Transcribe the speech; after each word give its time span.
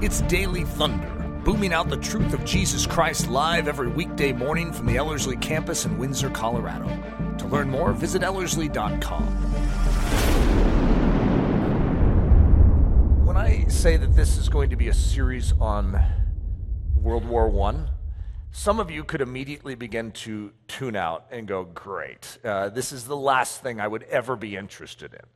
It's 0.00 0.20
Daily 0.22 0.62
Thunder, 0.62 1.08
booming 1.44 1.72
out 1.72 1.90
the 1.90 1.96
truth 1.96 2.32
of 2.32 2.44
Jesus 2.44 2.86
Christ 2.86 3.28
live 3.28 3.66
every 3.66 3.88
weekday 3.88 4.32
morning 4.32 4.72
from 4.72 4.86
the 4.86 4.96
Ellerslie 4.96 5.36
campus 5.38 5.86
in 5.86 5.98
Windsor, 5.98 6.30
Colorado. 6.30 6.86
To 7.38 7.46
learn 7.48 7.68
more, 7.68 7.92
visit 7.92 8.22
Ellerslie.com. 8.22 9.24
When 13.26 13.36
I 13.36 13.66
say 13.66 13.96
that 13.96 14.14
this 14.14 14.36
is 14.36 14.48
going 14.48 14.70
to 14.70 14.76
be 14.76 14.86
a 14.86 14.94
series 14.94 15.52
on 15.60 16.00
World 16.94 17.24
War 17.24 17.50
I, 17.68 17.88
some 18.52 18.78
of 18.78 18.92
you 18.92 19.02
could 19.02 19.20
immediately 19.20 19.74
begin 19.74 20.12
to 20.12 20.52
tune 20.68 20.94
out 20.94 21.26
and 21.32 21.48
go, 21.48 21.64
Great, 21.64 22.38
uh, 22.44 22.68
this 22.68 22.92
is 22.92 23.06
the 23.06 23.16
last 23.16 23.64
thing 23.64 23.80
I 23.80 23.88
would 23.88 24.04
ever 24.04 24.36
be 24.36 24.54
interested 24.54 25.12
in. 25.12 25.26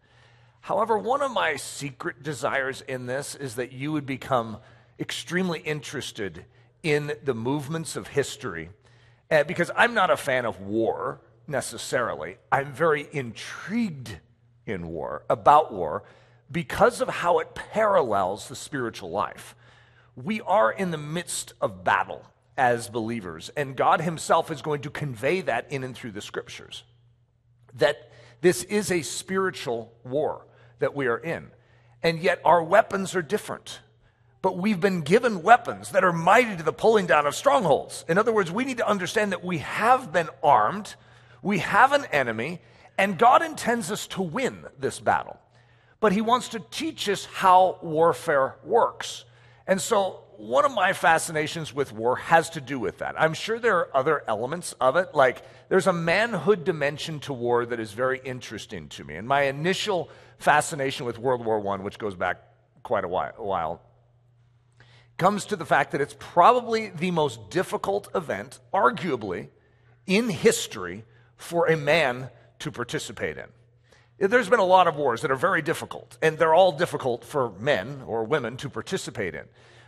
However, 0.62 0.96
one 0.96 1.22
of 1.22 1.32
my 1.32 1.56
secret 1.56 2.22
desires 2.22 2.82
in 2.82 3.06
this 3.06 3.34
is 3.34 3.56
that 3.56 3.72
you 3.72 3.90
would 3.90 4.06
become 4.06 4.58
extremely 4.98 5.58
interested 5.58 6.44
in 6.84 7.12
the 7.24 7.34
movements 7.34 7.96
of 7.96 8.06
history. 8.06 8.70
Uh, 9.28 9.42
because 9.42 9.72
I'm 9.76 9.92
not 9.92 10.10
a 10.10 10.16
fan 10.16 10.46
of 10.46 10.60
war 10.60 11.20
necessarily, 11.48 12.36
I'm 12.52 12.72
very 12.72 13.08
intrigued 13.10 14.20
in 14.64 14.86
war, 14.86 15.24
about 15.28 15.72
war, 15.72 16.04
because 16.50 17.00
of 17.00 17.08
how 17.08 17.40
it 17.40 17.56
parallels 17.56 18.48
the 18.48 18.54
spiritual 18.54 19.10
life. 19.10 19.56
We 20.14 20.42
are 20.42 20.70
in 20.70 20.92
the 20.92 20.98
midst 20.98 21.54
of 21.60 21.82
battle 21.82 22.24
as 22.56 22.88
believers, 22.88 23.50
and 23.56 23.74
God 23.74 24.00
Himself 24.00 24.48
is 24.52 24.62
going 24.62 24.82
to 24.82 24.90
convey 24.90 25.40
that 25.40 25.72
in 25.72 25.82
and 25.82 25.96
through 25.96 26.12
the 26.12 26.20
scriptures. 26.20 26.84
That 27.74 28.12
this 28.42 28.62
is 28.62 28.92
a 28.92 29.02
spiritual 29.02 29.92
war 30.04 30.46
that 30.82 30.94
we 30.94 31.06
are 31.06 31.18
in. 31.18 31.50
And 32.02 32.18
yet 32.20 32.40
our 32.44 32.62
weapons 32.62 33.14
are 33.16 33.22
different. 33.22 33.80
But 34.42 34.58
we've 34.58 34.80
been 34.80 35.02
given 35.02 35.42
weapons 35.42 35.90
that 35.92 36.02
are 36.02 36.12
mighty 36.12 36.56
to 36.56 36.62
the 36.62 36.72
pulling 36.72 37.06
down 37.06 37.26
of 37.26 37.34
strongholds. 37.34 38.04
In 38.08 38.18
other 38.18 38.32
words, 38.32 38.50
we 38.50 38.64
need 38.64 38.78
to 38.78 38.88
understand 38.88 39.32
that 39.32 39.44
we 39.44 39.58
have 39.58 40.12
been 40.12 40.28
armed, 40.42 40.96
we 41.42 41.58
have 41.58 41.92
an 41.92 42.04
enemy, 42.12 42.60
and 42.98 43.18
God 43.18 43.42
intends 43.42 43.90
us 43.90 44.08
to 44.08 44.22
win 44.22 44.66
this 44.78 44.98
battle. 44.98 45.38
But 46.00 46.12
He 46.12 46.20
wants 46.20 46.48
to 46.48 46.60
teach 46.70 47.08
us 47.08 47.24
how 47.24 47.78
warfare 47.82 48.56
works. 48.64 49.24
And 49.68 49.80
so, 49.80 50.24
one 50.36 50.64
of 50.64 50.72
my 50.72 50.92
fascinations 50.92 51.72
with 51.72 51.92
war 51.92 52.16
has 52.16 52.50
to 52.50 52.60
do 52.60 52.80
with 52.80 52.98
that. 52.98 53.14
I'm 53.16 53.32
sure 53.32 53.60
there 53.60 53.76
are 53.76 53.96
other 53.96 54.24
elements 54.26 54.74
of 54.80 54.96
it. 54.96 55.14
Like, 55.14 55.44
there's 55.68 55.86
a 55.86 55.92
manhood 55.92 56.64
dimension 56.64 57.20
to 57.20 57.32
war 57.32 57.64
that 57.64 57.78
is 57.78 57.92
very 57.92 58.20
interesting 58.24 58.88
to 58.88 59.04
me. 59.04 59.14
And 59.14 59.28
my 59.28 59.42
initial 59.42 60.10
fascination 60.42 61.06
with 61.06 61.18
World 61.18 61.44
War 61.44 61.66
I, 61.72 61.76
which 61.76 61.98
goes 61.98 62.14
back 62.14 62.42
quite 62.82 63.04
a 63.04 63.08
while, 63.08 63.80
comes 65.16 65.44
to 65.46 65.56
the 65.56 65.64
fact 65.64 65.92
that 65.92 66.00
it's 66.00 66.16
probably 66.18 66.88
the 66.88 67.10
most 67.10 67.50
difficult 67.50 68.08
event, 68.14 68.58
arguably, 68.74 69.48
in 70.06 70.28
history 70.28 71.04
for 71.36 71.66
a 71.66 71.76
man 71.76 72.28
to 72.58 72.70
participate 72.70 73.36
in. 73.38 73.46
There's 74.18 74.48
been 74.48 74.60
a 74.60 74.64
lot 74.64 74.86
of 74.86 74.96
wars 74.96 75.22
that 75.22 75.30
are 75.30 75.36
very 75.36 75.62
difficult, 75.62 76.18
and 76.22 76.38
they're 76.38 76.54
all 76.54 76.72
difficult 76.72 77.24
for 77.24 77.52
men 77.58 78.02
or 78.06 78.24
women 78.24 78.56
to 78.58 78.68
participate 78.68 79.34
in. 79.34 79.44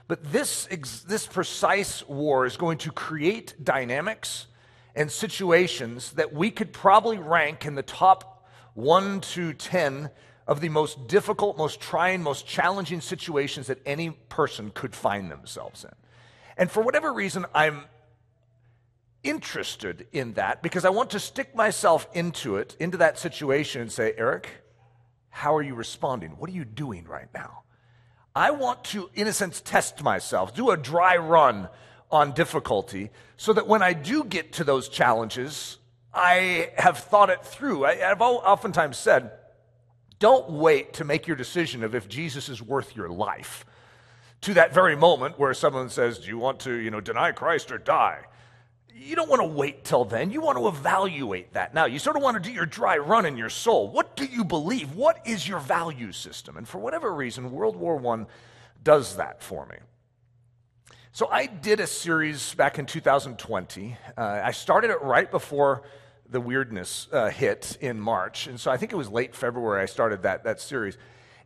But 0.07 0.33
this, 0.33 0.67
this 1.07 1.27
precise 1.27 2.07
war 2.09 2.45
is 2.45 2.57
going 2.57 2.79
to 2.79 2.93
create 2.93 3.55
dynamics 3.63 4.47
and 4.95 5.11
situations 5.11 6.13
that 6.13 6.33
we 6.33 6.51
could 6.51 6.73
probably 6.73 7.19
rank 7.19 7.65
in 7.65 7.75
the 7.75 7.83
top 7.83 8.47
1 8.75 9.21
to 9.21 9.53
10 9.53 10.11
of 10.47 10.61
the 10.61 10.69
most 10.69 11.07
difficult, 11.09 11.57
most 11.57 11.81
trying, 11.81 12.23
most 12.23 12.47
challenging 12.47 13.01
situations 13.01 13.67
that 13.69 13.79
any 13.87 14.11
person 14.11 14.71
could 14.75 14.95
find 14.95 15.31
themselves 15.31 15.85
in. 15.85 15.91
And 16.57 16.71
for 16.71 16.83
whatever 16.83 17.13
reason, 17.13 17.47
I'm 17.55 17.85
interested 19.23 20.07
in 20.13 20.35
that 20.35 20.63
because 20.63 20.85
I 20.85 20.91
want 20.91 21.11
to 21.11 21.21
stick 21.21 21.55
myself 21.57 22.07
into 22.13 22.57
it, 22.57 22.77
into 22.79 22.99
that 22.99 23.19
situation, 23.19 23.81
and 23.81 23.91
say, 23.91 24.13
Eric, 24.17 24.49
how 25.31 25.57
are 25.57 25.63
you 25.63 25.75
responding? 25.75 26.33
What 26.33 26.51
are 26.51 26.53
you 26.53 26.65
doing 26.65 27.07
right 27.07 27.29
now? 27.35 27.63
I 28.37 28.51
want 28.51 28.85
to, 28.85 29.11
in 29.15 29.27
a 29.27 29.33
sense, 29.33 29.61
test 29.61 30.03
myself, 30.03 30.55
do 30.55 30.71
a 30.71 30.77
dry 30.77 31.17
run 31.17 31.69
on 32.11 32.33
difficulty 32.33 33.11
so 33.37 33.53
that 33.53 33.67
when 33.67 33.83
I 33.83 33.95
do 33.95 34.25
get 34.25 34.53
to 34.55 34.65
those 34.65 34.89
challenges, 34.89 35.79
I 36.13 36.71
have 36.77 36.99
thought 36.99 37.31
it 37.31 37.45
through. 37.45 37.85
I, 37.85 37.97
have 37.97 38.21
oftentimes 38.21 38.97
said, 38.97 39.33
don't 40.19 40.51
wait 40.51 40.95
to 40.95 41.05
make 41.05 41.27
your 41.27 41.37
decision 41.37 41.85
of 41.85 41.95
if 41.95 42.09
Jesus 42.09 42.49
is 42.49 42.63
worth 42.63 42.97
your 42.97 43.09
life 43.09 43.65
to 44.43 44.55
that 44.55 44.75
very 44.75 44.95
moment 44.95 45.39
where 45.39 45.55
someone 45.55 45.89
says, 45.89 46.19
Do 46.19 46.29
you 46.29 46.39
want 46.39 46.61
to, 46.61 46.75
you 46.75 46.91
know, 46.91 47.01
deny 47.01 47.33
Christ 47.33 47.73
or 47.73 47.79
die? 47.79 48.21
You 48.95 49.17
don't 49.17 49.29
want 49.29 49.41
to 49.41 49.49
wait 49.49 49.85
till 49.85 50.05
then. 50.05 50.31
You 50.31 50.41
want 50.41 50.57
to 50.57 50.69
evaluate 50.69 51.55
that 51.55 51.75
now. 51.75 51.87
You 51.87 51.99
sort 51.99 52.17
of 52.17 52.23
want 52.23 52.37
to 52.37 52.49
do 52.49 52.55
your 52.55 52.67
dry 52.67 52.97
run 52.99 53.27
in 53.27 53.37
your 53.37 53.49
soul. 53.49 53.91
What 53.91 54.17
do 54.17 54.25
you 54.25 54.45
believe? 54.45 54.95
What 54.95 55.21
is 55.27 55.49
your 55.49 55.59
value 55.59 56.13
system? 56.13 56.57
And 56.57 56.69
for 56.69 56.79
whatever 56.79 57.13
reason, 57.13 57.51
World 57.51 57.75
War 57.75 58.01
I 58.15 58.27
does 58.83 59.17
that 59.17 59.43
for 59.43 59.67
me. 59.67 59.77
So 61.11 61.29
I 61.31 61.47
did 61.47 61.81
a 61.81 61.87
series 61.87 62.55
back 62.55 62.79
in 62.79 62.87
2020. 62.87 63.97
Uh, 64.17 64.41
I 64.45 64.51
started 64.51 64.91
it 64.91 65.01
right 65.01 65.31
before 65.31 65.83
the 66.29 66.41
weirdness 66.41 67.09
uh, 67.13 67.31
hit 67.31 67.77
in 67.81 68.01
March. 68.01 68.47
And 68.47 68.59
so 68.59 68.71
I 68.71 68.77
think 68.77 68.93
it 68.93 68.97
was 68.97 69.09
late 69.09 69.35
February 69.35 69.83
I 69.83 69.87
started 69.87 70.23
that, 70.23 70.45
that 70.45 70.61
series. 70.61 70.97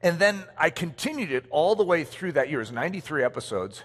And 0.01 0.19
then 0.19 0.45
I 0.57 0.71
continued 0.71 1.33
it 1.33 1.47
all 1.51 1.75
the 1.75 1.85
way 1.85 2.05
through 2.05 2.33
that 2.33 2.49
year. 2.49 2.59
It 2.59 2.63
was 2.63 2.73
93 2.73 3.25
episodes. 3.25 3.83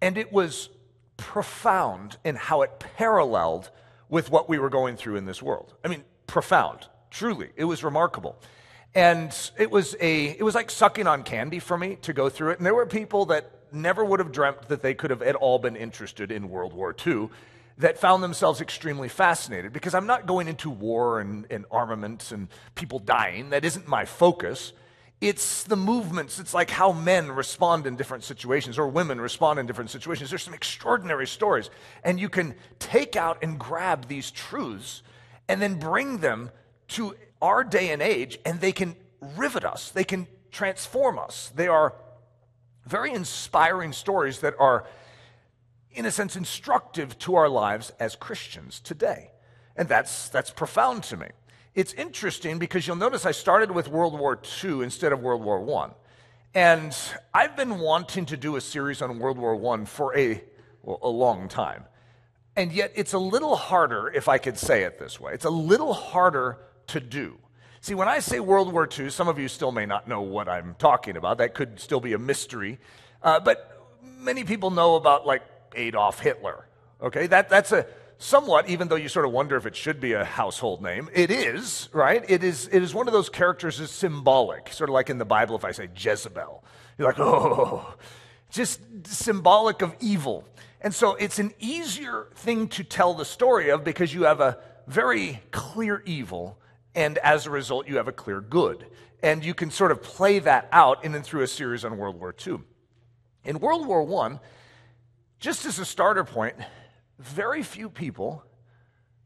And 0.00 0.16
it 0.16 0.32
was 0.32 0.68
profound 1.16 2.18
in 2.24 2.36
how 2.36 2.62
it 2.62 2.78
paralleled 2.78 3.70
with 4.08 4.30
what 4.30 4.48
we 4.48 4.58
were 4.58 4.70
going 4.70 4.96
through 4.96 5.16
in 5.16 5.24
this 5.24 5.42
world. 5.42 5.74
I 5.84 5.88
mean, 5.88 6.04
profound, 6.26 6.86
truly. 7.10 7.50
It 7.56 7.64
was 7.64 7.82
remarkable. 7.82 8.40
And 8.94 9.34
it 9.58 9.70
was, 9.70 9.96
a, 10.00 10.26
it 10.38 10.42
was 10.42 10.54
like 10.54 10.70
sucking 10.70 11.06
on 11.06 11.22
candy 11.22 11.58
for 11.58 11.76
me 11.76 11.96
to 12.02 12.12
go 12.12 12.28
through 12.28 12.50
it. 12.50 12.58
And 12.58 12.66
there 12.66 12.74
were 12.74 12.86
people 12.86 13.26
that 13.26 13.50
never 13.72 14.04
would 14.04 14.20
have 14.20 14.32
dreamt 14.32 14.68
that 14.68 14.82
they 14.82 14.94
could 14.94 15.10
have 15.10 15.22
at 15.22 15.34
all 15.34 15.58
been 15.58 15.76
interested 15.76 16.30
in 16.30 16.48
World 16.48 16.72
War 16.72 16.94
II 17.06 17.28
that 17.78 17.98
found 17.98 18.22
themselves 18.22 18.60
extremely 18.60 19.08
fascinated 19.08 19.72
because 19.72 19.94
I'm 19.94 20.06
not 20.06 20.26
going 20.26 20.48
into 20.48 20.70
war 20.70 21.20
and, 21.20 21.46
and 21.50 21.66
armaments 21.70 22.32
and 22.32 22.48
people 22.74 22.98
dying. 22.98 23.50
That 23.50 23.64
isn't 23.64 23.86
my 23.86 24.04
focus. 24.04 24.72
It's 25.20 25.64
the 25.64 25.76
movements. 25.76 26.38
It's 26.38 26.54
like 26.54 26.70
how 26.70 26.92
men 26.92 27.30
respond 27.30 27.86
in 27.86 27.96
different 27.96 28.24
situations 28.24 28.78
or 28.78 28.88
women 28.88 29.20
respond 29.20 29.58
in 29.58 29.66
different 29.66 29.90
situations. 29.90 30.30
There's 30.30 30.42
some 30.42 30.54
extraordinary 30.54 31.26
stories. 31.26 31.70
And 32.02 32.18
you 32.18 32.28
can 32.28 32.54
take 32.78 33.16
out 33.16 33.38
and 33.42 33.58
grab 33.58 34.08
these 34.08 34.30
truths 34.30 35.02
and 35.48 35.60
then 35.60 35.78
bring 35.78 36.18
them 36.18 36.50
to 36.88 37.14
our 37.42 37.62
day 37.62 37.90
and 37.90 38.00
age, 38.00 38.38
and 38.44 38.60
they 38.60 38.72
can 38.72 38.96
rivet 39.36 39.64
us, 39.64 39.90
they 39.90 40.04
can 40.04 40.26
transform 40.50 41.18
us. 41.18 41.52
They 41.54 41.68
are 41.68 41.94
very 42.86 43.12
inspiring 43.12 43.92
stories 43.92 44.40
that 44.40 44.54
are 44.58 44.86
in 45.96 46.04
a 46.06 46.10
sense, 46.10 46.36
instructive 46.36 47.18
to 47.20 47.34
our 47.34 47.48
lives 47.48 47.92
as 47.98 48.14
Christians 48.14 48.80
today. 48.80 49.32
And 49.76 49.88
that's, 49.88 50.28
that's 50.28 50.50
profound 50.50 51.02
to 51.04 51.16
me. 51.16 51.28
It's 51.74 51.92
interesting 51.94 52.58
because 52.58 52.86
you'll 52.86 52.96
notice 52.96 53.26
I 53.26 53.32
started 53.32 53.70
with 53.70 53.88
World 53.88 54.18
War 54.18 54.40
II 54.62 54.82
instead 54.82 55.12
of 55.12 55.20
World 55.20 55.42
War 55.42 55.82
I. 55.82 55.90
And 56.54 56.96
I've 57.34 57.56
been 57.56 57.78
wanting 57.78 58.26
to 58.26 58.36
do 58.36 58.56
a 58.56 58.60
series 58.60 59.02
on 59.02 59.18
World 59.18 59.38
War 59.38 59.74
I 59.74 59.84
for 59.84 60.16
a, 60.16 60.42
well, 60.82 60.98
a 61.02 61.08
long 61.08 61.48
time. 61.48 61.84
And 62.56 62.72
yet 62.72 62.92
it's 62.94 63.12
a 63.12 63.18
little 63.18 63.56
harder, 63.56 64.08
if 64.08 64.28
I 64.28 64.38
could 64.38 64.56
say 64.56 64.84
it 64.84 64.98
this 64.98 65.20
way, 65.20 65.32
it's 65.34 65.44
a 65.44 65.50
little 65.50 65.92
harder 65.92 66.58
to 66.88 67.00
do. 67.00 67.38
See, 67.80 67.94
when 67.94 68.08
I 68.08 68.20
say 68.20 68.40
World 68.40 68.72
War 68.72 68.88
II, 68.90 69.10
some 69.10 69.28
of 69.28 69.38
you 69.38 69.48
still 69.48 69.72
may 69.72 69.86
not 69.86 70.08
know 70.08 70.22
what 70.22 70.48
I'm 70.48 70.74
talking 70.78 71.16
about. 71.16 71.38
That 71.38 71.54
could 71.54 71.78
still 71.78 72.00
be 72.00 72.14
a 72.14 72.18
mystery. 72.18 72.78
Uh, 73.22 73.38
but 73.40 73.86
many 74.02 74.44
people 74.44 74.70
know 74.70 74.96
about, 74.96 75.26
like, 75.26 75.42
Adolf 75.76 76.20
Hitler. 76.20 76.66
Okay, 77.00 77.26
that, 77.26 77.48
that's 77.48 77.72
a 77.72 77.86
somewhat, 78.18 78.68
even 78.68 78.88
though 78.88 78.96
you 78.96 79.08
sort 79.08 79.26
of 79.26 79.32
wonder 79.32 79.56
if 79.56 79.66
it 79.66 79.76
should 79.76 80.00
be 80.00 80.12
a 80.14 80.24
household 80.24 80.82
name, 80.82 81.08
it 81.12 81.30
is, 81.30 81.88
right? 81.92 82.24
It 82.28 82.42
is, 82.42 82.68
it 82.72 82.82
is 82.82 82.94
one 82.94 83.06
of 83.06 83.12
those 83.12 83.28
characters 83.28 83.78
that's 83.78 83.92
symbolic, 83.92 84.72
sort 84.72 84.90
of 84.90 84.94
like 84.94 85.10
in 85.10 85.18
the 85.18 85.24
Bible 85.24 85.56
if 85.56 85.64
I 85.64 85.72
say 85.72 85.88
Jezebel. 85.94 86.64
You're 86.98 87.08
like, 87.08 87.20
oh, 87.20 87.94
just 88.50 88.80
symbolic 89.06 89.82
of 89.82 89.94
evil. 90.00 90.44
And 90.80 90.94
so 90.94 91.14
it's 91.14 91.38
an 91.38 91.52
easier 91.58 92.28
thing 92.34 92.68
to 92.68 92.84
tell 92.84 93.14
the 93.14 93.24
story 93.24 93.70
of 93.70 93.84
because 93.84 94.14
you 94.14 94.24
have 94.24 94.40
a 94.40 94.58
very 94.86 95.42
clear 95.50 96.02
evil, 96.06 96.58
and 96.94 97.18
as 97.18 97.46
a 97.46 97.50
result, 97.50 97.88
you 97.88 97.96
have 97.96 98.08
a 98.08 98.12
clear 98.12 98.40
good. 98.40 98.86
And 99.22 99.44
you 99.44 99.54
can 99.54 99.70
sort 99.70 99.90
of 99.90 100.02
play 100.02 100.38
that 100.40 100.68
out 100.72 101.04
in 101.04 101.14
and 101.14 101.24
through 101.24 101.42
a 101.42 101.46
series 101.46 101.84
on 101.84 101.96
World 101.98 102.20
War 102.20 102.34
II. 102.46 102.60
In 103.44 103.58
World 103.58 103.86
War 103.86 104.24
I, 104.26 104.38
just 105.38 105.66
as 105.66 105.78
a 105.78 105.84
starter 105.84 106.24
point, 106.24 106.56
very 107.18 107.62
few 107.62 107.88
people 107.88 108.44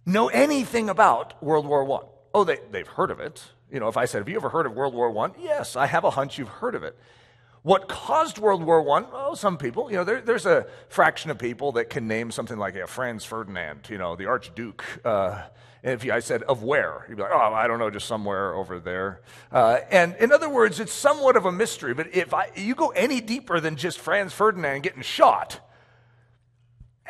know 0.06 0.28
anything 0.28 0.88
about 0.88 1.42
World 1.42 1.66
War 1.66 1.90
I. 1.90 2.06
Oh, 2.34 2.44
they, 2.44 2.58
they've 2.70 2.86
heard 2.86 3.10
of 3.10 3.20
it. 3.20 3.42
You 3.70 3.80
know, 3.80 3.88
if 3.88 3.96
I 3.96 4.04
said, 4.04 4.18
Have 4.18 4.28
you 4.28 4.36
ever 4.36 4.48
heard 4.48 4.66
of 4.66 4.72
World 4.72 4.94
War 4.94 5.16
I? 5.26 5.30
Yes, 5.40 5.76
I 5.76 5.86
have 5.86 6.04
a 6.04 6.10
hunch 6.10 6.38
you've 6.38 6.48
heard 6.48 6.74
of 6.74 6.82
it. 6.82 6.98
What 7.62 7.88
caused 7.88 8.38
World 8.38 8.64
War 8.64 8.80
I? 8.80 9.00
Well, 9.02 9.36
some 9.36 9.58
people, 9.58 9.90
you 9.90 9.96
know, 9.96 10.04
there, 10.04 10.20
there's 10.20 10.46
a 10.46 10.66
fraction 10.88 11.30
of 11.30 11.38
people 11.38 11.72
that 11.72 11.90
can 11.90 12.08
name 12.08 12.30
something 12.30 12.58
like 12.58 12.74
yeah, 12.74 12.86
Franz 12.86 13.24
Ferdinand, 13.24 13.88
you 13.90 13.98
know, 13.98 14.16
the 14.16 14.26
Archduke. 14.26 14.84
Uh, 15.04 15.42
if 15.82 16.08
I 16.10 16.20
said, 16.20 16.42
of 16.42 16.62
where? 16.62 17.06
You'd 17.08 17.16
be 17.16 17.22
like, 17.22 17.32
oh, 17.32 17.38
I 17.38 17.66
don't 17.66 17.78
know, 17.78 17.90
just 17.90 18.06
somewhere 18.06 18.54
over 18.54 18.78
there. 18.78 19.22
Uh, 19.50 19.78
and 19.90 20.14
in 20.16 20.30
other 20.30 20.48
words, 20.48 20.78
it's 20.78 20.92
somewhat 20.92 21.36
of 21.36 21.46
a 21.46 21.52
mystery. 21.52 21.94
But 21.94 22.14
if 22.14 22.34
I, 22.34 22.50
you 22.54 22.74
go 22.74 22.88
any 22.90 23.20
deeper 23.20 23.60
than 23.60 23.76
just 23.76 23.98
Franz 23.98 24.32
Ferdinand 24.32 24.82
getting 24.82 25.02
shot, 25.02 25.60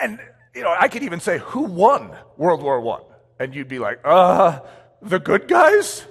and, 0.00 0.18
you 0.54 0.62
know, 0.62 0.74
I 0.78 0.88
could 0.88 1.02
even 1.02 1.20
say, 1.20 1.38
who 1.38 1.62
won 1.62 2.16
World 2.36 2.62
War 2.62 2.80
I? 2.96 3.44
And 3.44 3.54
you'd 3.54 3.68
be 3.68 3.78
like, 3.78 4.00
uh, 4.04 4.60
the 5.00 5.18
good 5.18 5.48
guys? 5.48 6.06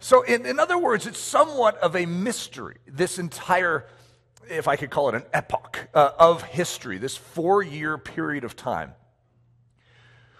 So, 0.00 0.22
in, 0.22 0.44
in 0.44 0.58
other 0.58 0.76
words, 0.76 1.06
it's 1.06 1.18
somewhat 1.18 1.78
of 1.78 1.96
a 1.96 2.04
mystery, 2.04 2.76
this 2.86 3.18
entire, 3.18 3.86
if 4.48 4.68
I 4.68 4.76
could 4.76 4.90
call 4.90 5.08
it 5.08 5.14
an 5.14 5.24
epoch 5.32 5.88
uh, 5.94 6.10
of 6.18 6.42
history, 6.42 6.98
this 6.98 7.16
four 7.16 7.62
year 7.62 7.96
period 7.96 8.44
of 8.44 8.54
time, 8.54 8.92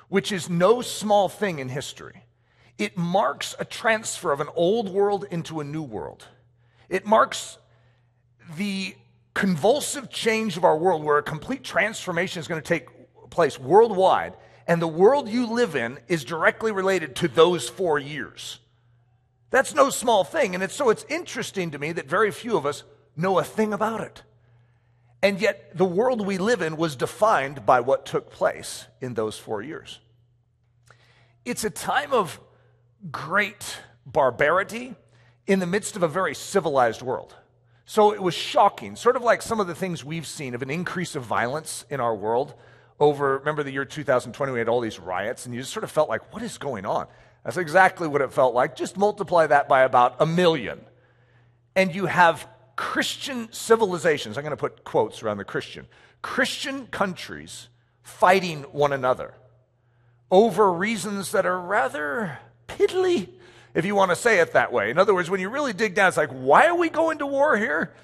which 0.09 0.33
is 0.33 0.51
no 0.51 0.83
small 0.83 1.31
thing 1.31 1.61
in 1.61 1.71
history. 1.71 2.25
It 2.77 2.99
marks 2.99 3.55
a 3.59 3.65
transfer 3.65 4.33
of 4.33 4.41
an 4.41 4.49
old 4.55 4.91
world 4.91 5.25
into 5.31 5.61
a 5.61 5.65
new 5.65 5.83
world. 5.83 6.27
It 6.89 7.07
marks 7.07 7.57
the 8.57 8.95
convulsive 9.35 10.11
change 10.11 10.57
of 10.57 10.65
our 10.65 10.79
world 10.79 11.05
where 11.05 11.19
a 11.19 11.23
complete 11.23 11.65
transformation 11.65 12.41
is 12.41 12.49
going 12.49 12.63
to 12.63 12.67
take 12.67 12.89
place 13.31 13.59
worldwide, 13.59 14.35
and 14.67 14.81
the 14.81 14.89
world 14.89 15.29
you 15.29 15.47
live 15.53 15.77
in 15.77 15.99
is 16.09 16.25
directly 16.25 16.73
related 16.73 17.17
to 17.17 17.29
those 17.29 17.69
four 17.69 17.99
years. 17.99 18.61
That's 19.51 19.75
no 19.75 19.91
small 19.91 20.25
thing. 20.25 20.55
And 20.55 20.65
it's, 20.65 20.75
so 20.75 20.91
it's 20.91 21.05
interesting 21.09 21.73
to 21.73 21.79
me 21.79 21.93
that 21.93 22.09
very 22.09 22.31
few 22.31 22.57
of 22.57 22.65
us 22.65 22.85
know 23.17 23.39
a 23.39 23.45
thing 23.45 23.73
about 23.73 24.01
it. 24.01 24.23
And 25.23 25.41
yet, 25.41 25.77
the 25.77 25.85
world 25.85 26.27
we 26.27 26.39
live 26.39 26.61
in 26.61 26.77
was 26.77 26.97
defined 26.97 27.65
by 27.65 27.81
what 27.81 28.05
took 28.05 28.31
place 28.31 28.87
in 29.01 29.15
those 29.15 29.39
four 29.39 29.63
years. 29.63 30.01
It's 31.45 31.65
a 31.65 31.71
time 31.71 32.13
of 32.13 32.41
great 33.11 33.79
barbarity 34.05 34.95
in 35.47 35.61
the 35.61 35.67
midst 35.67 35.97
of 35.97 36.03
a 36.03 36.09
very 36.09 36.35
civilized 36.35 37.03
world. 37.03 37.35
So 37.87 38.13
it 38.13 38.23
was 38.23 38.35
shocking, 38.35 38.97
sort 38.97 39.17
of 39.17 39.23
like 39.23 39.43
some 39.43 39.61
of 39.61 39.67
the 39.67 39.75
things 39.75 40.05
we've 40.05 40.27
seen 40.27 40.55
of 40.55 40.63
an 40.63 40.71
increase 40.71 41.15
of 41.15 41.23
violence 41.23 41.85
in 41.91 42.01
our 42.01 42.15
world 42.15 42.55
over, 42.99 43.39
remember 43.39 43.63
the 43.63 43.73
year 43.73 43.85
2020, 43.85 44.53
we 44.53 44.59
had 44.59 44.69
all 44.69 44.81
these 44.81 44.99
riots, 44.99 45.45
and 45.45 45.55
you 45.55 45.61
just 45.61 45.73
sort 45.73 45.85
of 45.85 45.91
felt 45.91 46.09
like, 46.09 46.33
what 46.33 46.43
is 46.43 46.59
going 46.59 46.87
on? 46.87 47.07
That's 47.45 47.57
exactly 47.57 48.09
what 48.09 48.23
it 48.23 48.33
felt 48.33 48.55
like. 48.55 48.77
Just 48.77 48.97
multiply 48.97 49.47
that 49.47 49.69
by 49.69 49.83
about 49.83 50.17
a 50.21 50.27
million. 50.27 50.81
And 51.77 51.95
you 51.95 52.07
have 52.07 52.49
Christian 52.77 53.53
civilizations, 53.53 54.39
I'm 54.39 54.45
going 54.45 54.53
to 54.53 54.57
put 54.57 54.85
quotes 54.85 55.23
around 55.23 55.39
the 55.39 55.45
Christian, 55.45 55.87
Christian 56.23 56.87
countries 56.87 57.69
fighting 58.03 58.63
one 58.65 58.93
another 58.93 59.35
over 60.31 60.73
reasons 60.73 61.33
that 61.33 61.47
are 61.47 61.61
rather 61.61 62.39
piddly, 62.67 63.29
if 63.75 63.85
you 63.85 63.95
want 63.95 64.11
to 64.11 64.17
say 64.17 64.39
it 64.41 64.53
that 64.53 64.73
way. 64.73 64.91
In 64.91 64.99
other 64.99 65.15
words, 65.15 65.29
when 65.29 65.41
you 65.41 65.49
really 65.49 65.73
dig 65.73 65.95
down, 65.95 66.09
it's 66.09 66.17
like, 66.17 66.31
why 66.31 66.67
are 66.67 66.77
we 66.77 66.89
going 66.89 67.19
to 67.19 67.27
war 67.27 67.57
here? 67.57 67.95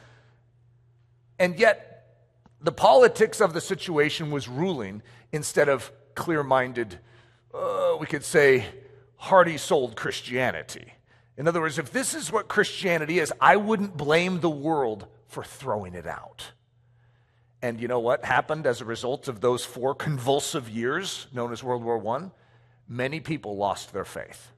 And 1.38 1.58
yet, 1.58 1.86
the 2.60 2.72
politics 2.72 3.40
of 3.40 3.54
the 3.54 3.60
situation 3.60 4.30
was 4.30 4.48
ruling 4.48 5.02
instead 5.32 5.68
of 5.68 5.90
clear 6.14 6.42
minded, 6.42 6.98
uh, 7.54 7.96
we 7.98 8.06
could 8.06 8.24
say, 8.24 8.66
hearty 9.16 9.56
souled 9.56 9.96
Christianity. 9.96 10.92
In 11.36 11.48
other 11.48 11.60
words, 11.60 11.78
if 11.78 11.92
this 11.92 12.14
is 12.14 12.30
what 12.30 12.48
Christianity 12.48 13.18
is, 13.18 13.32
I 13.40 13.56
wouldn't 13.56 13.96
blame 13.96 14.40
the 14.40 14.50
world 14.50 15.06
for 15.28 15.42
throwing 15.42 15.94
it 15.94 16.06
out. 16.06 16.52
And 17.62 17.80
you 17.80 17.88
know 17.88 18.00
what 18.00 18.24
happened 18.24 18.66
as 18.66 18.80
a 18.80 18.84
result 18.84 19.28
of 19.28 19.40
those 19.40 19.64
four 19.64 19.94
convulsive 19.94 20.68
years 20.68 21.26
known 21.32 21.52
as 21.52 21.62
World 21.62 21.84
War 21.84 22.06
I? 22.16 22.30
Many 22.88 23.20
people 23.20 23.56
lost 23.56 23.92
their 23.92 24.04
faith. 24.04 24.50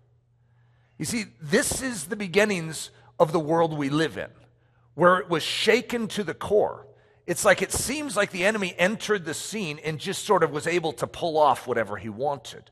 You 1.02 1.06
see, 1.06 1.24
this 1.40 1.82
is 1.82 2.04
the 2.04 2.14
beginnings 2.14 2.92
of 3.18 3.32
the 3.32 3.40
world 3.40 3.76
we 3.76 3.90
live 3.90 4.16
in, 4.16 4.28
where 4.94 5.18
it 5.18 5.28
was 5.28 5.42
shaken 5.42 6.06
to 6.06 6.22
the 6.22 6.32
core. 6.32 6.86
It's 7.26 7.44
like 7.44 7.60
it 7.60 7.72
seems 7.72 8.16
like 8.16 8.30
the 8.30 8.44
enemy 8.44 8.72
entered 8.78 9.24
the 9.24 9.34
scene 9.34 9.80
and 9.82 9.98
just 9.98 10.24
sort 10.24 10.44
of 10.44 10.52
was 10.52 10.68
able 10.68 10.92
to 10.92 11.08
pull 11.08 11.38
off 11.38 11.66
whatever 11.66 11.96
he 11.96 12.08
wanted. 12.08 12.70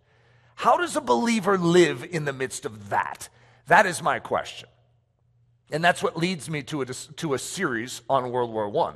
How 0.54 0.76
does 0.76 0.94
a 0.94 1.00
believer 1.00 1.58
live 1.58 2.04
in 2.04 2.24
the 2.24 2.32
midst 2.32 2.64
of 2.64 2.90
that? 2.90 3.28
That 3.66 3.84
is 3.84 4.00
my 4.00 4.20
question. 4.20 4.68
And 5.72 5.82
that's 5.82 6.00
what 6.00 6.16
leads 6.16 6.48
me 6.48 6.62
to 6.62 6.82
a, 6.82 6.86
to 6.86 7.34
a 7.34 7.38
series 7.40 8.00
on 8.08 8.30
World 8.30 8.52
War 8.52 8.72
I. 8.86 8.94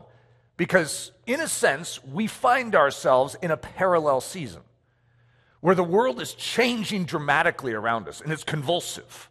Because, 0.56 1.10
in 1.26 1.40
a 1.40 1.48
sense, 1.48 1.98
we 2.04 2.28
find 2.28 2.76
ourselves 2.76 3.34
in 3.42 3.50
a 3.50 3.56
parallel 3.56 4.20
season 4.20 4.62
where 5.64 5.74
the 5.74 5.82
world 5.82 6.20
is 6.20 6.34
changing 6.34 7.06
dramatically 7.06 7.72
around 7.72 8.06
us 8.06 8.20
and 8.20 8.30
it's 8.30 8.44
convulsive. 8.44 9.30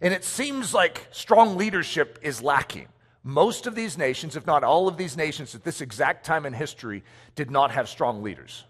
And 0.00 0.14
it 0.14 0.22
seems 0.22 0.72
like 0.72 1.08
strong 1.10 1.56
leadership 1.56 2.16
is 2.22 2.40
lacking. 2.40 2.86
Most 3.24 3.66
of 3.66 3.74
these 3.74 3.98
nations, 3.98 4.36
if 4.36 4.46
not 4.46 4.62
all 4.62 4.86
of 4.86 4.96
these 4.96 5.16
nations 5.16 5.52
at 5.52 5.64
this 5.64 5.80
exact 5.80 6.24
time 6.24 6.46
in 6.46 6.52
history, 6.52 7.02
did 7.34 7.50
not 7.50 7.72
have 7.72 7.88
strong 7.88 8.22
leaders. 8.22 8.62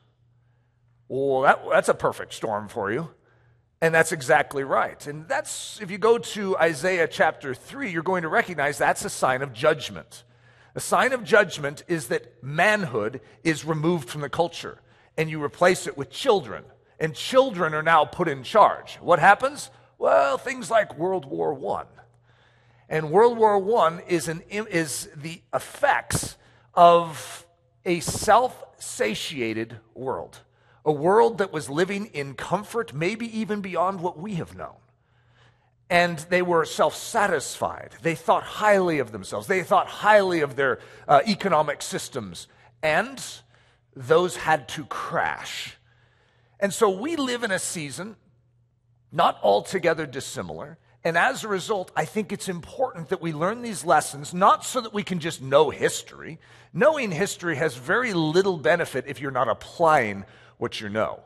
Well, 1.08 1.42
that, 1.42 1.60
that's 1.70 1.90
a 1.90 1.94
perfect 1.94 2.32
storm 2.32 2.68
for 2.68 2.90
you. 2.90 3.10
And 3.82 3.94
that's 3.94 4.12
exactly 4.12 4.64
right. 4.64 5.06
And 5.06 5.28
that's, 5.28 5.78
if 5.82 5.90
you 5.90 5.98
go 5.98 6.16
to 6.16 6.56
Isaiah 6.56 7.06
chapter 7.06 7.52
3, 7.54 7.90
you're 7.90 8.02
going 8.02 8.22
to 8.22 8.30
recognize 8.30 8.78
that's 8.78 9.04
a 9.04 9.10
sign 9.10 9.42
of 9.42 9.52
judgment. 9.52 10.24
A 10.74 10.80
sign 10.80 11.12
of 11.12 11.22
judgment 11.22 11.82
is 11.86 12.08
that 12.08 12.42
manhood 12.42 13.20
is 13.42 13.62
removed 13.62 14.08
from 14.08 14.22
the 14.22 14.30
culture 14.30 14.78
and 15.18 15.28
you 15.28 15.44
replace 15.44 15.86
it 15.86 15.98
with 15.98 16.08
children. 16.08 16.64
And 16.98 17.14
children 17.14 17.74
are 17.74 17.82
now 17.82 18.04
put 18.04 18.28
in 18.28 18.42
charge. 18.42 18.96
What 18.96 19.18
happens? 19.18 19.70
Well, 19.98 20.38
things 20.38 20.70
like 20.70 20.96
World 20.98 21.24
War 21.24 21.78
I. 21.78 21.84
And 22.88 23.10
World 23.10 23.38
War 23.38 23.80
I 23.80 24.02
is, 24.06 24.28
an, 24.28 24.42
is 24.48 25.08
the 25.16 25.40
effects 25.52 26.36
of 26.74 27.46
a 27.84 28.00
self 28.00 28.62
satiated 28.78 29.78
world 29.94 30.40
a 30.84 30.92
world 30.92 31.38
that 31.38 31.52
was 31.52 31.70
living 31.70 32.06
in 32.06 32.34
comfort, 32.34 32.92
maybe 32.92 33.26
even 33.38 33.60
beyond 33.60 34.00
what 34.00 34.18
we 34.18 34.34
have 34.34 34.54
known. 34.54 34.76
And 35.88 36.18
they 36.18 36.42
were 36.42 36.64
self 36.64 36.94
satisfied. 36.94 37.92
They 38.02 38.14
thought 38.14 38.42
highly 38.42 38.98
of 38.98 39.12
themselves. 39.12 39.46
They 39.46 39.62
thought 39.62 39.86
highly 39.86 40.40
of 40.40 40.56
their 40.56 40.80
uh, 41.06 41.20
economic 41.26 41.82
systems. 41.82 42.48
And 42.82 43.22
those 43.94 44.36
had 44.36 44.68
to 44.70 44.84
crash. 44.86 45.76
And 46.60 46.72
so 46.72 46.88
we 46.90 47.16
live 47.16 47.42
in 47.42 47.50
a 47.50 47.58
season 47.58 48.16
not 49.14 49.38
altogether 49.42 50.06
dissimilar. 50.06 50.76
And 51.04 51.16
as 51.16 51.44
a 51.44 51.48
result, 51.48 51.92
I 51.94 52.04
think 52.04 52.32
it's 52.32 52.48
important 52.48 53.10
that 53.10 53.22
we 53.22 53.32
learn 53.32 53.62
these 53.62 53.84
lessons, 53.84 54.34
not 54.34 54.64
so 54.64 54.80
that 54.80 54.92
we 54.92 55.04
can 55.04 55.20
just 55.20 55.40
know 55.40 55.70
history. 55.70 56.40
Knowing 56.72 57.12
history 57.12 57.56
has 57.56 57.76
very 57.76 58.12
little 58.12 58.58
benefit 58.58 59.04
if 59.06 59.20
you're 59.20 59.30
not 59.30 59.48
applying 59.48 60.24
what 60.58 60.80
you 60.80 60.88
know. 60.88 61.20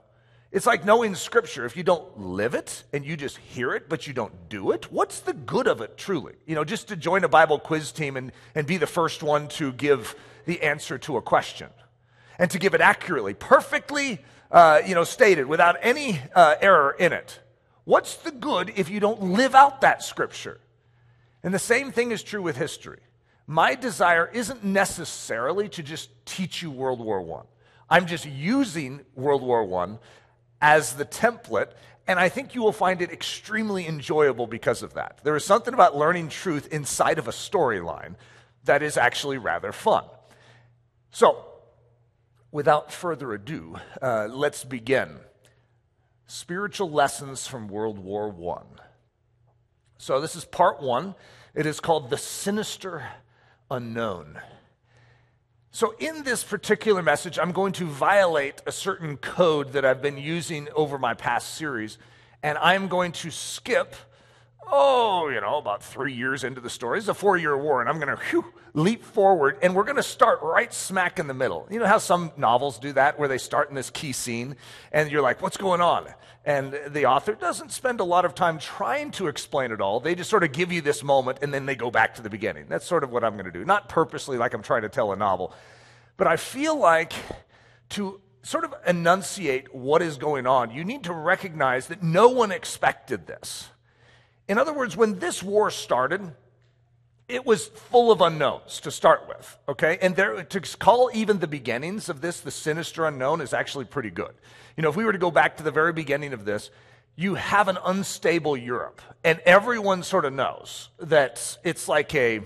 It's 0.51 0.67
like 0.67 0.85
knowing 0.85 1.15
scripture. 1.15 1.65
If 1.65 1.77
you 1.77 1.83
don't 1.83 2.19
live 2.19 2.55
it 2.55 2.85
and 2.93 3.05
you 3.05 3.17
just 3.17 3.39
hear 3.39 3.75
it, 3.75 3.89
but 3.89 4.07
you 4.07 4.13
don't 4.13 4.49
do 4.49 4.73
it, 4.73 4.91
what's 4.91 5.21
the 5.21 5.35
good 5.35 5.67
of 5.67 5.81
it 5.81 5.97
truly? 5.97 6.35
You 6.47 6.55
know, 6.55 6.65
just 6.65 6.89
to 6.89 6.97
join 6.97 7.25
a 7.25 7.29
Bible 7.29 7.59
quiz 7.59 7.93
team 7.93 8.17
and, 8.17 8.33
and 8.55 8.67
be 8.67 8.79
the 8.79 8.87
first 8.87 9.23
one 9.23 9.49
to 9.49 9.73
give 9.73 10.15
the 10.45 10.63
answer 10.63 10.99
to 10.99 11.17
a 11.17 11.23
question 11.23 11.69
and 12.39 12.51
to 12.51 12.59
give 12.59 12.75
it 12.75 12.81
accurately, 12.81 13.35
perfectly, 13.35 14.21
uh, 14.51 14.81
you 14.87 14.95
know, 14.95 15.05
stated 15.05 15.47
without 15.47 15.77
any 15.83 16.21
uh, 16.35 16.55
error 16.61 16.95
in 16.99 17.13
it. 17.13 17.41
What's 17.85 18.17
the 18.17 18.31
good 18.31 18.73
if 18.77 18.91
you 18.91 19.01
don't 19.01 19.23
live 19.23 19.55
out 19.55 19.81
that 19.81 20.03
scripture? 20.03 20.61
And 21.43 21.55
the 21.55 21.59
same 21.59 21.93
thing 21.93 22.11
is 22.11 22.23
true 22.23 22.43
with 22.43 22.57
history. 22.57 23.01
My 23.47 23.75
desire 23.75 24.31
isn't 24.33 24.63
necessarily 24.63 25.69
to 25.71 25.83
just 25.83 26.11
teach 26.27 26.63
you 26.63 26.71
World 26.71 27.01
War 27.01 27.43
I. 27.91 27.97
I'm 27.97 28.07
just 28.07 28.27
using 28.27 29.01
World 29.15 29.43
War 29.43 29.63
I 29.83 29.97
as 30.61 30.95
the 30.95 31.07
template, 31.07 31.73
and 32.07 32.19
I 32.19 32.29
think 32.29 32.55
you 32.55 32.63
will 32.63 32.73
find 32.73 33.01
it 33.01 33.11
extremely 33.11 33.87
enjoyable 33.87 34.47
because 34.47 34.83
of 34.83 34.95
that. 34.95 35.21
There 35.25 35.37
is 35.37 35.45
something 35.45 35.73
about 35.73 35.97
learning 35.97 36.29
truth 36.29 36.67
inside 36.71 37.19
of 37.19 37.29
a 37.29 37.33
storyline 37.33 38.17
that 38.65 38.83
is 38.83 38.99
actually 38.99 39.39
rather 39.39 39.73
fun. 39.73 40.05
So, 41.11 41.45
without 42.51 42.93
further 42.93 43.33
ado, 43.33 43.77
uh, 44.01 44.29
let's 44.31 44.65
begin. 44.65 45.21
Spiritual 46.27 46.91
lessons 46.91 47.47
from 47.47 47.69
World 47.69 47.99
War 47.99 48.35
I. 48.57 48.83
So, 49.99 50.21
this 50.21 50.37
is 50.37 50.45
part 50.45 50.83
one. 50.83 51.15
It 51.55 51.67
is 51.67 51.81
called 51.81 52.11
The 52.11 52.19
Sinister 52.19 53.05
Unknown. 53.71 54.41
So, 55.71 55.95
in 55.99 56.23
this 56.25 56.45
particular 56.45 57.03
message, 57.03 57.39
I'm 57.39 57.53
going 57.53 57.73
to 57.75 57.87
violate 57.87 58.63
a 58.67 58.73
certain 58.73 59.17
code 59.17 59.73
that 59.73 59.85
I've 59.85 60.03
been 60.03 60.19
using 60.19 60.69
over 60.75 60.99
my 60.99 61.15
past 61.15 61.55
series, 61.55 61.99
and 62.43 62.57
I'm 62.59 62.89
going 62.89 63.13
to 63.13 63.31
skip 63.31 63.95
oh, 64.71 65.29
you 65.29 65.41
know, 65.41 65.59
about 65.59 65.83
three 65.83 66.13
years 66.13 66.45
into 66.45 66.61
the 66.61 66.71
story. 66.71 66.99
It's 66.99 67.09
a 67.09 67.15
four 67.15 67.37
year 67.37 67.57
war, 67.57 67.81
and 67.81 67.89
I'm 67.89 67.99
going 67.99 68.17
to 68.17 68.45
leap 68.75 69.05
forward, 69.05 69.59
and 69.63 69.75
we're 69.75 69.85
going 69.85 69.97
to 69.97 70.03
start 70.03 70.41
right 70.43 70.73
smack 70.73 71.19
in 71.19 71.27
the 71.27 71.35
middle. 71.35 71.67
You 71.71 71.79
know 71.79 71.87
how 71.87 71.99
some 71.99 72.33
novels 72.37 72.79
do 72.79 72.93
that, 72.93 73.19
where 73.19 73.29
they 73.29 73.39
start 73.39 73.69
in 73.69 73.75
this 73.75 73.91
key 73.91 74.13
scene, 74.13 74.57
and 74.93 75.11
you're 75.11 75.23
like, 75.23 75.43
what's 75.43 75.57
going 75.57 75.81
on? 75.81 76.09
And 76.45 76.79
the 76.89 77.07
author 77.07 77.35
doesn't 77.35 77.73
spend 77.73 78.01
a 78.01 78.05
lot 78.05 78.25
of 78.25 78.35
time 78.35 78.59
trying 78.59 79.11
to 79.13 79.27
explain 79.27 79.73
it 79.73 79.81
all. 79.81 80.01
They 80.01 80.15
just 80.15 80.31
sort 80.31 80.45
of 80.45 80.53
give 80.53 80.73
you 80.73 80.81
this 80.81 81.03
moment, 81.03 81.39
and 81.43 81.53
then 81.53 81.67
they 81.67 81.75
go 81.75 81.91
back 81.91 82.15
to 82.15 82.23
the 82.23 82.31
beginning. 82.31 82.67
That's 82.69 82.87
sort 82.87 83.05
of 83.05 83.11
what 83.11 83.25
I'm 83.25 83.35
going 83.35 83.47
to 83.47 83.53
do. 83.53 83.65
Not 83.65 83.89
purposely 83.89 84.39
like 84.39 84.55
I'm 84.55 84.63
trying 84.63 84.83
to 84.83 84.89
tell 84.89 85.13
a 85.13 85.17
novel, 85.17 85.53
but 86.17 86.27
I 86.27 86.37
feel 86.37 86.79
like 86.79 87.13
to 87.91 88.21
sort 88.43 88.65
of 88.65 88.75
enunciate 88.87 89.75
what 89.75 90.01
is 90.01 90.17
going 90.17 90.47
on, 90.47 90.71
you 90.71 90.85
need 90.85 91.05
to 91.05 91.13
recognize 91.13 91.89
that 91.89 92.03
no 92.03 92.29
one 92.29 92.51
expected 92.51 93.27
this. 93.27 93.69
In 94.49 94.59
other 94.59 94.73
words, 94.73 94.97
when 94.97 95.19
this 95.19 95.43
war 95.43 95.71
started, 95.71 96.33
it 97.29 97.45
was 97.45 97.67
full 97.67 98.11
of 98.11 98.23
unknowns 98.23 98.81
to 98.81 98.91
start 98.91 99.29
with, 99.29 99.59
okay? 99.69 99.99
And 100.01 100.17
there, 100.17 100.43
to 100.43 100.61
call 100.79 101.11
even 101.13 101.39
the 101.39 101.47
beginnings 101.47 102.09
of 102.09 102.23
this 102.23 102.41
the 102.41 102.51
sinister 102.51 103.07
unknown 103.07 103.43
is 103.43 103.53
actually 103.53 103.85
pretty 103.85 104.11
good. 104.11 104.33
You 104.77 104.83
know, 104.83 104.89
if 104.89 104.97
we 104.97 105.05
were 105.05 105.13
to 105.13 105.19
go 105.19 105.31
back 105.31 105.59
to 105.59 105.63
the 105.63 105.71
very 105.71 105.93
beginning 105.93 106.33
of 106.33 106.47
this, 106.47 106.71
you 107.17 107.35
have 107.35 107.69
an 107.69 107.77
unstable 107.85 108.57
Europe, 108.57 109.03
and 109.25 109.41
everyone 109.41 110.03
sort 110.03 110.25
of 110.25 110.33
knows 110.33 110.89
that 110.99 111.59
it's 111.65 111.89
like 111.89 112.15
a 112.15 112.41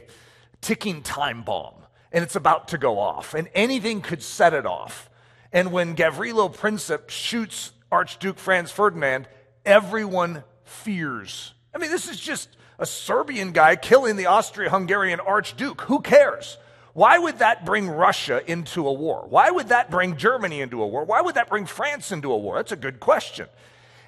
ticking 0.60 1.02
time 1.02 1.42
bomb, 1.42 1.74
and 2.10 2.24
it's 2.24 2.36
about 2.36 2.68
to 2.68 2.78
go 2.78 2.98
off, 2.98 3.34
and 3.34 3.48
anything 3.54 4.00
could 4.00 4.22
set 4.22 4.54
it 4.54 4.66
off. 4.66 5.10
And 5.52 5.70
when 5.70 5.94
Gavrilo 5.94 6.52
Princip 6.52 7.10
shoots 7.10 7.72
Archduke 7.92 8.38
Franz 8.38 8.72
Ferdinand, 8.72 9.28
everyone 9.66 10.42
fears 10.64 11.52
I 11.74 11.78
mean, 11.78 11.90
this 11.90 12.08
is 12.08 12.18
just 12.18 12.48
a 12.78 12.86
Serbian 12.86 13.52
guy 13.52 13.76
killing 13.76 14.16
the 14.16 14.26
Austria 14.26 14.70
Hungarian 14.70 15.20
Archduke. 15.20 15.82
Who 15.82 16.00
cares? 16.00 16.58
Why 16.94 17.18
would 17.18 17.38
that 17.38 17.64
bring 17.64 17.88
Russia 17.88 18.42
into 18.50 18.86
a 18.86 18.92
war? 18.92 19.26
Why 19.28 19.50
would 19.50 19.68
that 19.68 19.90
bring 19.90 20.16
Germany 20.16 20.60
into 20.60 20.82
a 20.82 20.86
war? 20.86 21.04
Why 21.04 21.22
would 21.22 21.36
that 21.36 21.48
bring 21.48 21.64
France 21.64 22.12
into 22.12 22.30
a 22.30 22.36
war? 22.36 22.56
That's 22.56 22.72
a 22.72 22.76
good 22.76 23.00
question. 23.00 23.46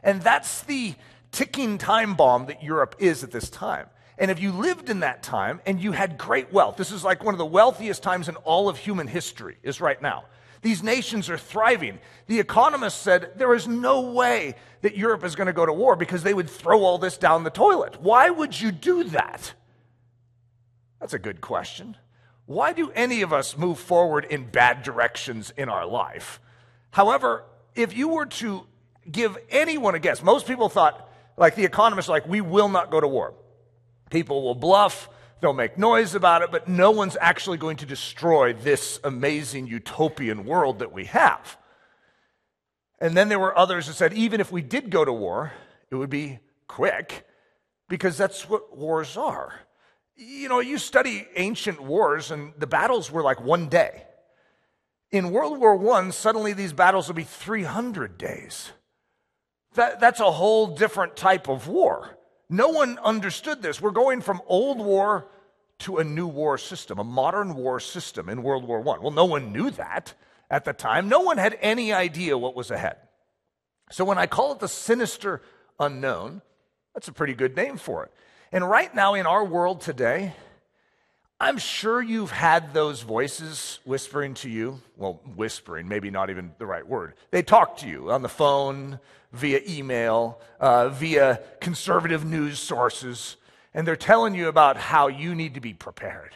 And 0.03 0.21
that's 0.21 0.63
the 0.65 0.95
ticking 1.33 1.79
time 1.79 2.15
bomb 2.15 2.47
that 2.47 2.63
Europe 2.63 2.97
is 2.99 3.25
at 3.25 3.31
this 3.31 3.49
time. 3.49 3.87
And 4.19 4.31
if 4.31 4.41
you 4.41 4.53
lived 4.53 4.91
in 4.91 5.01
that 5.01 5.23
time 5.23 5.61
and 5.67 5.81
you 5.81 5.93
had 5.93 6.19
great 6.19 6.53
wealth, 6.53 6.77
this 6.77 6.93
is 6.93 7.03
like 7.03 7.25
one 7.25 7.35
of 7.35 7.39
the 7.39 7.47
wealthiest 7.47 8.03
times 8.03 8.29
in 8.29 8.37
all 8.37 8.69
of 8.69 8.77
human 8.77 9.09
history, 9.09 9.57
is 9.63 9.81
right 9.81 10.01
now. 10.01 10.25
These 10.65 10.83
nations 10.83 11.29
are 11.29 11.37
thriving. 11.37 11.99
The 12.27 12.41
economists 12.41 12.99
said 12.99 13.33
there 13.37 13.53
is 13.53 13.69
no 13.69 14.01
way 14.13 14.55
that 14.81 14.97
Europe 14.97 15.23
is 15.23 15.37
going 15.37 15.47
to 15.47 15.53
go 15.53 15.67
to 15.67 15.75
war 15.75 15.95
because 15.95 16.23
they 16.23 16.33
would 16.33 16.49
throw 16.49 16.85
all 16.85 16.97
this 16.97 17.19
down 17.19 17.45
the 17.45 17.51
toilet. 17.51 18.01
Why 18.01 18.31
would 18.31 18.59
you 18.59 18.73
do 18.73 19.05
that? 19.05 19.53
That's 21.01 21.13
a 21.13 21.19
good 21.19 21.43
question. 21.43 21.99
Why 22.47 22.73
do 22.73 22.91
any 22.93 23.21
of 23.21 23.31
us 23.31 23.59
move 23.59 23.79
forward 23.79 24.25
in 24.25 24.47
bad 24.47 24.83
directions 24.83 25.53
in 25.55 25.69
our 25.69 25.85
life? 25.85 26.41
However, 26.93 27.45
if 27.75 27.95
you 27.95 28.09
were 28.09 28.27
to 28.27 28.67
give 29.13 29.37
anyone 29.51 29.95
a 29.95 29.99
guess, 29.99 30.23
most 30.23 30.47
people 30.47 30.71
thought, 30.71 31.11
like 31.37 31.57
the 31.57 31.65
economists, 31.67 32.09
like, 32.09 32.27
we 32.27 32.41
will 32.41 32.71
not 32.71 32.91
go 32.91 33.03
to 33.03 33.07
war. 33.07 33.35
People 34.09 34.43
will 34.43 34.55
bluff. 34.55 35.11
They'll 35.45 35.53
make 35.53 35.77
noise 35.77 36.15
about 36.15 36.41
it, 36.41 36.51
but 36.51 36.69
no 36.69 36.91
one's 36.91 37.19
actually 37.21 37.59
going 37.59 37.77
to 37.77 37.85
destroy 37.85 38.55
this 38.55 38.99
amazing 39.05 39.67
utopian 39.67 40.47
world 40.47 40.79
that 40.79 40.91
we 40.91 41.05
have. 41.05 41.59
And 42.99 43.15
then 43.15 43.29
there 43.29 43.39
were 43.39 43.55
others 43.55 43.87
that 43.87 43.93
said, 43.93 44.15
even 44.15 44.41
if 44.41 44.51
we 44.51 44.63
did 44.63 44.89
go 44.89 45.05
to 45.05 45.13
war, 45.13 45.53
it 45.91 45.97
would 45.97 46.09
be 46.09 46.39
quick 46.67 47.27
because 47.91 48.17
that's 48.17 48.49
what 48.49 48.75
wars 48.75 49.19
are. 49.19 49.53
You 50.17 50.49
know, 50.49 50.61
you 50.61 50.79
study 50.79 51.29
ancient 51.37 51.79
wars, 51.79 52.31
and 52.31 52.55
the 52.57 52.67
battles 52.67 53.11
were 53.11 53.23
like 53.23 53.43
one 53.43 53.69
day. 53.69 54.05
In 55.11 55.31
World 55.31 55.61
War 55.61 55.95
I, 55.95 56.09
suddenly 56.09 56.55
these 56.55 56.73
battles 56.73 57.09
would 57.09 57.17
be 57.17 57.23
300 57.23 58.17
days. 58.17 58.71
That, 59.75 60.01
that's 60.01 60.21
a 60.21 60.31
whole 60.31 60.69
different 60.69 61.17
type 61.17 61.51
of 61.51 61.69
war. 61.69 62.17
No 62.49 62.69
one 62.69 62.99
understood 62.99 63.63
this. 63.63 63.81
We're 63.81 63.91
going 63.91 64.21
from 64.21 64.41
old 64.47 64.79
war 64.79 65.27
to 65.81 65.99
a 65.99 66.05
new 66.05 66.27
war 66.27 66.59
system, 66.59 66.99
a 66.99 67.05
modern 67.05 67.55
war 67.55 67.81
system 67.81 68.29
in 68.29 68.43
World 68.43 68.67
War 68.67 68.79
I. 68.81 68.99
Well, 69.01 69.11
no 69.11 69.25
one 69.25 69.53
knew 69.53 69.71
that 69.71 70.15
at 70.51 70.65
the 70.65 70.73
time. 70.73 71.09
No 71.09 71.21
one 71.21 71.39
had 71.39 71.59
any 71.61 71.93
idea 71.93 72.39
what 72.39 72.55
was 72.55 72.71
ahead. 72.71 72.97
So 73.91 74.05
when 74.05 74.19
I 74.19 74.27
call 74.27 74.53
it 74.53 74.61
the 74.61 74.69
sinister 74.69 75.43
unknown, 75.79 76.43
that's 76.95 77.09
a 77.09 77.13
pretty 77.13 77.35
good 77.35 77.57
name 77.57 77.77
for 77.77 78.05
it. 78.05 78.13
And 78.53 78.69
right 78.69 78.95
now 78.95 79.15
in 79.15 79.27
our 79.27 79.45
world 79.45 79.81
today, 79.81 80.35
I'm 81.45 81.59
sure 81.59 82.01
you've 82.01 82.31
had 82.31 82.73
those 82.73 83.03
voices 83.03 83.79
whispering 83.85 84.33
to 84.37 84.49
you. 84.49 84.81
Well, 84.97 85.21
whispering, 85.37 85.87
maybe 85.89 86.11
not 86.11 86.31
even 86.31 86.53
the 86.57 86.65
right 86.65 86.89
word. 86.89 87.13
They 87.33 87.43
talk 87.43 87.77
to 87.79 87.87
you 87.87 88.11
on 88.11 88.23
the 88.23 88.31
phone, 88.31 88.99
via 89.31 89.61
email, 89.69 90.41
uh, 90.59 90.89
via 90.89 91.41
conservative 91.61 92.25
news 92.25 92.59
sources, 92.59 93.37
and 93.75 93.87
they're 93.87 93.95
telling 93.95 94.35
you 94.35 94.49
about 94.49 94.79
how 94.79 95.09
you 95.09 95.35
need 95.35 95.53
to 95.53 95.61
be 95.61 95.75
prepared. 95.75 96.35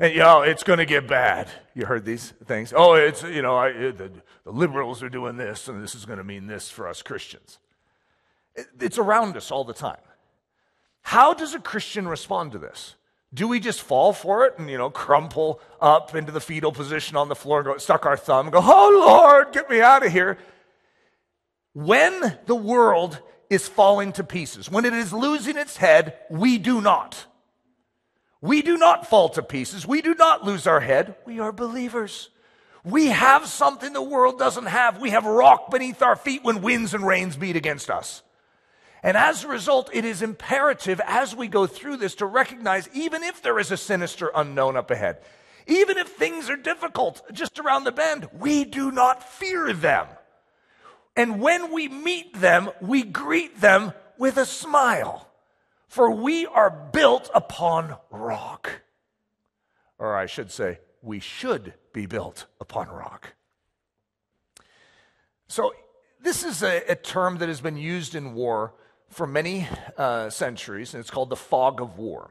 And, 0.00 0.12
you 0.12 0.18
know, 0.18 0.42
it's 0.42 0.64
going 0.64 0.80
to 0.80 0.84
get 0.84 1.06
bad. 1.06 1.48
You 1.74 1.86
heard 1.86 2.04
these 2.04 2.32
things? 2.44 2.72
Oh, 2.74 2.94
it's, 2.94 3.22
you 3.22 3.42
know, 3.42 3.56
I, 3.56 3.70
the, 3.70 4.10
the 4.42 4.50
liberals 4.50 5.00
are 5.00 5.08
doing 5.08 5.36
this, 5.36 5.68
and 5.68 5.80
this 5.80 5.94
is 5.94 6.04
going 6.04 6.18
to 6.18 6.24
mean 6.24 6.48
this 6.48 6.68
for 6.68 6.88
us 6.88 7.02
Christians. 7.02 7.60
It, 8.56 8.66
it's 8.80 8.98
around 8.98 9.36
us 9.36 9.52
all 9.52 9.62
the 9.62 9.74
time. 9.74 10.02
How 11.02 11.34
does 11.34 11.54
a 11.54 11.60
Christian 11.60 12.08
respond 12.08 12.50
to 12.50 12.58
this? 12.58 12.96
Do 13.32 13.46
we 13.46 13.60
just 13.60 13.82
fall 13.82 14.12
for 14.12 14.46
it 14.46 14.58
and, 14.58 14.70
you 14.70 14.78
know, 14.78 14.90
crumple 14.90 15.60
up 15.80 16.14
into 16.14 16.32
the 16.32 16.40
fetal 16.40 16.72
position 16.72 17.16
on 17.16 17.28
the 17.28 17.36
floor, 17.36 17.58
and 17.58 17.66
go, 17.66 17.78
stuck 17.78 18.06
our 18.06 18.16
thumb, 18.16 18.46
and 18.46 18.52
go, 18.52 18.60
Oh, 18.62 19.04
Lord, 19.06 19.52
get 19.52 19.68
me 19.68 19.80
out 19.80 20.04
of 20.04 20.12
here? 20.12 20.38
When 21.74 22.38
the 22.46 22.54
world 22.54 23.20
is 23.50 23.68
falling 23.68 24.12
to 24.12 24.24
pieces, 24.24 24.70
when 24.70 24.84
it 24.84 24.94
is 24.94 25.12
losing 25.12 25.56
its 25.56 25.76
head, 25.76 26.18
we 26.30 26.58
do 26.58 26.80
not. 26.80 27.26
We 28.40 28.62
do 28.62 28.76
not 28.78 29.06
fall 29.06 29.28
to 29.30 29.42
pieces. 29.42 29.86
We 29.86 30.00
do 30.00 30.14
not 30.14 30.44
lose 30.44 30.66
our 30.66 30.80
head. 30.80 31.16
We 31.26 31.40
are 31.40 31.52
believers. 31.52 32.30
We 32.84 33.06
have 33.08 33.46
something 33.46 33.92
the 33.92 34.00
world 34.00 34.38
doesn't 34.38 34.66
have. 34.66 35.00
We 35.00 35.10
have 35.10 35.26
rock 35.26 35.70
beneath 35.70 36.02
our 36.02 36.16
feet 36.16 36.44
when 36.44 36.62
winds 36.62 36.94
and 36.94 37.06
rains 37.06 37.36
beat 37.36 37.56
against 37.56 37.90
us. 37.90 38.22
And 39.02 39.16
as 39.16 39.44
a 39.44 39.48
result, 39.48 39.90
it 39.92 40.04
is 40.04 40.22
imperative 40.22 41.00
as 41.06 41.34
we 41.34 41.48
go 41.48 41.66
through 41.66 41.98
this 41.98 42.16
to 42.16 42.26
recognize 42.26 42.88
even 42.92 43.22
if 43.22 43.42
there 43.42 43.58
is 43.58 43.70
a 43.70 43.76
sinister 43.76 44.30
unknown 44.34 44.76
up 44.76 44.90
ahead, 44.90 45.18
even 45.66 45.98
if 45.98 46.08
things 46.08 46.50
are 46.50 46.56
difficult 46.56 47.22
just 47.32 47.58
around 47.58 47.84
the 47.84 47.92
bend, 47.92 48.28
we 48.32 48.64
do 48.64 48.90
not 48.90 49.22
fear 49.22 49.72
them. 49.72 50.06
And 51.14 51.40
when 51.40 51.72
we 51.72 51.88
meet 51.88 52.34
them, 52.40 52.70
we 52.80 53.02
greet 53.02 53.60
them 53.60 53.92
with 54.16 54.36
a 54.36 54.46
smile. 54.46 55.28
For 55.86 56.10
we 56.10 56.46
are 56.46 56.70
built 56.70 57.30
upon 57.34 57.96
rock. 58.10 58.82
Or 59.98 60.16
I 60.16 60.26
should 60.26 60.50
say, 60.50 60.80
we 61.02 61.18
should 61.18 61.74
be 61.92 62.06
built 62.06 62.46
upon 62.60 62.88
rock. 62.88 63.34
So, 65.48 65.72
this 66.20 66.44
is 66.44 66.62
a, 66.62 66.82
a 66.88 66.94
term 66.94 67.38
that 67.38 67.48
has 67.48 67.60
been 67.60 67.76
used 67.76 68.14
in 68.14 68.34
war 68.34 68.74
for 69.08 69.26
many 69.26 69.66
uh, 69.96 70.30
centuries, 70.30 70.94
and 70.94 71.00
it's 71.00 71.10
called 71.10 71.30
the 71.30 71.36
fog 71.36 71.80
of 71.80 71.98
war. 71.98 72.30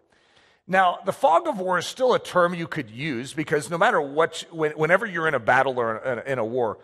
Now, 0.68 1.00
the 1.06 1.14
fog 1.14 1.48
of 1.48 1.60
war 1.60 1.78
is 1.78 1.86
still 1.86 2.14
a 2.14 2.20
term 2.20 2.54
you 2.54 2.68
could 2.68 2.90
use 2.90 3.34
because 3.34 3.70
no 3.70 3.78
matter 3.78 4.02
what, 4.02 4.46
when, 4.52 4.72
whenever 4.72 5.06
you're 5.06 5.28
in 5.28 5.34
a 5.34 5.40
battle 5.40 5.80
or 5.80 5.98
in 5.98 6.20
a, 6.20 6.22
in 6.34 6.40
a 6.40 6.46
war, 6.46 6.78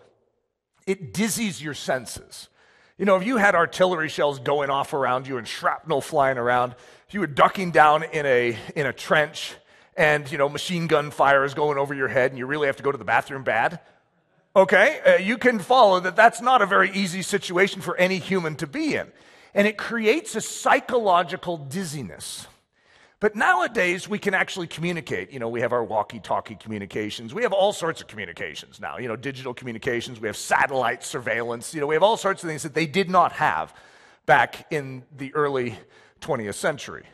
it 0.86 1.12
dizzies 1.12 1.62
your 1.62 1.74
senses. 1.74 2.48
You 2.96 3.04
know, 3.04 3.16
if 3.16 3.26
you 3.26 3.36
had 3.36 3.54
artillery 3.54 4.08
shells 4.08 4.38
going 4.38 4.70
off 4.70 4.94
around 4.94 5.26
you 5.26 5.36
and 5.36 5.46
shrapnel 5.46 6.00
flying 6.00 6.38
around, 6.38 6.74
if 7.08 7.14
you 7.14 7.20
were 7.20 7.26
ducking 7.26 7.72
down 7.72 8.04
in 8.04 8.24
a, 8.24 8.56
in 8.74 8.86
a 8.86 8.92
trench 8.92 9.54
and, 9.96 10.30
you 10.30 10.38
know, 10.38 10.48
machine 10.48 10.86
gun 10.86 11.10
fire 11.10 11.44
is 11.44 11.54
going 11.54 11.76
over 11.76 11.92
your 11.92 12.08
head 12.08 12.30
and 12.30 12.38
you 12.38 12.46
really 12.46 12.68
have 12.68 12.76
to 12.76 12.82
go 12.82 12.92
to 12.92 12.98
the 12.98 13.04
bathroom 13.04 13.42
bad, 13.42 13.80
okay, 14.56 15.00
uh, 15.04 15.16
you 15.16 15.36
can 15.36 15.58
follow 15.58 16.00
that 16.00 16.16
that's 16.16 16.40
not 16.40 16.62
a 16.62 16.66
very 16.66 16.90
easy 16.92 17.20
situation 17.20 17.82
for 17.82 17.96
any 17.96 18.18
human 18.18 18.56
to 18.56 18.66
be 18.66 18.94
in. 18.94 19.12
And 19.54 19.66
it 19.66 19.78
creates 19.78 20.34
a 20.34 20.40
psychological 20.40 21.56
dizziness. 21.56 22.46
But 23.20 23.36
nowadays, 23.36 24.08
we 24.08 24.18
can 24.18 24.34
actually 24.34 24.66
communicate. 24.66 25.32
You 25.32 25.38
know, 25.38 25.48
we 25.48 25.60
have 25.60 25.72
our 25.72 25.84
walkie 25.84 26.18
talkie 26.18 26.56
communications. 26.56 27.32
We 27.32 27.42
have 27.42 27.52
all 27.52 27.72
sorts 27.72 28.00
of 28.00 28.06
communications 28.06 28.80
now, 28.80 28.98
you 28.98 29.08
know, 29.08 29.16
digital 29.16 29.54
communications. 29.54 30.20
We 30.20 30.28
have 30.28 30.36
satellite 30.36 31.04
surveillance. 31.04 31.72
You 31.72 31.80
know, 31.80 31.86
we 31.86 31.94
have 31.94 32.02
all 32.02 32.16
sorts 32.16 32.42
of 32.42 32.50
things 32.50 32.64
that 32.64 32.74
they 32.74 32.86
did 32.86 33.08
not 33.08 33.32
have 33.32 33.74
back 34.26 34.66
in 34.70 35.04
the 35.16 35.34
early 35.34 35.78
20th 36.20 36.54
century. 36.54 37.04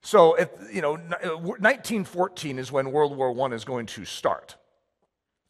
So, 0.00 0.38
at, 0.38 0.52
you 0.72 0.80
know, 0.80 0.92
1914 0.92 2.56
uh, 2.56 2.60
is 2.60 2.70
when 2.70 2.92
World 2.92 3.16
War 3.16 3.34
I 3.50 3.54
is 3.54 3.64
going 3.64 3.86
to 3.86 4.04
start. 4.04 4.56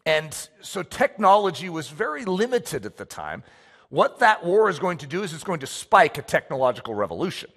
And 0.07 0.35
so 0.63 0.83
technology 0.83 1.69
was 1.69 1.91
very 1.91 2.25
limited 2.25 2.87
at 2.87 2.97
the 2.97 3.05
time. 3.05 3.45
What 3.91 4.19
that 4.19 4.45
war 4.45 4.69
is 4.69 4.79
going 4.79 4.99
to 4.99 5.07
do 5.07 5.23
is 5.23 5.33
it's 5.33 5.45
going 5.45 5.61
to 5.61 5.67
spike 5.67 6.19
a 6.19 6.23
technological 6.23 6.95
revolution 6.95 7.51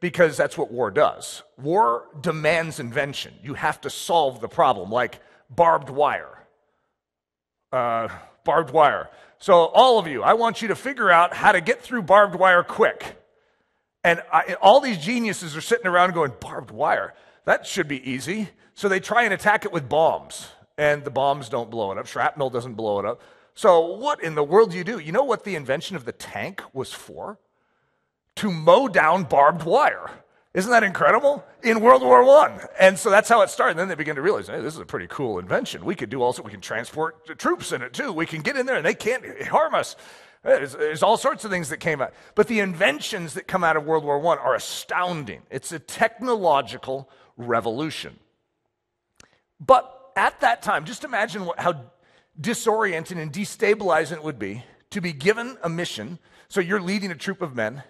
because 0.00 0.36
that's 0.36 0.58
what 0.58 0.70
war 0.70 0.90
does. 0.90 1.42
War 1.58 2.04
demands 2.20 2.80
invention. 2.80 3.34
You 3.42 3.54
have 3.54 3.80
to 3.82 3.90
solve 3.90 4.40
the 4.40 4.48
problem, 4.48 4.90
like 4.90 5.20
barbed 5.48 5.90
wire. 5.90 6.46
Uh, 7.72 8.08
barbed 8.44 8.72
wire. 8.72 9.08
So, 9.38 9.54
all 9.54 9.98
of 9.98 10.06
you, 10.06 10.22
I 10.22 10.34
want 10.34 10.60
you 10.60 10.68
to 10.68 10.74
figure 10.74 11.10
out 11.10 11.32
how 11.32 11.52
to 11.52 11.60
get 11.60 11.80
through 11.80 12.02
barbed 12.02 12.34
wire 12.34 12.62
quick. 12.62 13.16
And 14.04 14.22
I, 14.32 14.56
all 14.60 14.80
these 14.80 14.98
geniuses 14.98 15.56
are 15.56 15.60
sitting 15.60 15.86
around 15.86 16.12
going, 16.12 16.32
barbed 16.40 16.70
wire, 16.70 17.14
that 17.44 17.66
should 17.66 17.88
be 17.88 18.10
easy. 18.10 18.50
So 18.74 18.88
they 18.88 19.00
try 19.00 19.24
and 19.24 19.32
attack 19.32 19.64
it 19.64 19.72
with 19.72 19.88
bombs, 19.88 20.48
and 20.76 21.04
the 21.04 21.10
bombs 21.10 21.48
don't 21.48 21.70
blow 21.70 21.92
it 21.92 21.98
up. 21.98 22.06
Shrapnel 22.06 22.50
doesn't 22.50 22.74
blow 22.74 22.98
it 22.98 23.06
up. 23.06 23.22
So, 23.54 23.94
what 23.96 24.22
in 24.22 24.34
the 24.34 24.44
world 24.44 24.70
do 24.70 24.78
you 24.78 24.84
do? 24.84 24.98
You 24.98 25.12
know 25.12 25.24
what 25.24 25.44
the 25.44 25.54
invention 25.54 25.96
of 25.96 26.04
the 26.04 26.12
tank 26.12 26.62
was 26.72 26.92
for? 26.92 27.38
To 28.36 28.50
mow 28.50 28.88
down 28.88 29.24
barbed 29.24 29.64
wire. 29.64 30.10
Isn't 30.52 30.72
that 30.72 30.82
incredible? 30.82 31.44
In 31.62 31.80
World 31.80 32.02
War 32.02 32.24
I. 32.24 32.66
And 32.78 32.98
so 32.98 33.08
that's 33.08 33.28
how 33.28 33.42
it 33.42 33.50
started. 33.50 33.72
And 33.72 33.80
then 33.80 33.88
they 33.88 33.94
began 33.94 34.16
to 34.16 34.22
realize, 34.22 34.48
hey, 34.48 34.60
this 34.60 34.74
is 34.74 34.80
a 34.80 34.86
pretty 34.86 35.06
cool 35.06 35.38
invention. 35.38 35.84
We 35.84 35.94
could 35.94 36.10
do 36.10 36.22
also, 36.22 36.42
we 36.42 36.50
can 36.50 36.60
transport 36.60 37.38
troops 37.38 37.70
in 37.70 37.82
it 37.82 37.92
too. 37.92 38.12
We 38.12 38.26
can 38.26 38.42
get 38.42 38.56
in 38.56 38.66
there 38.66 38.76
and 38.76 38.84
they 38.84 38.94
can't 38.94 39.42
harm 39.44 39.74
us. 39.74 39.94
There's, 40.42 40.72
there's, 40.72 41.02
all 41.02 41.16
sorts 41.16 41.44
of 41.44 41.50
things 41.50 41.68
that 41.68 41.76
came 41.76 42.00
out. 42.00 42.14
But 42.34 42.48
the 42.48 42.60
inventions 42.60 43.34
that 43.34 43.46
come 43.46 43.62
out 43.62 43.76
of 43.76 43.84
World 43.84 44.04
War 44.04 44.18
I 44.18 44.40
are 44.40 44.54
astounding. 44.54 45.42
It's 45.50 45.70
a 45.70 45.78
technological 45.78 47.08
revolution. 47.36 48.18
But 49.60 50.12
at 50.16 50.40
that 50.40 50.62
time, 50.62 50.84
just 50.84 51.04
imagine 51.04 51.44
what, 51.44 51.60
how 51.60 51.84
disorienting 52.38 53.18
and 53.18 53.32
destabilizing 53.32 54.12
it 54.12 54.24
would 54.24 54.38
be 54.38 54.64
to 54.90 55.00
be 55.00 55.12
given 55.12 55.56
a 55.62 55.68
mission. 55.68 56.18
So 56.48 56.60
you're 56.60 56.80
leading 56.80 57.10
a 57.10 57.14
troop 57.14 57.40
of 57.40 57.54
men 57.54 57.82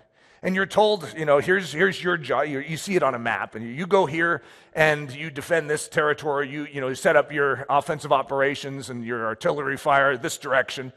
and 0.42 0.54
you're 0.54 0.66
told, 0.66 1.12
you 1.16 1.24
know, 1.24 1.38
here's, 1.38 1.72
here's 1.72 2.02
your 2.02 2.16
job. 2.16 2.46
You, 2.46 2.60
you 2.60 2.76
see 2.76 2.96
it 2.96 3.02
on 3.02 3.14
a 3.14 3.18
map, 3.18 3.54
and 3.54 3.76
you 3.76 3.86
go 3.86 4.06
here 4.06 4.42
and 4.72 5.12
you 5.12 5.30
defend 5.30 5.68
this 5.68 5.86
territory. 5.88 6.48
You, 6.48 6.66
you 6.72 6.80
know, 6.80 6.94
set 6.94 7.14
up 7.14 7.30
your 7.30 7.66
offensive 7.68 8.10
operations 8.12 8.88
and 8.88 9.04
your 9.04 9.26
artillery 9.26 9.76
fire 9.76 10.16
this 10.16 10.38
direction. 10.38 10.92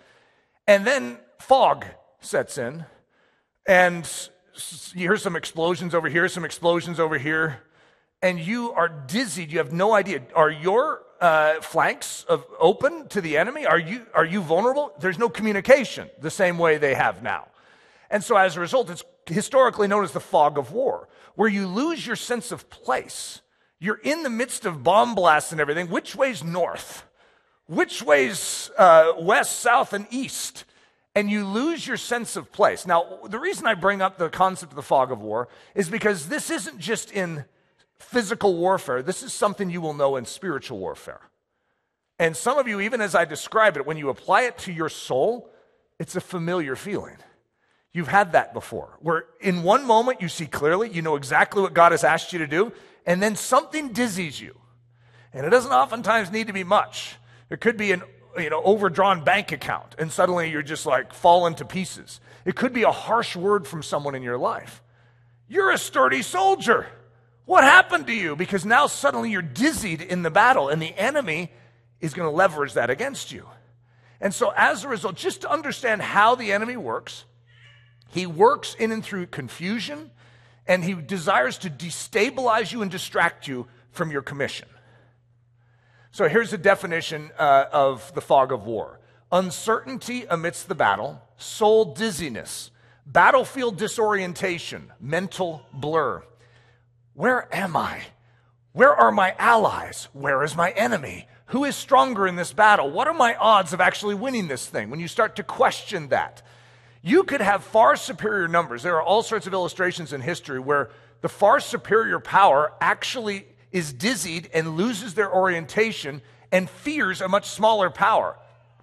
And 0.65 0.87
then 0.87 1.17
fog 1.39 1.85
sets 2.21 2.57
in, 2.57 2.85
and 3.67 4.09
you 4.93 5.09
hear 5.09 5.17
some 5.17 5.35
explosions 5.35 5.93
over 5.93 6.07
here, 6.07 6.29
some 6.29 6.45
explosions 6.45 6.99
over 6.99 7.17
here, 7.17 7.63
and 8.21 8.39
you 8.39 8.71
are 8.71 8.87
dizzied. 8.87 9.51
You 9.51 9.57
have 9.57 9.73
no 9.73 9.93
idea. 9.93 10.21
Are 10.33 10.49
your 10.49 11.01
uh, 11.23 11.61
flanks 11.61 12.25
of, 12.27 12.45
open 12.59 13.07
to 13.07 13.21
the 13.21 13.37
enemy? 13.37 13.65
Are 13.65 13.79
you, 13.79 14.05
are 14.13 14.25
you 14.25 14.41
vulnerable? 14.41 14.91
There's 14.99 15.17
no 15.17 15.29
communication 15.29 16.09
the 16.19 16.29
same 16.29 16.57
way 16.57 16.77
they 16.77 16.95
have 16.95 17.23
now. 17.23 17.47
And 18.09 18.21
so 18.21 18.35
as 18.35 18.57
a 18.57 18.59
result, 18.59 18.89
it's 18.89 19.05
historically 19.25 19.87
known 19.87 20.03
as 20.03 20.11
the 20.11 20.19
fog 20.19 20.57
of 20.57 20.73
war, 20.73 21.07
where 21.35 21.47
you 21.47 21.65
lose 21.65 22.05
your 22.05 22.17
sense 22.17 22.51
of 22.51 22.69
place. 22.69 23.41
You're 23.79 24.01
in 24.03 24.23
the 24.23 24.29
midst 24.29 24.65
of 24.65 24.83
bomb 24.83 25.15
blasts 25.15 25.53
and 25.53 25.61
everything. 25.61 25.87
Which 25.89 26.13
way's 26.13 26.43
north? 26.43 27.05
Which 27.67 28.03
way's 28.03 28.69
uh, 28.77 29.13
west, 29.17 29.61
south, 29.61 29.93
and 29.93 30.07
east? 30.11 30.65
And 31.15 31.31
you 31.31 31.45
lose 31.45 31.87
your 31.87 31.95
sense 31.95 32.35
of 32.35 32.51
place. 32.51 32.85
Now, 32.85 33.19
the 33.29 33.39
reason 33.39 33.65
I 33.65 33.75
bring 33.75 34.01
up 34.01 34.17
the 34.17 34.29
concept 34.29 34.73
of 34.73 34.75
the 34.75 34.81
fog 34.81 35.09
of 35.09 35.21
war 35.21 35.47
is 35.73 35.87
because 35.89 36.27
this 36.27 36.49
isn't 36.49 36.79
just 36.79 37.11
in 37.11 37.45
physical 38.03 38.55
warfare, 38.55 39.01
this 39.01 39.23
is 39.23 39.33
something 39.33 39.69
you 39.69 39.81
will 39.81 39.93
know 39.93 40.15
in 40.15 40.25
spiritual 40.25 40.77
warfare. 40.77 41.21
And 42.19 42.37
some 42.37 42.57
of 42.57 42.67
you, 42.67 42.79
even 42.79 43.01
as 43.01 43.15
I 43.15 43.25
describe 43.25 43.75
it, 43.77 43.85
when 43.85 43.97
you 43.97 44.09
apply 44.09 44.43
it 44.43 44.57
to 44.59 44.71
your 44.71 44.89
soul, 44.89 45.49
it's 45.99 46.15
a 46.15 46.21
familiar 46.21 46.75
feeling. 46.75 47.17
You've 47.91 48.07
had 48.07 48.31
that 48.31 48.53
before, 48.53 48.97
where 49.01 49.25
in 49.39 49.63
one 49.63 49.85
moment 49.85 50.21
you 50.21 50.27
see 50.27 50.45
clearly, 50.45 50.89
you 50.89 51.01
know 51.01 51.15
exactly 51.15 51.61
what 51.61 51.73
God 51.73 51.91
has 51.91 52.03
asked 52.03 52.33
you 52.33 52.39
to 52.39 52.47
do, 52.47 52.71
and 53.05 53.21
then 53.21 53.35
something 53.35 53.93
dizzies 53.93 54.39
you. 54.39 54.57
And 55.31 55.45
it 55.45 55.49
doesn't 55.49 55.71
oftentimes 55.71 56.31
need 56.31 56.47
to 56.47 56.53
be 56.53 56.63
much. 56.63 57.15
It 57.49 57.61
could 57.61 57.77
be 57.77 57.91
an 57.91 58.03
you 58.37 58.49
know, 58.49 58.61
overdrawn 58.63 59.23
bank 59.23 59.51
account, 59.51 59.95
and 59.97 60.11
suddenly 60.11 60.49
you're 60.49 60.63
just 60.63 60.85
like 60.85 61.13
falling 61.13 61.55
to 61.55 61.65
pieces. 61.65 62.19
It 62.45 62.55
could 62.55 62.73
be 62.73 62.83
a 62.83 62.91
harsh 62.91 63.35
word 63.35 63.67
from 63.67 63.83
someone 63.83 64.15
in 64.15 64.23
your 64.23 64.37
life. 64.37 64.81
You're 65.47 65.71
a 65.71 65.77
sturdy 65.77 66.21
soldier. 66.21 66.87
What 67.45 67.63
happened 67.63 68.07
to 68.07 68.13
you? 68.13 68.35
Because 68.35 68.65
now 68.65 68.87
suddenly 68.87 69.31
you're 69.31 69.41
dizzied 69.41 70.01
in 70.01 70.23
the 70.23 70.31
battle, 70.31 70.69
and 70.69 70.81
the 70.81 70.97
enemy 70.97 71.51
is 71.99 72.13
going 72.13 72.29
to 72.29 72.35
leverage 72.35 72.73
that 72.73 72.89
against 72.89 73.31
you. 73.31 73.47
And 74.21 74.33
so, 74.33 74.53
as 74.55 74.83
a 74.83 74.87
result, 74.87 75.15
just 75.15 75.41
to 75.41 75.51
understand 75.51 76.01
how 76.01 76.35
the 76.35 76.53
enemy 76.53 76.77
works, 76.77 77.25
he 78.09 78.25
works 78.25 78.75
in 78.75 78.91
and 78.91 79.03
through 79.03 79.27
confusion, 79.27 80.11
and 80.65 80.83
he 80.83 80.93
desires 80.93 81.57
to 81.59 81.69
destabilize 81.69 82.71
you 82.71 82.81
and 82.81 82.89
distract 82.89 83.47
you 83.47 83.67
from 83.91 84.11
your 84.11 84.21
commission. 84.21 84.67
So 86.11 86.29
here's 86.29 86.53
a 86.53 86.57
definition 86.57 87.31
uh, 87.39 87.65
of 87.71 88.13
the 88.13 88.21
fog 88.21 88.51
of 88.51 88.65
war 88.65 88.99
uncertainty 89.31 90.25
amidst 90.29 90.67
the 90.67 90.75
battle, 90.75 91.19
soul 91.37 91.95
dizziness, 91.95 92.69
battlefield 93.05 93.77
disorientation, 93.77 94.91
mental 95.01 95.65
blur. 95.73 96.23
Where 97.13 97.53
am 97.53 97.75
I? 97.75 98.01
Where 98.71 98.93
are 98.93 99.11
my 99.11 99.35
allies? 99.37 100.07
Where 100.13 100.43
is 100.43 100.55
my 100.55 100.71
enemy? 100.71 101.27
Who 101.47 101.63
is 101.63 101.75
stronger 101.75 102.25
in 102.25 102.35
this 102.35 102.53
battle? 102.53 102.89
What 102.89 103.07
are 103.07 103.13
my 103.13 103.35
odds 103.35 103.73
of 103.73 103.81
actually 103.81 104.15
winning 104.15 104.47
this 104.47 104.65
thing? 104.67 104.89
When 104.89 104.99
you 104.99 105.07
start 105.07 105.35
to 105.35 105.43
question 105.43 106.07
that, 106.09 106.41
you 107.03 107.23
could 107.23 107.41
have 107.41 107.63
far 107.63 107.95
superior 107.95 108.47
numbers. 108.47 108.81
There 108.81 108.95
are 108.95 109.03
all 109.03 109.21
sorts 109.21 109.45
of 109.45 109.53
illustrations 109.53 110.13
in 110.13 110.21
history 110.21 110.59
where 110.59 110.89
the 111.21 111.29
far 111.29 111.59
superior 111.59 112.19
power 112.19 112.73
actually 112.81 113.45
is 113.71 113.93
dizzied 113.93 114.49
and 114.53 114.75
loses 114.75 115.13
their 115.13 115.31
orientation 115.31 116.21
and 116.51 116.69
fears 116.69 117.21
a 117.21 117.27
much 117.27 117.47
smaller 117.49 117.89
power. 117.89 118.37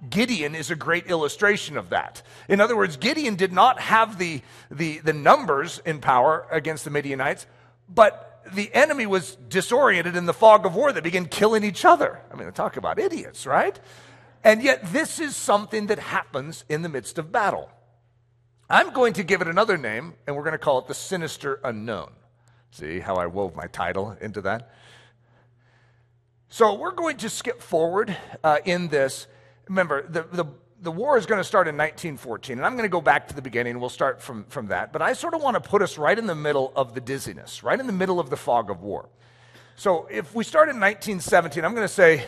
Gideon 0.08 0.54
is 0.54 0.70
a 0.70 0.76
great 0.76 1.06
illustration 1.06 1.76
of 1.76 1.90
that. 1.90 2.22
In 2.48 2.60
other 2.60 2.76
words, 2.76 2.96
Gideon 2.96 3.36
did 3.36 3.52
not 3.52 3.80
have 3.80 4.18
the, 4.18 4.42
the, 4.70 4.98
the 4.98 5.12
numbers 5.12 5.80
in 5.84 6.00
power 6.00 6.46
against 6.50 6.84
the 6.84 6.90
Midianites, 6.90 7.46
but 7.92 8.42
the 8.52 8.72
enemy 8.72 9.06
was 9.06 9.36
disoriented 9.48 10.16
in 10.16 10.26
the 10.26 10.32
fog 10.32 10.64
of 10.64 10.74
war. 10.74 10.92
They 10.92 11.00
began 11.00 11.26
killing 11.26 11.64
each 11.64 11.84
other. 11.84 12.20
I 12.32 12.36
mean, 12.36 12.50
talk 12.52 12.76
about 12.76 12.98
idiots, 12.98 13.46
right? 13.46 13.78
And 14.42 14.62
yet, 14.62 14.92
this 14.92 15.20
is 15.20 15.36
something 15.36 15.88
that 15.88 15.98
happens 15.98 16.64
in 16.68 16.82
the 16.82 16.88
midst 16.88 17.18
of 17.18 17.30
battle. 17.30 17.70
I'm 18.70 18.92
going 18.92 19.12
to 19.14 19.22
give 19.22 19.42
it 19.42 19.48
another 19.48 19.76
name, 19.76 20.14
and 20.26 20.36
we're 20.36 20.44
going 20.44 20.52
to 20.52 20.58
call 20.58 20.78
it 20.78 20.86
the 20.86 20.94
sinister 20.94 21.60
unknown. 21.64 22.12
See 22.70 23.00
how 23.00 23.16
I 23.16 23.26
wove 23.26 23.54
my 23.54 23.66
title 23.66 24.16
into 24.20 24.40
that? 24.42 24.70
So 26.48 26.74
we're 26.74 26.92
going 26.92 27.16
to 27.18 27.28
skip 27.28 27.60
forward 27.60 28.16
uh, 28.42 28.58
in 28.64 28.88
this. 28.88 29.26
Remember, 29.68 30.06
the, 30.08 30.22
the, 30.32 30.44
the 30.82 30.90
war 30.90 31.18
is 31.18 31.26
going 31.26 31.38
to 31.40 31.44
start 31.44 31.68
in 31.68 31.76
1914, 31.76 32.58
and 32.58 32.66
I'm 32.66 32.72
going 32.72 32.84
to 32.84 32.88
go 32.88 33.00
back 33.00 33.28
to 33.28 33.34
the 33.34 33.42
beginning. 33.42 33.78
We'll 33.80 33.90
start 33.90 34.22
from, 34.22 34.44
from 34.44 34.68
that. 34.68 34.92
But 34.92 35.02
I 35.02 35.12
sort 35.12 35.34
of 35.34 35.42
want 35.42 35.62
to 35.62 35.68
put 35.68 35.82
us 35.82 35.98
right 35.98 36.18
in 36.18 36.26
the 36.26 36.34
middle 36.34 36.72
of 36.74 36.94
the 36.94 37.00
dizziness, 37.00 37.62
right 37.62 37.78
in 37.78 37.86
the 37.86 37.92
middle 37.92 38.18
of 38.18 38.30
the 38.30 38.36
fog 38.36 38.70
of 38.70 38.82
war. 38.82 39.08
So 39.76 40.06
if 40.10 40.34
we 40.34 40.44
start 40.44 40.68
in 40.68 40.76
1917, 40.76 41.64
I'm 41.64 41.74
going 41.74 41.86
to 41.86 41.92
say 41.92 42.24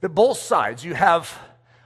that 0.00 0.10
both 0.10 0.38
sides, 0.38 0.84
you 0.84 0.94
have 0.94 1.36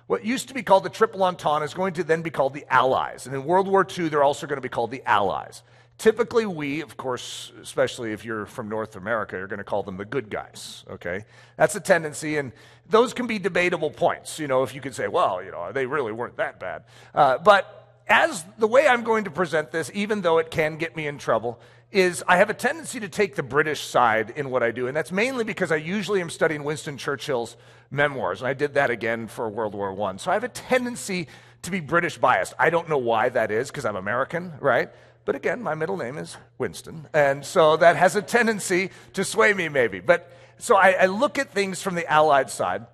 what 0.06 0.24
used 0.24 0.48
to 0.48 0.54
be 0.54 0.64
called 0.64 0.82
the 0.82 0.90
Triple 0.90 1.22
Entente 1.22 1.64
is 1.64 1.74
going 1.74 1.92
to 1.94 2.04
then 2.04 2.22
be 2.22 2.30
called 2.30 2.54
the 2.54 2.66
Allies. 2.68 3.26
And 3.26 3.34
in 3.34 3.44
World 3.44 3.68
War 3.68 3.86
II, 3.86 4.08
they're 4.08 4.24
also 4.24 4.48
going 4.48 4.56
to 4.56 4.62
be 4.62 4.68
called 4.68 4.90
the 4.90 5.02
Allies. 5.08 5.62
Typically, 5.98 6.46
we, 6.46 6.80
of 6.80 6.96
course, 6.96 7.52
especially 7.60 8.12
if 8.12 8.24
you're 8.24 8.46
from 8.46 8.68
North 8.68 8.96
America, 8.96 9.36
are 9.36 9.46
going 9.46 9.58
to 9.58 9.64
call 9.64 9.82
them 9.82 9.98
the 9.98 10.04
good 10.04 10.30
guys, 10.30 10.84
okay? 10.90 11.24
That's 11.56 11.76
a 11.76 11.80
tendency, 11.80 12.38
and 12.38 12.52
those 12.90 13.14
can 13.14 13.26
be 13.26 13.38
debatable 13.38 13.90
points. 13.90 14.38
You 14.38 14.48
know, 14.48 14.62
if 14.62 14.74
you 14.74 14.80
could 14.80 14.94
say, 14.94 15.08
well, 15.08 15.42
you 15.42 15.50
know, 15.50 15.72
they 15.72 15.86
really 15.86 16.12
weren't 16.12 16.36
that 16.36 16.60
bad. 16.60 16.84
Uh, 17.14 17.38
but 17.38 18.02
as 18.08 18.44
the 18.58 18.66
way 18.66 18.86
I'm 18.86 19.04
going 19.04 19.24
to 19.24 19.30
present 19.30 19.70
this, 19.70 19.90
even 19.94 20.20
though 20.20 20.38
it 20.38 20.50
can 20.50 20.76
get 20.76 20.96
me 20.96 21.06
in 21.06 21.18
trouble, 21.18 21.60
is 21.92 22.22
I 22.28 22.36
have 22.36 22.50
a 22.50 22.54
tendency 22.54 23.00
to 23.00 23.08
take 23.08 23.34
the 23.34 23.42
British 23.42 23.80
side 23.80 24.30
in 24.36 24.50
what 24.50 24.62
I 24.62 24.70
do, 24.70 24.86
and 24.86 24.96
that's 24.96 25.10
mainly 25.10 25.44
because 25.44 25.72
I 25.72 25.76
usually 25.76 26.20
am 26.20 26.30
studying 26.30 26.62
Winston 26.62 26.96
Churchill's 26.96 27.56
memoirs, 27.90 28.40
and 28.40 28.48
I 28.48 28.54
did 28.54 28.74
that 28.74 28.90
again 28.90 29.26
for 29.26 29.48
World 29.48 29.74
War 29.74 30.00
I. 30.08 30.16
So 30.16 30.30
I 30.30 30.34
have 30.34 30.44
a 30.44 30.48
tendency 30.48 31.26
to 31.62 31.70
be 31.70 31.80
British 31.80 32.16
biased. 32.18 32.54
I 32.58 32.70
don't 32.70 32.88
know 32.88 32.98
why 32.98 33.28
that 33.30 33.50
is, 33.50 33.70
because 33.70 33.84
I'm 33.84 33.96
American, 33.96 34.52
right? 34.60 34.90
But 35.24 35.34
again, 35.34 35.62
my 35.62 35.74
middle 35.74 35.96
name 35.96 36.16
is 36.16 36.36
Winston, 36.58 37.08
and 37.12 37.44
so 37.44 37.76
that 37.76 37.96
has 37.96 38.16
a 38.16 38.22
tendency 38.22 38.90
to 39.14 39.24
sway 39.24 39.52
me, 39.52 39.68
maybe. 39.68 40.00
But 40.00 40.32
so 40.60 40.76
I, 40.76 40.90
I 40.92 41.06
look 41.06 41.38
at 41.38 41.50
things 41.50 41.82
from 41.82 41.94
the 41.94 42.10
Allied 42.10 42.50
side. 42.50 42.86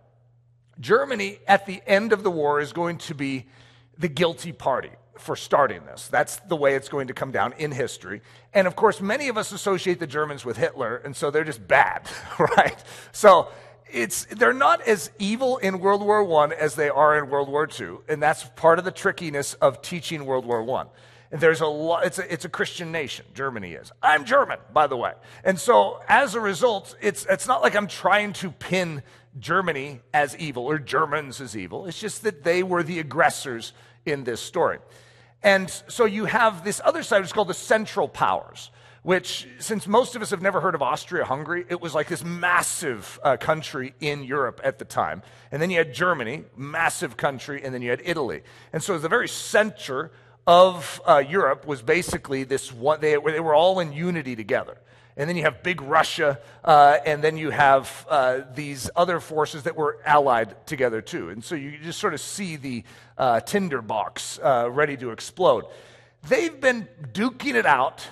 Germany, 0.78 1.38
at 1.46 1.66
the 1.66 1.80
end 1.86 2.12
of 2.12 2.22
the 2.22 2.30
war, 2.30 2.60
is 2.60 2.72
going 2.72 2.98
to 2.98 3.14
be 3.14 3.46
the 3.98 4.08
guilty 4.08 4.52
party 4.52 4.90
for 5.18 5.36
starting 5.36 5.84
this. 5.86 6.08
That's 6.08 6.36
the 6.40 6.56
way 6.56 6.74
it's 6.74 6.88
going 6.88 7.08
to 7.08 7.14
come 7.14 7.30
down 7.30 7.54
in 7.54 7.72
history. 7.72 8.20
And 8.52 8.66
of 8.66 8.76
course, 8.76 9.00
many 9.00 9.28
of 9.28 9.38
us 9.38 9.52
associate 9.52 9.98
the 9.98 10.06
Germans 10.06 10.44
with 10.44 10.56
Hitler, 10.56 10.96
and 10.96 11.16
so 11.16 11.30
they're 11.30 11.44
just 11.44 11.66
bad, 11.66 12.08
right? 12.38 12.82
So 13.12 13.48
it's, 13.90 14.26
they're 14.26 14.52
not 14.52 14.82
as 14.82 15.10
evil 15.18 15.56
in 15.58 15.78
World 15.78 16.02
War 16.02 16.44
I 16.44 16.54
as 16.54 16.74
they 16.74 16.88
are 16.88 17.18
in 17.18 17.30
World 17.30 17.48
War 17.48 17.68
II, 17.68 17.98
and 18.08 18.22
that's 18.22 18.44
part 18.56 18.78
of 18.78 18.84
the 18.84 18.90
trickiness 18.90 19.54
of 19.54 19.80
teaching 19.82 20.26
World 20.26 20.44
War 20.44 20.68
I. 20.78 20.86
And 21.30 21.40
there's 21.40 21.60
a 21.60 21.66
lot, 21.66 22.06
it's 22.06 22.18
a, 22.18 22.32
it's 22.32 22.44
a 22.44 22.48
Christian 22.48 22.92
nation. 22.92 23.26
Germany 23.34 23.72
is. 23.72 23.90
I'm 24.02 24.24
German, 24.24 24.58
by 24.72 24.86
the 24.86 24.96
way. 24.96 25.12
And 25.44 25.58
so 25.58 26.00
as 26.08 26.34
a 26.34 26.40
result, 26.40 26.96
it's, 27.00 27.26
it's 27.26 27.48
not 27.48 27.62
like 27.62 27.74
I'm 27.74 27.88
trying 27.88 28.32
to 28.34 28.50
pin 28.50 29.02
Germany 29.38 30.00
as 30.14 30.36
evil 30.36 30.64
or 30.64 30.78
Germans 30.78 31.40
as 31.40 31.56
evil. 31.56 31.86
It's 31.86 32.00
just 32.00 32.22
that 32.22 32.44
they 32.44 32.62
were 32.62 32.82
the 32.82 33.00
aggressors 33.00 33.72
in 34.04 34.24
this 34.24 34.40
story. 34.40 34.78
And 35.42 35.70
so 35.88 36.04
you 36.04 36.24
have 36.24 36.64
this 36.64 36.80
other 36.84 37.02
side, 37.02 37.18
which 37.18 37.26
is 37.26 37.32
called 37.32 37.48
the 37.48 37.54
Central 37.54 38.08
Powers, 38.08 38.70
which, 39.02 39.46
since 39.58 39.86
most 39.86 40.16
of 40.16 40.22
us 40.22 40.30
have 40.30 40.42
never 40.42 40.60
heard 40.60 40.74
of 40.74 40.82
Austria 40.82 41.24
Hungary, 41.24 41.64
it 41.68 41.80
was 41.80 41.94
like 41.94 42.08
this 42.08 42.24
massive 42.24 43.20
uh, 43.22 43.36
country 43.36 43.94
in 44.00 44.24
Europe 44.24 44.60
at 44.64 44.78
the 44.78 44.84
time. 44.84 45.22
And 45.52 45.62
then 45.62 45.70
you 45.70 45.78
had 45.78 45.94
Germany, 45.94 46.44
massive 46.56 47.16
country, 47.16 47.62
and 47.62 47.72
then 47.72 47.82
you 47.82 47.90
had 47.90 48.02
Italy. 48.04 48.42
And 48.72 48.82
so 48.82 48.94
it's 48.94 49.02
the 49.02 49.08
very 49.08 49.28
center 49.28 50.10
of 50.46 51.00
uh, 51.06 51.18
Europe 51.18 51.66
was 51.66 51.82
basically 51.82 52.44
this 52.44 52.72
one, 52.72 53.00
they, 53.00 53.16
they 53.16 53.40
were 53.40 53.54
all 53.54 53.80
in 53.80 53.92
unity 53.92 54.36
together. 54.36 54.78
And 55.16 55.28
then 55.28 55.36
you 55.36 55.44
have 55.44 55.62
big 55.62 55.80
Russia, 55.80 56.38
uh, 56.62 56.98
and 57.06 57.24
then 57.24 57.38
you 57.38 57.48
have 57.50 58.06
uh, 58.08 58.40
these 58.54 58.90
other 58.94 59.18
forces 59.18 59.62
that 59.62 59.74
were 59.74 59.98
allied 60.04 60.66
together 60.66 61.00
too. 61.00 61.30
And 61.30 61.42
so 61.42 61.54
you 61.54 61.78
just 61.82 61.98
sort 61.98 62.12
of 62.12 62.20
see 62.20 62.56
the 62.56 62.84
uh, 63.16 63.40
tinderbox 63.40 64.38
uh, 64.42 64.68
ready 64.70 64.96
to 64.98 65.12
explode. 65.12 65.64
They've 66.28 66.60
been 66.60 66.86
duking 67.12 67.54
it 67.54 67.64
out 67.64 68.06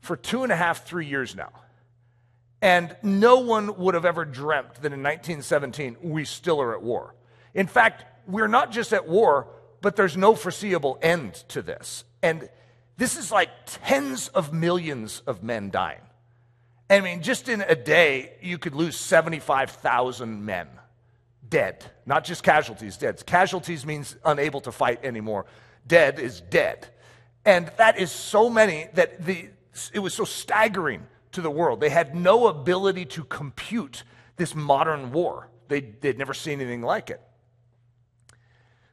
for 0.00 0.16
two 0.16 0.42
and 0.42 0.50
a 0.50 0.56
half, 0.56 0.86
three 0.86 1.06
years 1.06 1.36
now. 1.36 1.50
And 2.62 2.96
no 3.02 3.40
one 3.40 3.76
would 3.76 3.94
have 3.94 4.04
ever 4.04 4.24
dreamt 4.24 4.74
that 4.76 4.92
in 4.92 5.02
1917 5.02 5.96
we 6.02 6.24
still 6.24 6.60
are 6.60 6.74
at 6.74 6.82
war. 6.82 7.14
In 7.54 7.66
fact, 7.66 8.04
we're 8.26 8.48
not 8.48 8.70
just 8.70 8.92
at 8.92 9.08
war, 9.08 9.48
but 9.80 9.96
there's 9.96 10.16
no 10.16 10.34
foreseeable 10.34 10.98
end 11.02 11.34
to 11.48 11.62
this. 11.62 12.04
And 12.22 12.48
this 12.96 13.16
is 13.16 13.32
like 13.32 13.50
tens 13.66 14.28
of 14.28 14.52
millions 14.52 15.22
of 15.26 15.42
men 15.42 15.70
dying. 15.70 16.00
I 16.88 17.00
mean, 17.00 17.22
just 17.22 17.48
in 17.48 17.60
a 17.60 17.76
day, 17.76 18.32
you 18.42 18.58
could 18.58 18.74
lose 18.74 18.96
75,000 18.96 20.44
men 20.44 20.68
dead, 21.50 21.84
not 22.06 22.24
just 22.24 22.42
casualties, 22.42 22.96
dead. 22.96 23.24
Casualties 23.26 23.84
means 23.84 24.16
unable 24.24 24.60
to 24.62 24.72
fight 24.72 25.04
anymore. 25.04 25.46
Dead 25.86 26.18
is 26.18 26.40
dead. 26.40 26.86
And 27.44 27.70
that 27.76 27.98
is 27.98 28.10
so 28.10 28.48
many 28.48 28.86
that 28.94 29.24
the, 29.24 29.48
it 29.92 29.98
was 29.98 30.14
so 30.14 30.24
staggering 30.24 31.06
to 31.32 31.40
the 31.40 31.50
world. 31.50 31.80
They 31.80 31.90
had 31.90 32.14
no 32.14 32.46
ability 32.46 33.06
to 33.06 33.24
compute 33.24 34.04
this 34.36 34.54
modern 34.54 35.12
war. 35.12 35.48
They, 35.68 35.80
they'd 35.80 36.18
never 36.18 36.34
seen 36.34 36.60
anything 36.60 36.82
like 36.82 37.10
it. 37.10 37.20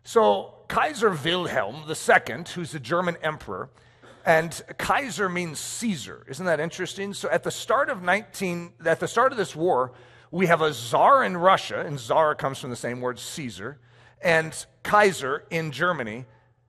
So, 0.07 0.53
Kaiser 0.69 1.09
Wilhelm 1.09 1.83
II, 1.85 2.45
who's 2.55 2.71
the 2.71 2.79
German 2.79 3.17
emperor, 3.21 3.69
and 4.25 4.63
Kaiser 4.77 5.27
means 5.27 5.59
Caesar. 5.59 6.25
Isn't 6.29 6.45
that 6.45 6.61
interesting? 6.61 7.13
So, 7.13 7.29
at 7.29 7.43
the 7.43 7.51
start 7.51 7.89
of 7.89 8.01
19, 8.01 8.71
at 8.85 9.01
the 9.01 9.07
start 9.09 9.33
of 9.33 9.37
this 9.37 9.53
war, 9.53 9.91
we 10.31 10.45
have 10.45 10.61
a 10.61 10.71
czar 10.71 11.25
in 11.25 11.35
Russia, 11.35 11.81
and 11.81 11.99
czar 11.99 12.35
comes 12.35 12.57
from 12.57 12.69
the 12.69 12.77
same 12.77 13.01
word 13.01 13.19
Caesar, 13.19 13.79
and 14.21 14.65
Kaiser 14.81 15.43
in 15.49 15.73
Germany 15.73 16.23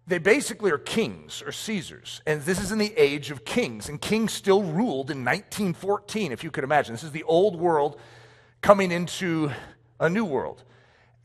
they 0.09 0.18
basically 0.18 0.72
are 0.72 0.79
kings 0.79 1.40
or 1.46 1.53
Caesars. 1.53 2.22
And 2.27 2.42
this 2.42 2.61
is 2.61 2.72
in 2.72 2.79
the 2.79 2.92
age 2.96 3.31
of 3.31 3.44
kings. 3.44 3.90
And 3.90 4.01
kings 4.01 4.33
still 4.33 4.62
ruled 4.62 5.11
in 5.11 5.18
1914, 5.18 6.33
if 6.33 6.42
you 6.42 6.51
could 6.51 6.64
imagine. 6.64 6.94
This 6.94 7.05
is 7.05 7.12
the 7.12 7.24
old 7.24 7.57
world 7.57 8.01
coming 8.62 8.90
into 8.90 9.53
a 10.01 10.09
new 10.09 10.24
world. 10.24 10.64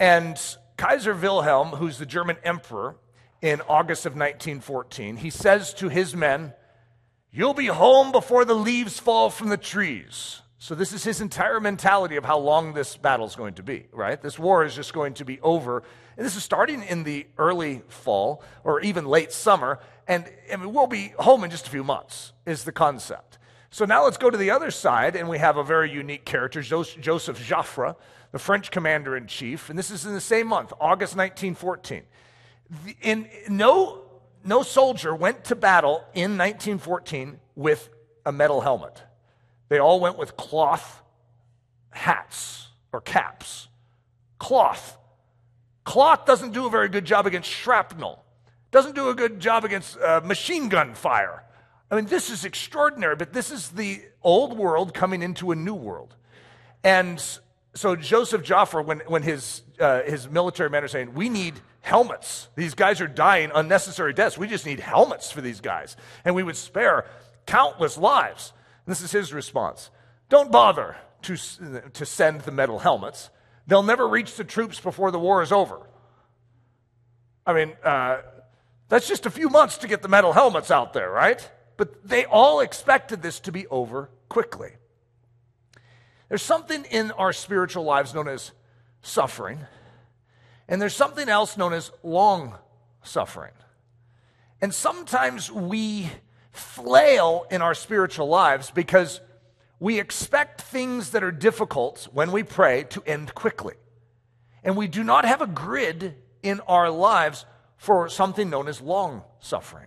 And 0.01 0.37
Kaiser 0.77 1.13
Wilhelm, 1.13 1.69
who's 1.69 1.97
the 1.97 2.05
German 2.05 2.37
emperor 2.43 2.95
in 3.41 3.61
August 3.61 4.05
of 4.05 4.13
1914, 4.13 5.17
he 5.17 5.29
says 5.29 5.73
to 5.75 5.89
his 5.89 6.15
men, 6.15 6.53
You'll 7.31 7.55
be 7.55 7.67
home 7.67 8.11
before 8.11 8.45
the 8.45 8.53
leaves 8.53 8.99
fall 8.99 9.31
from 9.31 9.49
the 9.49 9.57
trees. 9.57 10.41
So, 10.59 10.75
this 10.75 10.93
is 10.93 11.03
his 11.03 11.19
entire 11.19 11.59
mentality 11.59 12.15
of 12.15 12.23
how 12.23 12.37
long 12.37 12.73
this 12.73 12.95
battle 12.95 13.25
is 13.25 13.35
going 13.35 13.55
to 13.55 13.63
be, 13.63 13.87
right? 13.91 14.21
This 14.21 14.39
war 14.39 14.63
is 14.63 14.75
just 14.75 14.93
going 14.93 15.15
to 15.15 15.25
be 15.25 15.41
over 15.41 15.83
and 16.17 16.25
this 16.25 16.35
is 16.35 16.43
starting 16.43 16.83
in 16.83 17.03
the 17.03 17.25
early 17.37 17.81
fall 17.87 18.43
or 18.63 18.81
even 18.81 19.05
late 19.05 19.31
summer. 19.31 19.79
And, 20.07 20.25
and 20.49 20.73
we'll 20.73 20.87
be 20.87 21.13
home 21.19 21.43
in 21.43 21.49
just 21.49 21.67
a 21.67 21.69
few 21.69 21.83
months, 21.83 22.33
is 22.45 22.63
the 22.63 22.71
concept. 22.71 23.39
So 23.71 23.85
now 23.85 24.03
let's 24.03 24.17
go 24.17 24.29
to 24.29 24.37
the 24.37 24.51
other 24.51 24.69
side, 24.69 25.15
and 25.15 25.27
we 25.27 25.39
have 25.39 25.57
a 25.57 25.63
very 25.63 25.91
unique 25.91 26.25
character, 26.25 26.61
Joseph 26.61 27.01
Joffre, 27.01 27.95
the 28.33 28.39
French 28.39 28.69
commander 28.69 29.15
in 29.15 29.27
chief. 29.27 29.69
And 29.69 29.79
this 29.79 29.89
is 29.89 30.05
in 30.05 30.13
the 30.13 30.19
same 30.19 30.47
month, 30.47 30.73
August 30.81 31.15
1914. 31.15 32.03
In, 33.01 33.29
no, 33.47 34.01
no 34.43 34.63
soldier 34.63 35.15
went 35.15 35.45
to 35.45 35.55
battle 35.55 36.03
in 36.13 36.37
1914 36.37 37.39
with 37.55 37.87
a 38.25 38.33
metal 38.33 38.59
helmet. 38.59 39.01
They 39.69 39.79
all 39.79 40.01
went 40.01 40.17
with 40.17 40.35
cloth 40.35 41.01
hats 41.91 42.67
or 42.91 42.99
caps. 42.99 43.69
Cloth 44.39 44.97
Cloth 45.83 46.25
doesn't 46.25 46.51
do 46.51 46.65
a 46.65 46.69
very 46.69 46.89
good 46.89 47.05
job 47.05 47.27
against 47.27 47.49
shrapnel, 47.49 48.23
doesn't 48.71 48.95
do 48.95 49.09
a 49.09 49.13
good 49.13 49.39
job 49.39 49.65
against 49.65 49.97
uh, 49.99 50.21
machine 50.23 50.69
gun 50.69 50.93
fire. 50.93 51.43
I 51.91 51.95
mean, 51.95 52.05
this 52.05 52.29
is 52.29 52.45
extraordinary, 52.45 53.15
but 53.15 53.33
this 53.33 53.51
is 53.51 53.69
the 53.69 54.01
old 54.23 54.57
world 54.57 54.93
coming 54.93 55.21
into 55.21 55.51
a 55.51 55.55
new 55.55 55.75
world. 55.75 56.15
And 56.83 57.23
so 57.75 57.95
Joseph 57.95 58.43
Joffre, 58.43 58.85
when, 58.85 58.99
when 59.07 59.23
his, 59.23 59.63
uh, 59.79 60.03
his 60.03 60.29
military 60.29 60.69
men 60.69 60.83
are 60.83 60.87
saying, 60.87 61.13
we 61.13 61.29
need 61.29 61.55
helmets. 61.81 62.49
These 62.55 62.75
guys 62.75 63.01
are 63.01 63.07
dying 63.07 63.51
unnecessary 63.53 64.13
deaths. 64.13 64.37
We 64.37 64.47
just 64.47 64.65
need 64.65 64.79
helmets 64.79 65.31
for 65.31 65.41
these 65.41 65.59
guys. 65.59 65.97
And 66.23 66.35
we 66.35 66.43
would 66.43 66.55
spare 66.55 67.05
countless 67.45 67.97
lives. 67.97 68.53
And 68.85 68.91
this 68.91 69.01
is 69.01 69.11
his 69.11 69.33
response. 69.33 69.89
Don't 70.29 70.51
bother 70.51 70.97
to, 71.23 71.35
to 71.93 72.05
send 72.05 72.41
the 72.41 72.51
metal 72.51 72.79
helmets. 72.79 73.29
They'll 73.65 73.83
never 73.83 74.07
reach 74.07 74.35
the 74.35 74.43
troops 74.43 74.79
before 74.79 75.09
the 75.11 75.19
war 75.19 75.41
is 75.41 75.51
over. 75.51 75.79
I 77.45 77.53
mean, 77.53 77.73
uh, 77.83 78.19
that's 78.87 79.07
just 79.07 79.25
a 79.25 79.29
few 79.29 79.49
months 79.49 79.77
to 79.79 79.87
get 79.87 80.01
the 80.01 80.07
metal 80.07 80.31
helmets 80.31 80.69
out 80.69 80.93
there, 80.93 81.09
right? 81.09 81.49
But 81.77 82.07
they 82.07 82.25
all 82.25 82.59
expected 82.59 83.21
this 83.21 83.39
to 83.41 83.51
be 83.51 83.67
over 83.67 84.09
quickly. 84.29 84.73
There's 86.33 86.41
something 86.41 86.83
in 86.85 87.11
our 87.11 87.31
spiritual 87.31 87.83
lives 87.83 88.15
known 88.15 88.27
as 88.27 88.53
suffering, 89.03 89.59
and 90.67 90.81
there's 90.81 90.95
something 90.95 91.29
else 91.29 91.57
known 91.57 91.73
as 91.73 91.91
long 92.01 92.57
suffering. 93.03 93.51
And 94.59 94.73
sometimes 94.73 95.51
we 95.51 96.09
flail 96.51 97.45
in 97.51 97.61
our 97.61 97.75
spiritual 97.75 98.29
lives 98.29 98.71
because 98.71 99.21
we 99.79 99.99
expect 99.99 100.61
things 100.61 101.11
that 101.11 101.23
are 101.23 101.31
difficult 101.31 102.07
when 102.11 102.31
we 102.31 102.41
pray 102.41 102.85
to 102.85 103.03
end 103.05 103.35
quickly. 103.35 103.75
And 104.63 104.75
we 104.75 104.87
do 104.87 105.03
not 105.03 105.25
have 105.25 105.43
a 105.43 105.45
grid 105.45 106.15
in 106.41 106.61
our 106.61 106.89
lives 106.89 107.45
for 107.77 108.09
something 108.09 108.49
known 108.49 108.67
as 108.67 108.81
long 108.81 109.21
suffering. 109.37 109.85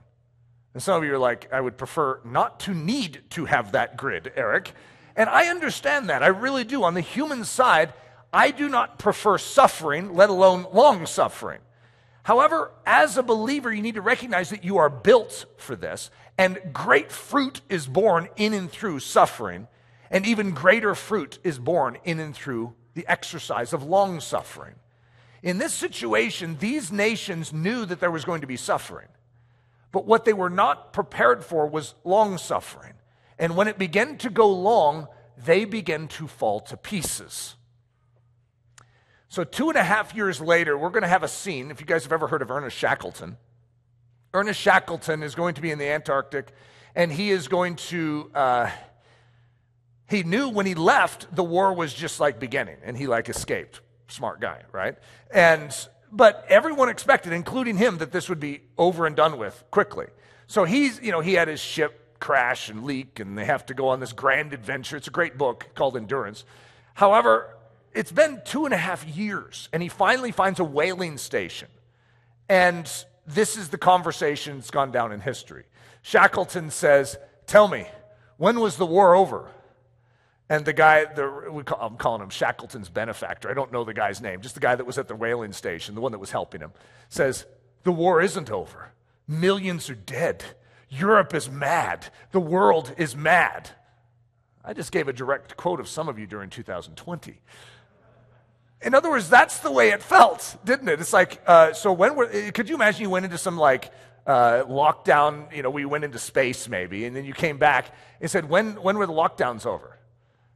And 0.74 0.80
some 0.80 0.96
of 0.96 1.02
you 1.02 1.12
are 1.12 1.18
like, 1.18 1.52
I 1.52 1.61
would 1.61 1.76
prefer 1.76 2.20
not 2.24 2.61
to 2.61 2.72
need 2.72 3.24
to 3.30 3.46
have 3.46 3.72
that 3.72 3.96
grid, 3.96 4.32
Eric. 4.37 4.72
And 5.16 5.31
I 5.31 5.46
understand 5.46 6.11
that. 6.11 6.22
I 6.22 6.29
really 6.29 6.64
do. 6.64 6.85
On 6.85 6.94
the 6.94 7.00
human 7.00 7.44
side, 7.44 7.94
I 8.33 8.50
do 8.50 8.68
not 8.68 8.98
prefer 8.98 9.38
suffering, 9.38 10.14
let 10.14 10.29
alone 10.29 10.66
long 10.72 11.07
suffering. 11.07 11.61
However, 12.22 12.72
as 12.85 13.16
a 13.16 13.22
believer, 13.22 13.72
you 13.72 13.83
need 13.83 13.94
to 13.94 14.02
recognize 14.02 14.50
that 14.50 14.64
you 14.64 14.76
are 14.79 14.90
built 14.90 15.46
for 15.57 15.76
this, 15.76 16.11
and 16.37 16.59
great 16.72 17.11
fruit 17.11 17.61
is 17.68 17.87
born 17.87 18.29
in 18.37 18.52
and 18.52 18.70
through 18.70 18.98
suffering. 19.00 19.68
And 20.11 20.26
even 20.26 20.52
greater 20.52 20.94
fruit 20.94 21.38
is 21.42 21.59
born 21.59 21.98
in 22.05 22.20
and 22.20 22.35
through 22.35 22.74
the 22.94 23.07
exercise 23.09 23.72
of 23.72 23.83
long 23.83 24.20
suffering. 24.20 24.74
In 25.42 25.59
this 25.59 25.72
situation, 25.72 26.57
these 26.59 26.92
nations 26.92 27.52
knew 27.52 27.85
that 27.87 28.00
there 28.00 28.11
was 28.11 28.24
going 28.24 28.40
to 28.40 28.46
be 28.46 28.57
suffering. 28.57 29.09
But 29.92 30.05
what 30.05 30.24
they 30.24 30.33
were 30.33 30.50
not 30.50 30.92
prepared 30.92 31.44
for 31.44 31.66
was 31.66 31.94
long 32.05 32.38
suffering. 32.38 32.94
And 33.38 33.57
when 33.57 33.68
it 33.68 33.79
began 33.79 34.16
to 34.18 34.31
go 34.31 34.49
long, 34.49 35.09
they 35.37 35.64
began 35.64 36.09
to 36.09 36.27
fall 36.27 36.61
to 36.61 36.77
pieces. 36.77 37.57
So, 39.29 39.44
two 39.44 39.68
and 39.68 39.77
a 39.77 39.85
half 39.85 40.14
years 40.14 40.40
later, 40.40 40.79
we're 40.79 40.90
going 40.90 41.03
to 41.03 41.09
have 41.09 41.22
a 41.22 41.29
scene. 41.29 41.70
If 41.70 41.81
you 41.81 41.87
guys 41.87 42.05
have 42.05 42.12
ever 42.12 42.27
heard 42.27 42.42
of 42.42 42.51
Ernest 42.51 42.77
Shackleton, 42.77 43.37
Ernest 44.33 44.61
Shackleton 44.61 45.22
is 45.22 45.35
going 45.35 45.55
to 45.55 45.61
be 45.61 45.70
in 45.70 45.79
the 45.79 45.87
Antarctic, 45.87 46.53
and 46.94 47.12
he 47.12 47.31
is 47.31 47.49
going 47.49 47.77
to. 47.77 48.31
Uh, 48.35 48.70
he 50.09 50.22
knew 50.22 50.49
when 50.49 50.66
he 50.66 50.75
left, 50.75 51.35
the 51.35 51.42
war 51.42 51.75
was 51.75 51.92
just 51.92 52.20
like 52.20 52.38
beginning, 52.38 52.77
and 52.85 52.96
he 52.96 53.09
like 53.09 53.29
escaped. 53.29 53.81
Smart 54.09 54.40
guy, 54.40 54.62
right? 54.72 54.96
And 55.31 55.77
but 56.12 56.46
everyone 56.49 56.88
expected, 56.88 57.33
including 57.33 57.77
him, 57.77 57.99
that 57.99 58.12
this 58.12 58.29
would 58.29 58.40
be 58.40 58.62
over 58.79 59.05
and 59.05 59.16
done 59.16 59.37
with 59.37 59.64
quickly. 59.70 60.07
So 60.46 60.64
he's, 60.64 61.01
you 61.03 61.11
know, 61.11 61.20
he 61.20 61.35
had 61.35 61.49
his 61.49 61.61
ship 61.61 62.06
crash 62.20 62.68
and 62.68 62.85
leak, 62.85 63.20
and 63.20 63.37
they 63.37 63.44
have 63.44 63.66
to 63.66 63.74
go 63.74 63.88
on 63.88 64.00
this 64.00 64.12
grand 64.12 64.52
adventure. 64.52 64.96
It's 64.96 65.09
a 65.09 65.12
great 65.12 65.37
book 65.38 65.68
called 65.74 65.96
Endurance. 65.96 66.44
However, 66.94 67.55
it's 67.92 68.12
been 68.12 68.42
two 68.44 68.64
and 68.64 68.74
a 68.74 68.79
half 68.79 69.07
years, 69.07 69.68
and 69.72 69.83
he 69.83 69.88
finally 69.88 70.33
finds 70.33 70.61
a 70.61 70.64
whaling 70.64 71.18
station. 71.18 71.68
And 72.48 72.90
this 73.26 73.57
is 73.57 73.68
the 73.68 73.79
conversation 73.79 74.57
that's 74.57 74.70
gone 74.70 74.92
down 74.92 75.12
in 75.12 75.20
history. 75.20 75.64
Shackleton 76.02 76.70
says, 76.70 77.16
Tell 77.46 77.68
me, 77.68 77.87
when 78.37 78.61
was 78.61 78.76
the 78.76 78.87
war 78.87 79.14
over? 79.14 79.48
And 80.48 80.64
the 80.64 80.72
guy, 80.72 81.07
the, 81.07 81.62
call, 81.64 81.79
I'm 81.81 81.96
calling 81.96 82.22
him 82.22 82.31
Shackleton's 82.31 82.88
benefactor. 82.88 83.50
I 83.50 83.55
don't 83.55 83.72
know 83.72 83.83
the 83.83 83.94
guy's 83.94 84.20
name, 84.20 84.40
just 84.40 84.55
the 84.55 84.61
guy 84.61 84.76
that 84.76 84.87
was 84.87 84.98
at 84.98 85.09
the 85.09 85.16
whaling 85.16 85.52
station, 85.52 85.94
the 85.94 86.00
one 86.00 86.12
that 86.12 86.20
was 86.20 86.31
helping 86.31 86.61
him, 86.61 86.72
says, 87.09 87.46
The 87.83 87.92
war 87.92 88.20
isn't 88.20 88.50
over. 88.50 88.90
Millions 89.26 89.90
are 89.90 89.96
dead. 89.96 90.44
Europe 90.88 91.35
is 91.35 91.51
mad. 91.51 92.07
The 92.33 92.40
world 92.40 92.94
is 92.96 93.16
mad. 93.16 93.70
I 94.64 94.72
just 94.72 94.92
gave 94.92 95.09
a 95.09 95.12
direct 95.12 95.57
quote 95.57 95.81
of 95.81 95.88
some 95.88 96.09
of 96.09 96.18
you 96.18 96.27
during 96.27 96.51
2020. 96.51 97.40
In 98.83 98.94
other 98.94 99.11
words, 99.11 99.29
that's 99.29 99.61
the 99.61 99.70
way 99.70 99.90
it 99.90 100.03
felt, 100.03 100.57
didn't 100.64 100.88
it? 100.88 101.01
It's 101.01 101.12
like, 101.12 101.40
uh, 101.46 101.72
so 101.72 101.92
when 101.92 102.14
were, 102.14 102.27
could 102.53 102.68
you 102.68 102.75
imagine 102.75 103.03
you 103.03 103.11
went 103.11 103.25
into 103.25 103.38
some 103.38 103.57
like 103.57 103.90
uh, 104.27 104.64
lockdown, 104.64 105.55
you 105.55 105.62
know, 105.62 105.70
we 105.70 105.85
went 105.85 106.05
into 106.05 106.18
space 106.18 106.68
maybe, 106.68 107.05
and 107.05 107.16
then 107.16 107.25
you 107.25 107.33
came 107.33 107.59
back 107.59 107.94
and 108.20 108.31
said, 108.31 108.49
when, 108.49 108.83
when 108.83 108.99
were 108.99 109.07
the 109.07 109.12
lockdowns 109.12 109.66
over? 109.66 109.96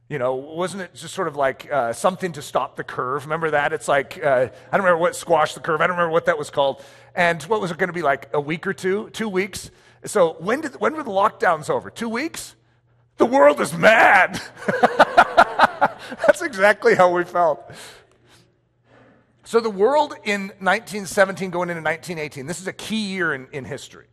You 0.09 0.19
know, 0.19 0.35
wasn't 0.35 0.83
it 0.83 0.93
just 0.93 1.13
sort 1.13 1.29
of 1.29 1.37
like 1.37 1.71
uh, 1.71 1.93
something 1.93 2.33
to 2.33 2.41
stop 2.41 2.75
the 2.75 2.83
curve? 2.83 3.23
Remember 3.23 3.51
that? 3.51 3.71
It's 3.71 3.87
like, 3.87 4.19
uh, 4.21 4.27
I 4.27 4.77
don't 4.77 4.85
remember 4.85 4.97
what 4.97 5.15
squashed 5.15 5.55
the 5.55 5.61
curve. 5.61 5.79
I 5.79 5.87
don't 5.87 5.95
remember 5.95 6.11
what 6.11 6.25
that 6.25 6.37
was 6.37 6.49
called. 6.49 6.83
And 7.15 7.41
what 7.43 7.61
was 7.61 7.71
it 7.71 7.77
going 7.77 7.87
to 7.87 7.93
be 7.93 8.01
like? 8.01 8.29
A 8.33 8.41
week 8.41 8.67
or 8.67 8.73
two? 8.73 9.09
Two 9.11 9.29
weeks? 9.29 9.71
So 10.05 10.35
when, 10.39 10.61
did, 10.61 10.79
when 10.79 10.95
were 10.95 11.03
the 11.03 11.11
lockdowns 11.11 11.69
over? 11.69 11.89
Two 11.89 12.09
weeks? 12.09 12.55
The 13.17 13.25
world 13.25 13.61
is 13.61 13.77
mad. 13.77 14.41
That's 16.25 16.41
exactly 16.41 16.95
how 16.95 17.13
we 17.13 17.23
felt. 17.23 17.71
So 19.43 19.59
the 19.59 19.69
world 19.69 20.15
in 20.23 20.47
1917 20.59 21.49
going 21.49 21.69
into 21.69 21.81
1918, 21.81 22.47
this 22.47 22.61
is 22.61 22.67
a 22.67 22.73
key 22.73 23.07
year 23.07 23.33
in, 23.33 23.47
in 23.51 23.65
history 23.65 24.07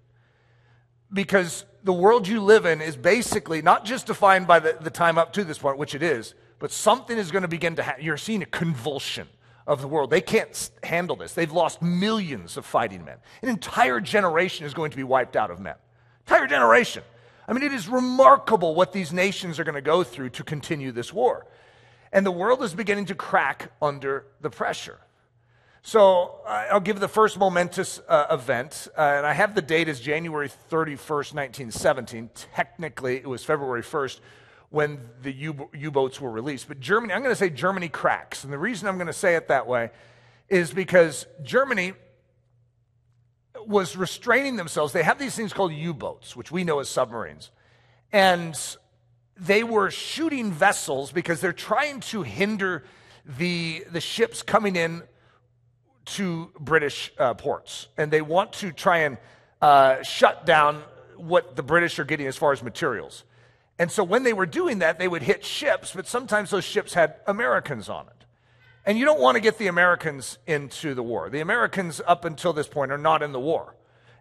because 1.12 1.64
the 1.84 1.92
world 1.92 2.28
you 2.28 2.40
live 2.40 2.66
in 2.66 2.82
is 2.82 2.96
basically 2.96 3.62
not 3.62 3.84
just 3.84 4.06
defined 4.06 4.46
by 4.46 4.58
the, 4.58 4.76
the 4.80 4.90
time 4.90 5.16
up 5.16 5.32
to 5.34 5.44
this 5.44 5.58
point, 5.58 5.78
which 5.78 5.94
it 5.94 6.02
is, 6.02 6.34
but 6.58 6.70
something 6.70 7.16
is 7.16 7.30
going 7.30 7.42
to 7.42 7.48
begin 7.48 7.76
to 7.76 7.82
happen. 7.82 8.04
You're 8.04 8.16
seeing 8.16 8.42
a 8.42 8.46
convulsion 8.46 9.28
of 9.68 9.82
the 9.82 9.86
world. 9.86 10.08
They 10.10 10.22
can't 10.22 10.70
handle 10.82 11.14
this. 11.14 11.34
They've 11.34 11.52
lost 11.52 11.82
millions 11.82 12.56
of 12.56 12.64
fighting 12.64 13.04
men. 13.04 13.18
An 13.42 13.50
entire 13.50 14.00
generation 14.00 14.66
is 14.66 14.72
going 14.72 14.90
to 14.90 14.96
be 14.96 15.04
wiped 15.04 15.36
out 15.36 15.50
of 15.50 15.60
men. 15.60 15.74
Entire 16.26 16.46
generation. 16.46 17.04
I 17.46 17.52
mean, 17.52 17.62
it 17.62 17.72
is 17.72 17.86
remarkable 17.86 18.74
what 18.74 18.92
these 18.92 19.12
nations 19.12 19.58
are 19.60 19.64
going 19.64 19.74
to 19.74 19.82
go 19.82 20.02
through 20.02 20.30
to 20.30 20.42
continue 20.42 20.90
this 20.90 21.12
war. 21.12 21.46
And 22.12 22.24
the 22.24 22.32
world 22.32 22.62
is 22.62 22.74
beginning 22.74 23.04
to 23.06 23.14
crack 23.14 23.70
under 23.82 24.24
the 24.40 24.48
pressure. 24.48 24.98
So 25.82 26.40
I'll 26.46 26.80
give 26.80 26.98
the 26.98 27.08
first 27.08 27.38
momentous 27.38 28.00
uh, 28.08 28.26
event, 28.30 28.88
uh, 28.96 29.00
and 29.00 29.26
I 29.26 29.32
have 29.32 29.54
the 29.54 29.62
date 29.62 29.88
as 29.88 30.00
January 30.00 30.48
31st, 30.70 31.34
1917. 31.34 32.30
Technically, 32.54 33.16
it 33.16 33.26
was 33.26 33.44
February 33.44 33.82
1st 33.82 34.20
when 34.70 35.00
the 35.22 35.32
U 35.32 35.90
boats 35.90 36.20
were 36.20 36.30
released. 36.30 36.68
But 36.68 36.80
Germany, 36.80 37.14
I'm 37.14 37.22
going 37.22 37.32
to 37.32 37.38
say 37.38 37.50
Germany 37.50 37.88
cracks. 37.88 38.44
And 38.44 38.52
the 38.52 38.58
reason 38.58 38.86
I'm 38.86 38.96
going 38.96 39.06
to 39.06 39.12
say 39.12 39.36
it 39.36 39.48
that 39.48 39.66
way 39.66 39.90
is 40.48 40.72
because 40.72 41.26
Germany 41.42 41.94
was 43.66 43.96
restraining 43.96 44.56
themselves. 44.56 44.92
They 44.92 45.02
have 45.02 45.18
these 45.18 45.34
things 45.34 45.52
called 45.52 45.72
U 45.72 45.94
boats, 45.94 46.36
which 46.36 46.50
we 46.50 46.64
know 46.64 46.80
as 46.80 46.88
submarines. 46.88 47.50
And 48.12 48.58
they 49.36 49.62
were 49.62 49.90
shooting 49.90 50.52
vessels 50.52 51.12
because 51.12 51.40
they're 51.40 51.52
trying 51.52 52.00
to 52.00 52.22
hinder 52.22 52.84
the, 53.38 53.84
the 53.90 54.00
ships 54.00 54.42
coming 54.42 54.76
in 54.76 55.02
to 56.06 56.50
British 56.58 57.12
uh, 57.18 57.34
ports, 57.34 57.88
and 57.98 58.10
they 58.10 58.22
want 58.22 58.54
to 58.54 58.72
try 58.72 58.98
and 58.98 59.18
uh, 59.60 60.02
shut 60.02 60.46
down 60.46 60.82
what 61.16 61.54
the 61.54 61.62
British 61.62 61.98
are 61.98 62.04
getting 62.04 62.26
as 62.26 62.36
far 62.36 62.52
as 62.52 62.62
materials. 62.62 63.24
And 63.78 63.90
so 63.90 64.02
when 64.02 64.24
they 64.24 64.32
were 64.32 64.46
doing 64.46 64.80
that, 64.80 64.98
they 64.98 65.06
would 65.06 65.22
hit 65.22 65.44
ships, 65.44 65.92
but 65.94 66.06
sometimes 66.08 66.50
those 66.50 66.64
ships 66.64 66.94
had 66.94 67.16
Americans 67.26 67.88
on 67.88 68.06
it. 68.06 68.24
And 68.84 68.98
you 68.98 69.04
don't 69.04 69.20
want 69.20 69.36
to 69.36 69.40
get 69.40 69.58
the 69.58 69.66
Americans 69.66 70.38
into 70.46 70.94
the 70.94 71.02
war. 71.02 71.28
The 71.30 71.40
Americans, 71.40 72.00
up 72.06 72.24
until 72.24 72.52
this 72.52 72.66
point, 72.66 72.90
are 72.90 72.98
not 72.98 73.22
in 73.22 73.32
the 73.32 73.40
war. 73.40 73.74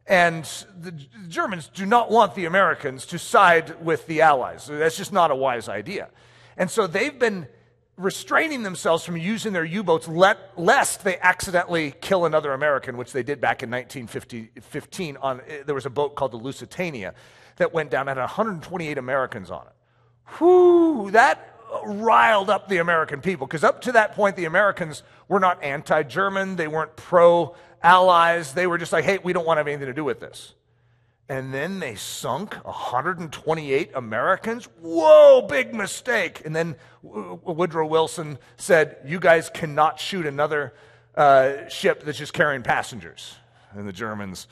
And 0.06 0.46
the 0.80 0.92
Germans 1.28 1.70
do 1.74 1.86
not 1.86 2.12
want 2.12 2.36
the 2.36 2.46
Americans 2.46 3.06
to 3.08 3.20
side 3.20 3.84
with 3.84 4.08
the 4.08 4.22
Allies. 4.22 4.68
That's 4.68 4.98
just 4.98 5.12
not 5.12 5.32
a 5.32 5.36
wise 5.36 5.68
idea. 5.70 6.10
And 6.56 6.70
so 6.70 6.88
they've 6.88 7.18
been 7.18 7.48
restraining 7.98 8.62
themselves 8.64 9.04
from 9.04 9.18
using 9.18 9.54
their 9.54 9.66
U 9.66 9.84
boats 9.84 10.08
lest 10.08 11.04
they 11.04 11.18
accidentally 11.18 11.94
kill 12.00 12.26
another 12.26 12.54
American, 12.54 12.96
which 12.96 13.12
they 13.12 13.24
did 13.24 13.42
back 13.42 13.64
in 13.64 13.72
1915. 13.72 15.18
On, 15.18 15.42
eh, 15.48 15.64
there 15.66 15.76
was 15.76 15.86
a 15.86 15.90
boat 15.90 16.16
called 16.16 16.32
the 16.32 16.38
Lusitania 16.38 17.14
that 17.58 17.74
went 17.74 17.92
down, 17.92 18.08
had 18.08 18.18
128 18.18 18.98
Americans 18.98 19.52
on 19.52 19.66
it. 19.68 19.74
Whew, 20.38 21.12
that 21.12 21.56
riled 21.86 22.50
up 22.50 22.70
the 22.70 22.78
American 22.78 23.22
people 23.22 23.46
because 23.46 23.64
up 23.64 23.82
to 23.82 23.92
that 23.94 24.14
point, 24.14 24.36
the 24.36 24.46
Americans 24.46 25.04
were 25.28 25.40
not 25.40 25.64
anti 25.64 26.04
German, 26.04 26.56
they 26.56 26.68
weren't 26.68 26.96
pro 26.96 27.56
allies, 27.84 28.54
they 28.54 28.68
were 28.68 28.78
just 28.78 28.94
like, 28.94 29.06
hey, 29.06 29.20
we 29.20 29.34
don't 29.34 29.46
want 29.46 29.58
to 29.58 29.60
have 29.60 29.68
anything 29.68 29.88
to 29.88 29.94
do 29.94 30.04
with 30.04 30.20
this 30.20 30.54
and 31.30 31.54
then 31.54 31.80
they 31.80 31.96
sunk 31.96 32.54
128 32.66 33.92
Americans. 33.96 34.66
Whoa, 34.82 35.42
big 35.42 35.74
mistake. 35.74 36.42
And 36.46 36.56
then 36.56 36.76
Woodrow 37.04 37.86
Wilson 37.86 38.38
said, 38.56 38.98
You 39.06 39.20
guys 39.20 39.50
cannot 39.50 40.00
shoot 40.00 40.26
another 40.26 40.74
uh, 41.16 41.68
ship 41.68 42.04
that's 42.04 42.18
just 42.18 42.34
carrying 42.34 42.64
passengers. 42.64 43.36
And 43.74 43.88
the 43.88 43.94
Germans 43.94 44.48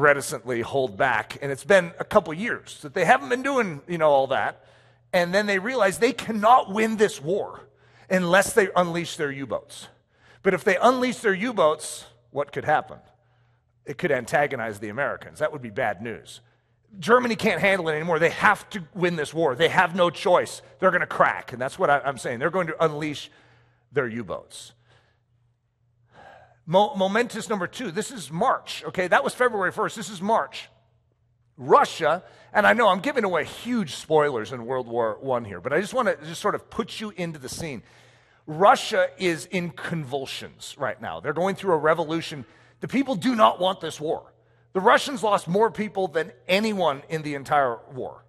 reticently 0.00 0.60
hold 0.60 0.96
back. 0.96 1.38
And 1.42 1.50
it's 1.50 1.64
been 1.64 1.92
a 1.98 2.04
couple 2.04 2.32
years 2.34 2.80
that 2.82 2.94
they 2.94 3.04
haven't 3.04 3.28
been 3.28 3.42
doing, 3.42 3.80
you 3.88 3.98
know, 3.98 4.10
all 4.10 4.28
that. 4.28 4.64
And 5.12 5.34
then 5.34 5.46
they 5.46 5.58
realize 5.58 5.98
they 5.98 6.12
cannot 6.12 6.72
win 6.72 6.96
this 6.96 7.20
war 7.20 7.60
unless 8.10 8.52
they 8.52 8.68
unleash 8.76 9.16
their 9.16 9.30
U 9.30 9.46
boats. 9.46 9.88
But 10.42 10.54
if 10.54 10.64
they 10.64 10.76
unleash 10.76 11.18
their 11.18 11.34
U 11.34 11.52
boats, 11.52 12.06
what 12.30 12.52
could 12.52 12.64
happen? 12.64 12.98
it 13.86 13.98
could 13.98 14.10
antagonize 14.10 14.80
the 14.80 14.88
Americans. 14.88 15.38
That 15.38 15.52
would 15.52 15.62
be 15.62 15.70
bad 15.70 16.02
news. 16.02 16.40
Germany 16.98 17.36
can't 17.36 17.60
handle 17.60 17.88
it 17.88 17.92
anymore. 17.92 18.18
They 18.18 18.30
have 18.30 18.68
to 18.70 18.82
win 18.94 19.16
this 19.16 19.32
war. 19.32 19.54
They 19.54 19.68
have 19.68 19.94
no 19.94 20.10
choice. 20.10 20.60
They're 20.78 20.90
going 20.90 21.00
to 21.00 21.06
crack. 21.06 21.52
And 21.52 21.62
that's 21.62 21.78
what 21.78 21.88
I, 21.88 22.00
am 22.04 22.18
saying. 22.18 22.40
They're 22.40 22.50
going 22.50 22.66
to 22.66 22.84
unleash 22.84 23.30
their 23.92 24.08
U 24.08 24.24
boats. 24.24 24.72
Mo- 26.66 26.94
momentous 26.96 27.48
number 27.48 27.66
two. 27.66 27.90
This 27.90 28.10
is 28.10 28.30
March. 28.30 28.84
Okay, 28.88 29.08
that 29.08 29.22
was 29.22 29.34
February 29.34 29.72
1st. 29.72 29.94
This 29.94 30.10
is 30.10 30.20
March. 30.20 30.68
Russia, 31.56 32.22
and 32.52 32.66
I 32.66 32.74
know 32.74 32.88
I'm 32.88 33.00
giving 33.00 33.24
away 33.24 33.44
huge 33.44 33.94
spoilers 33.94 34.52
in 34.52 34.66
World 34.66 34.88
War 34.88 35.18
I 35.36 35.46
here, 35.46 35.60
but 35.60 35.72
I 35.72 35.80
just 35.80 35.94
want 35.94 36.08
to 36.08 36.26
just 36.26 36.40
sort 36.40 36.54
of 36.54 36.68
put 36.68 37.00
you 37.00 37.12
into 37.16 37.38
the 37.38 37.48
scene. 37.48 37.82
Russia 38.46 39.08
is 39.16 39.46
in 39.46 39.70
convulsions 39.70 40.74
right 40.78 41.00
now. 41.00 41.20
They're 41.20 41.32
going 41.32 41.56
through 41.56 41.74
a 41.74 41.78
revolution 41.78 42.44
the 42.80 42.88
people 42.88 43.14
do 43.14 43.34
not 43.34 43.58
want 43.58 43.80
this 43.80 44.00
war. 44.00 44.32
The 44.72 44.80
Russians 44.80 45.22
lost 45.22 45.48
more 45.48 45.70
people 45.70 46.08
than 46.08 46.32
anyone 46.46 47.02
in 47.08 47.22
the 47.22 47.34
entire 47.34 47.78
war. 47.94 48.24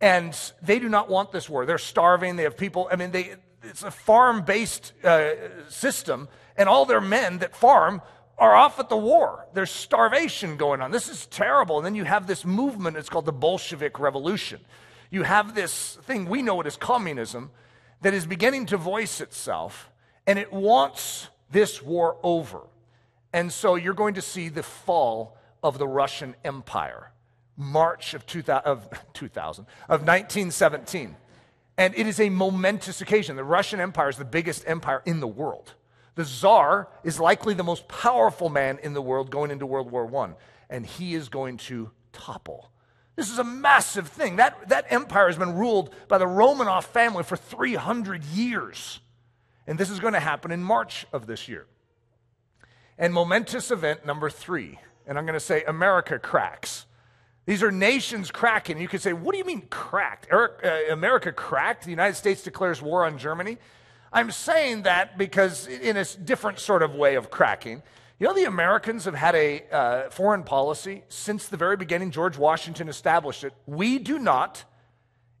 And 0.00 0.34
they 0.62 0.78
do 0.78 0.88
not 0.88 1.10
want 1.10 1.30
this 1.30 1.48
war. 1.48 1.66
They're 1.66 1.76
starving. 1.76 2.36
They 2.36 2.44
have 2.44 2.56
people, 2.56 2.88
I 2.90 2.96
mean, 2.96 3.10
they, 3.10 3.34
it's 3.62 3.82
a 3.82 3.90
farm 3.90 4.42
based 4.42 4.94
uh, 5.04 5.68
system, 5.68 6.28
and 6.56 6.68
all 6.68 6.84
their 6.84 7.00
men 7.00 7.38
that 7.38 7.54
farm 7.54 8.02
are 8.38 8.54
off 8.54 8.78
at 8.78 8.88
the 8.88 8.96
war. 8.96 9.46
There's 9.52 9.70
starvation 9.70 10.56
going 10.56 10.80
on. 10.80 10.90
This 10.90 11.08
is 11.08 11.26
terrible. 11.26 11.76
And 11.76 11.84
then 11.84 11.94
you 11.94 12.04
have 12.04 12.26
this 12.26 12.44
movement, 12.44 12.96
it's 12.96 13.10
called 13.10 13.26
the 13.26 13.32
Bolshevik 13.32 14.00
Revolution. 14.00 14.60
You 15.10 15.24
have 15.24 15.54
this 15.54 15.98
thing, 16.02 16.26
we 16.26 16.40
know 16.40 16.60
it 16.60 16.66
as 16.66 16.76
communism, 16.76 17.50
that 18.00 18.14
is 18.14 18.24
beginning 18.26 18.66
to 18.66 18.76
voice 18.78 19.20
itself, 19.20 19.90
and 20.26 20.38
it 20.38 20.52
wants 20.52 21.28
this 21.50 21.82
war 21.82 22.16
over. 22.22 22.62
And 23.32 23.52
so 23.52 23.74
you're 23.74 23.94
going 23.94 24.14
to 24.14 24.22
see 24.22 24.48
the 24.48 24.62
fall 24.62 25.36
of 25.62 25.78
the 25.78 25.86
Russian 25.86 26.34
Empire, 26.44 27.12
March 27.56 28.14
of 28.14 28.24
2000, 28.26 28.64
of, 28.64 28.88
2000, 29.12 29.66
of 29.88 30.00
1917. 30.00 31.16
And 31.76 31.94
it 31.94 32.06
is 32.06 32.20
a 32.20 32.30
momentous 32.30 33.00
occasion. 33.00 33.36
The 33.36 33.44
Russian 33.44 33.80
Empire 33.80 34.08
is 34.08 34.16
the 34.16 34.24
biggest 34.24 34.64
empire 34.66 35.02
in 35.04 35.20
the 35.20 35.28
world. 35.28 35.74
The 36.14 36.24
czar 36.24 36.88
is 37.04 37.20
likely 37.20 37.54
the 37.54 37.64
most 37.64 37.88
powerful 37.88 38.48
man 38.48 38.78
in 38.82 38.94
the 38.94 39.02
world 39.02 39.30
going 39.30 39.50
into 39.50 39.66
World 39.66 39.90
War 39.90 40.14
I, 40.24 40.34
and 40.68 40.84
he 40.84 41.14
is 41.14 41.28
going 41.28 41.56
to 41.58 41.90
topple. 42.12 42.70
This 43.16 43.30
is 43.30 43.38
a 43.38 43.44
massive 43.44 44.08
thing. 44.08 44.36
That, 44.36 44.68
that 44.68 44.86
empire 44.90 45.26
has 45.26 45.36
been 45.36 45.54
ruled 45.54 45.94
by 46.08 46.18
the 46.18 46.26
Romanov 46.26 46.84
family 46.84 47.22
for 47.22 47.36
300 47.36 48.24
years. 48.24 49.00
And 49.66 49.78
this 49.78 49.90
is 49.90 50.00
going 50.00 50.14
to 50.14 50.20
happen 50.20 50.50
in 50.50 50.62
March 50.62 51.06
of 51.12 51.26
this 51.26 51.48
year. 51.48 51.66
And 52.98 53.12
momentous 53.12 53.70
event 53.70 54.04
number 54.04 54.30
three, 54.30 54.78
and 55.06 55.18
I'm 55.18 55.24
going 55.24 55.34
to 55.34 55.40
say 55.40 55.64
America 55.64 56.18
cracks. 56.18 56.86
These 57.46 57.62
are 57.62 57.70
nations 57.70 58.30
cracking. 58.30 58.78
You 58.78 58.88
could 58.88 59.00
say, 59.00 59.12
what 59.12 59.32
do 59.32 59.38
you 59.38 59.44
mean 59.44 59.62
cracked? 59.70 60.30
Uh, 60.32 60.48
America 60.90 61.32
cracked? 61.32 61.84
The 61.84 61.90
United 61.90 62.16
States 62.16 62.42
declares 62.42 62.80
war 62.82 63.04
on 63.04 63.18
Germany? 63.18 63.58
I'm 64.12 64.30
saying 64.30 64.82
that 64.82 65.16
because, 65.16 65.66
in 65.66 65.96
a 65.96 66.04
different 66.04 66.58
sort 66.58 66.82
of 66.82 66.94
way 66.94 67.14
of 67.14 67.30
cracking, 67.30 67.82
You 68.20 68.26
know, 68.26 68.34
the 68.34 68.44
Americans 68.44 69.06
have 69.06 69.14
had 69.14 69.34
a 69.34 69.62
uh, 69.72 70.10
foreign 70.10 70.42
policy 70.42 71.04
since 71.08 71.48
the 71.48 71.56
very 71.56 71.78
beginning. 71.78 72.10
George 72.10 72.36
Washington 72.36 72.86
established 72.90 73.44
it. 73.44 73.54
We 73.66 73.98
do 73.98 74.18
not 74.18 74.64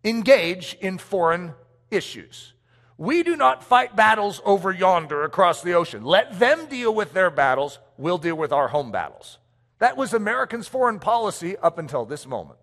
engage 0.02 0.78
in 0.80 0.96
foreign 0.96 1.52
issues. 1.90 2.54
We 2.96 3.22
do 3.22 3.36
not 3.36 3.62
fight 3.62 3.96
battles 3.96 4.40
over 4.46 4.72
yonder 4.72 5.24
across 5.24 5.62
the 5.62 5.74
ocean. 5.74 6.04
Let 6.04 6.38
them 6.38 6.66
deal 6.66 6.94
with 6.94 7.12
their 7.12 7.28
battles. 7.28 7.78
We'll 7.98 8.16
deal 8.16 8.36
with 8.36 8.50
our 8.50 8.68
home 8.68 8.90
battles. 8.90 9.36
That 9.78 9.98
was 9.98 10.14
Americans' 10.14 10.66
foreign 10.66 11.00
policy 11.00 11.58
up 11.58 11.78
until 11.78 12.06
this 12.06 12.26
moment. 12.26 12.58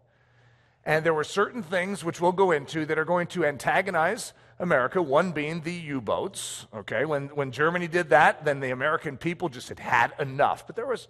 And 0.83 1.05
there 1.05 1.13
were 1.13 1.23
certain 1.23 1.61
things 1.61 2.03
which 2.03 2.19
we'll 2.19 2.31
go 2.31 2.49
into 2.49 2.87
that 2.87 2.97
are 2.97 3.05
going 3.05 3.27
to 3.27 3.45
antagonize 3.45 4.33
America, 4.59 5.01
one 5.01 5.31
being 5.31 5.61
the 5.61 5.73
U 5.73 6.01
boats. 6.01 6.65
Okay, 6.73 7.05
when, 7.05 7.27
when 7.29 7.51
Germany 7.51 7.87
did 7.87 8.09
that, 8.09 8.43
then 8.43 8.59
the 8.59 8.71
American 8.71 9.17
people 9.17 9.49
just 9.49 9.69
had 9.69 9.79
had 9.79 10.13
enough. 10.19 10.65
But 10.65 10.75
there 10.75 10.87
was 10.87 11.07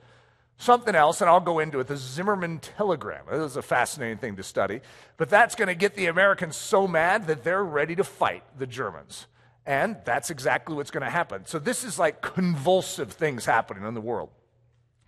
something 0.57 0.95
else, 0.95 1.21
and 1.21 1.29
I'll 1.29 1.39
go 1.39 1.60
into 1.60 1.79
it 1.79 1.88
the 1.88 1.97
Zimmermann 1.97 2.60
telegram. 2.60 3.25
It 3.31 3.38
was 3.38 3.55
a 3.55 3.62
fascinating 3.62 4.17
thing 4.17 4.36
to 4.36 4.43
study. 4.43 4.81
But 5.15 5.29
that's 5.29 5.55
going 5.55 5.69
to 5.69 5.75
get 5.75 5.95
the 5.95 6.07
Americans 6.07 6.57
so 6.57 6.88
mad 6.88 7.27
that 7.27 7.43
they're 7.43 7.63
ready 7.63 7.95
to 7.95 8.03
fight 8.03 8.43
the 8.57 8.67
Germans. 8.67 9.27
And 9.65 9.97
that's 10.05 10.29
exactly 10.29 10.75
what's 10.75 10.91
going 10.91 11.03
to 11.03 11.10
happen. 11.10 11.45
So 11.45 11.60
this 11.60 11.83
is 11.83 11.99
like 11.99 12.21
convulsive 12.21 13.12
things 13.12 13.45
happening 13.45 13.83
in 13.86 13.93
the 13.93 14.01
world 14.01 14.29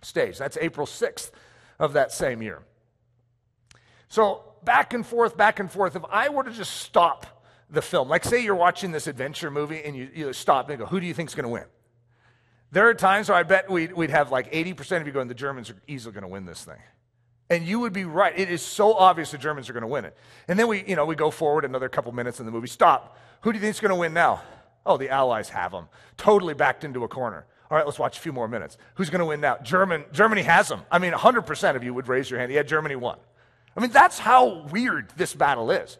stage. 0.02 0.38
That's 0.38 0.56
April 0.60 0.86
6th 0.86 1.30
of 1.78 1.94
that 1.94 2.12
same 2.12 2.42
year. 2.42 2.62
So 4.08 4.44
back 4.62 4.92
and 4.92 5.06
forth, 5.06 5.36
back 5.36 5.60
and 5.60 5.70
forth. 5.70 5.96
If 5.96 6.04
I 6.10 6.28
were 6.28 6.42
to 6.42 6.50
just 6.50 6.76
stop 6.76 7.39
the 7.70 7.82
film, 7.82 8.08
like 8.08 8.24
say 8.24 8.42
you're 8.42 8.54
watching 8.54 8.92
this 8.92 9.06
adventure 9.06 9.50
movie 9.50 9.82
and 9.84 9.96
you, 9.96 10.08
you 10.14 10.32
stop 10.32 10.68
and 10.68 10.78
go, 10.78 10.86
who 10.86 11.00
do 11.00 11.06
you 11.06 11.14
think 11.14 11.28
is 11.28 11.34
going 11.34 11.44
to 11.44 11.50
win? 11.50 11.64
There 12.72 12.88
are 12.88 12.94
times 12.94 13.28
where 13.28 13.38
I 13.38 13.42
bet 13.42 13.70
we'd, 13.70 13.92
we'd 13.92 14.10
have 14.10 14.30
like 14.30 14.52
80% 14.52 15.00
of 15.00 15.06
you 15.06 15.12
going, 15.12 15.28
the 15.28 15.34
Germans 15.34 15.70
are 15.70 15.76
easily 15.86 16.12
going 16.12 16.22
to 16.22 16.28
win 16.28 16.44
this 16.44 16.64
thing. 16.64 16.78
And 17.48 17.66
you 17.66 17.80
would 17.80 17.92
be 17.92 18.04
right. 18.04 18.32
It 18.38 18.48
is 18.48 18.62
so 18.62 18.94
obvious 18.94 19.32
the 19.32 19.38
Germans 19.38 19.68
are 19.68 19.72
going 19.72 19.82
to 19.82 19.88
win 19.88 20.04
it. 20.04 20.16
And 20.46 20.56
then 20.56 20.68
we, 20.68 20.84
you 20.86 20.94
know, 20.94 21.04
we 21.04 21.16
go 21.16 21.32
forward 21.32 21.64
another 21.64 21.88
couple 21.88 22.12
minutes 22.12 22.38
in 22.38 22.46
the 22.46 22.52
movie. 22.52 22.68
Stop. 22.68 23.18
Who 23.40 23.52
do 23.52 23.58
you 23.58 23.60
think 23.60 23.74
is 23.74 23.80
going 23.80 23.90
to 23.90 23.96
win 23.96 24.14
now? 24.14 24.42
Oh, 24.86 24.96
the 24.96 25.10
Allies 25.10 25.48
have 25.48 25.72
them. 25.72 25.88
Totally 26.16 26.54
backed 26.54 26.84
into 26.84 27.02
a 27.02 27.08
corner. 27.08 27.46
All 27.68 27.76
right, 27.76 27.84
let's 27.84 27.98
watch 27.98 28.18
a 28.18 28.20
few 28.20 28.32
more 28.32 28.46
minutes. 28.46 28.78
Who's 28.94 29.10
going 29.10 29.20
to 29.20 29.26
win 29.26 29.40
now? 29.40 29.58
German, 29.58 30.04
Germany 30.12 30.42
has 30.42 30.68
them. 30.68 30.82
I 30.90 30.98
mean, 30.98 31.12
100% 31.12 31.76
of 31.76 31.82
you 31.82 31.92
would 31.92 32.06
raise 32.06 32.30
your 32.30 32.38
hand. 32.38 32.52
Yeah, 32.52 32.62
Germany 32.62 32.96
won. 32.96 33.18
I 33.76 33.80
mean, 33.80 33.90
that's 33.90 34.18
how 34.18 34.66
weird 34.70 35.12
this 35.16 35.34
battle 35.34 35.70
is. 35.70 35.98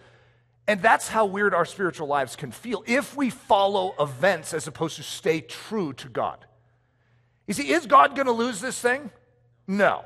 And 0.71 0.81
that's 0.81 1.09
how 1.09 1.27
weird 1.27 1.53
our 1.53 1.65
spiritual 1.65 2.07
lives 2.07 2.37
can 2.37 2.53
feel 2.53 2.85
if 2.87 3.17
we 3.17 3.29
follow 3.29 3.93
events 3.99 4.55
as 4.55 4.69
opposed 4.69 4.95
to 4.99 5.03
stay 5.03 5.41
true 5.41 5.93
to 5.95 6.09
God. 6.09 6.45
You 7.49 7.55
see, 7.55 7.73
is 7.73 7.87
God 7.87 8.15
going 8.15 8.27
to 8.27 8.33
lose 8.33 8.61
this 8.61 8.79
thing? 8.79 9.11
No. 9.67 10.05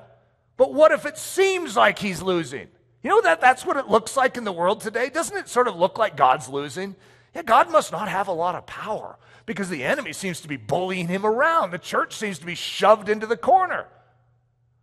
But 0.57 0.73
what 0.73 0.91
if 0.91 1.05
it 1.05 1.19
seems 1.19 1.77
like 1.77 1.99
he's 1.99 2.23
losing? 2.23 2.69
You 3.03 3.11
know 3.11 3.21
that 3.21 3.43
that's 3.43 3.67
what 3.67 3.77
it 3.77 3.89
looks 3.89 4.17
like 4.17 4.39
in 4.39 4.45
the 4.45 4.53
world 4.53 4.81
today? 4.81 5.11
Doesn't 5.11 5.37
it 5.37 5.51
sort 5.51 5.69
of 5.69 5.77
look 5.77 5.99
like 5.99 6.17
God's 6.17 6.49
losing? 6.49 6.97
Yeah, 7.35 7.43
God 7.43 7.71
must 7.71 7.93
not 7.93 8.09
have 8.09 8.29
a 8.29 8.33
lot 8.33 8.55
of 8.55 8.65
power 8.65 9.19
because 9.45 9.69
the 9.69 9.85
enemy 9.85 10.15
seems 10.15 10.41
to 10.41 10.49
be 10.49 10.57
bullying 10.57 11.09
him 11.09 11.27
around. 11.27 11.73
The 11.73 11.79
church 11.79 12.15
seems 12.17 12.39
to 12.39 12.47
be 12.47 12.55
shoved 12.55 13.11
into 13.11 13.27
the 13.27 13.37
corner. 13.37 13.87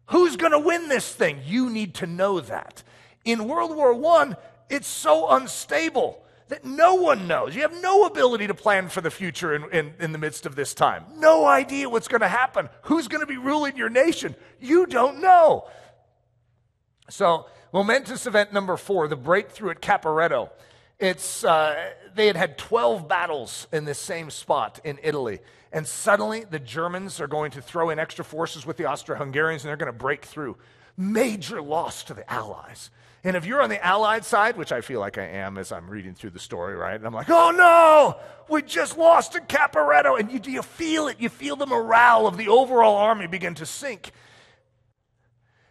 Who's 0.10 0.36
going 0.38 0.52
to 0.52 0.60
win 0.60 0.90
this 0.90 1.12
thing? 1.12 1.40
You 1.44 1.72
need 1.72 1.96
to 1.96 2.06
know 2.06 2.40
that. 2.40 2.84
In 3.26 3.48
World 3.48 3.76
War 3.76 3.94
I, 4.20 4.36
it's 4.72 4.88
so 4.88 5.30
unstable 5.30 6.24
that 6.48 6.66
no 6.66 6.96
one 6.96 7.28
knows. 7.28 7.56
You 7.56 7.62
have 7.62 7.82
no 7.82 8.06
ability 8.06 8.48
to 8.48 8.54
plan 8.54 8.90
for 8.90 9.02
the 9.02 9.12
future 9.12 9.56
in, 9.56 9.70
in, 9.72 9.94
in 10.00 10.12
the 10.12 10.18
midst 10.18 10.46
of 10.46 10.56
this 10.56 10.74
time. 10.74 11.06
No 11.16 11.46
idea 11.46 11.90
what's 11.90 12.08
going 12.08 12.22
to 12.22 12.28
happen. 12.28 12.70
Who's 12.84 13.08
going 13.08 13.22
to 13.22 13.28
be 13.28 13.38
ruling 13.38 13.78
your 13.78 13.90
nation? 13.90 14.36
You 14.60 14.86
don't 14.86 15.22
know. 15.22 15.70
So, 17.10 17.46
momentous 17.72 18.26
event 18.26 18.54
number 18.54 18.76
four, 18.76 19.08
the 19.08 19.16
breakthrough 19.16 19.72
at 19.72 19.82
Caporetto. 19.82 20.50
It's, 21.00 21.44
uh, 21.44 21.92
they 22.16 22.28
had 22.28 22.36
had 22.36 22.58
12 22.58 23.08
battles 23.08 23.68
in 23.72 23.86
this 23.86 24.00
same 24.00 24.30
spot 24.30 24.80
in 24.84 25.00
Italy. 25.04 25.40
And 25.72 25.88
suddenly 25.88 26.44
the 26.44 26.60
Germans 26.60 27.22
are 27.22 27.28
going 27.28 27.52
to 27.52 27.62
throw 27.62 27.90
in 27.90 28.00
extra 28.00 28.26
forces 28.26 28.66
with 28.66 28.78
the 28.78 28.86
Austro 28.86 29.16
Hungarians 29.16 29.64
and 29.64 29.70
they're 29.70 29.78
going 29.78 29.92
to 29.92 29.98
break 29.98 30.26
through. 30.26 30.58
Major 30.98 31.62
loss 31.62 32.04
to 32.04 32.14
the 32.14 32.30
Allies. 32.32 32.90
And 33.24 33.36
if 33.36 33.46
you're 33.46 33.62
on 33.62 33.70
the 33.70 33.84
Allied 33.86 34.26
side, 34.26 34.58
which 34.58 34.72
I 34.72 34.82
feel 34.82 35.00
like 35.00 35.18
I 35.18 35.26
am 35.26 35.58
as 35.60 35.72
I'm 35.72 35.88
reading 35.90 36.16
through 36.16 36.32
the 36.32 36.40
story, 36.40 36.76
right? 36.76 36.96
And 36.96 37.06
I'm 37.06 37.14
like, 37.14 37.30
oh 37.30 37.52
no, 37.52 38.20
we 38.50 38.64
just 38.64 38.98
lost 38.98 39.34
to 39.34 39.42
Caporetto. 39.42 40.20
And 40.20 40.32
you, 40.32 40.40
do 40.40 40.52
you 40.52 40.64
feel 40.64 41.08
it. 41.08 41.18
You 41.20 41.30
feel 41.30 41.56
the 41.56 41.68
morale 41.68 42.26
of 42.26 42.38
the 42.38 42.48
overall 42.48 42.98
army 42.98 43.28
begin 43.28 43.54
to 43.56 43.66
sink. 43.66 44.12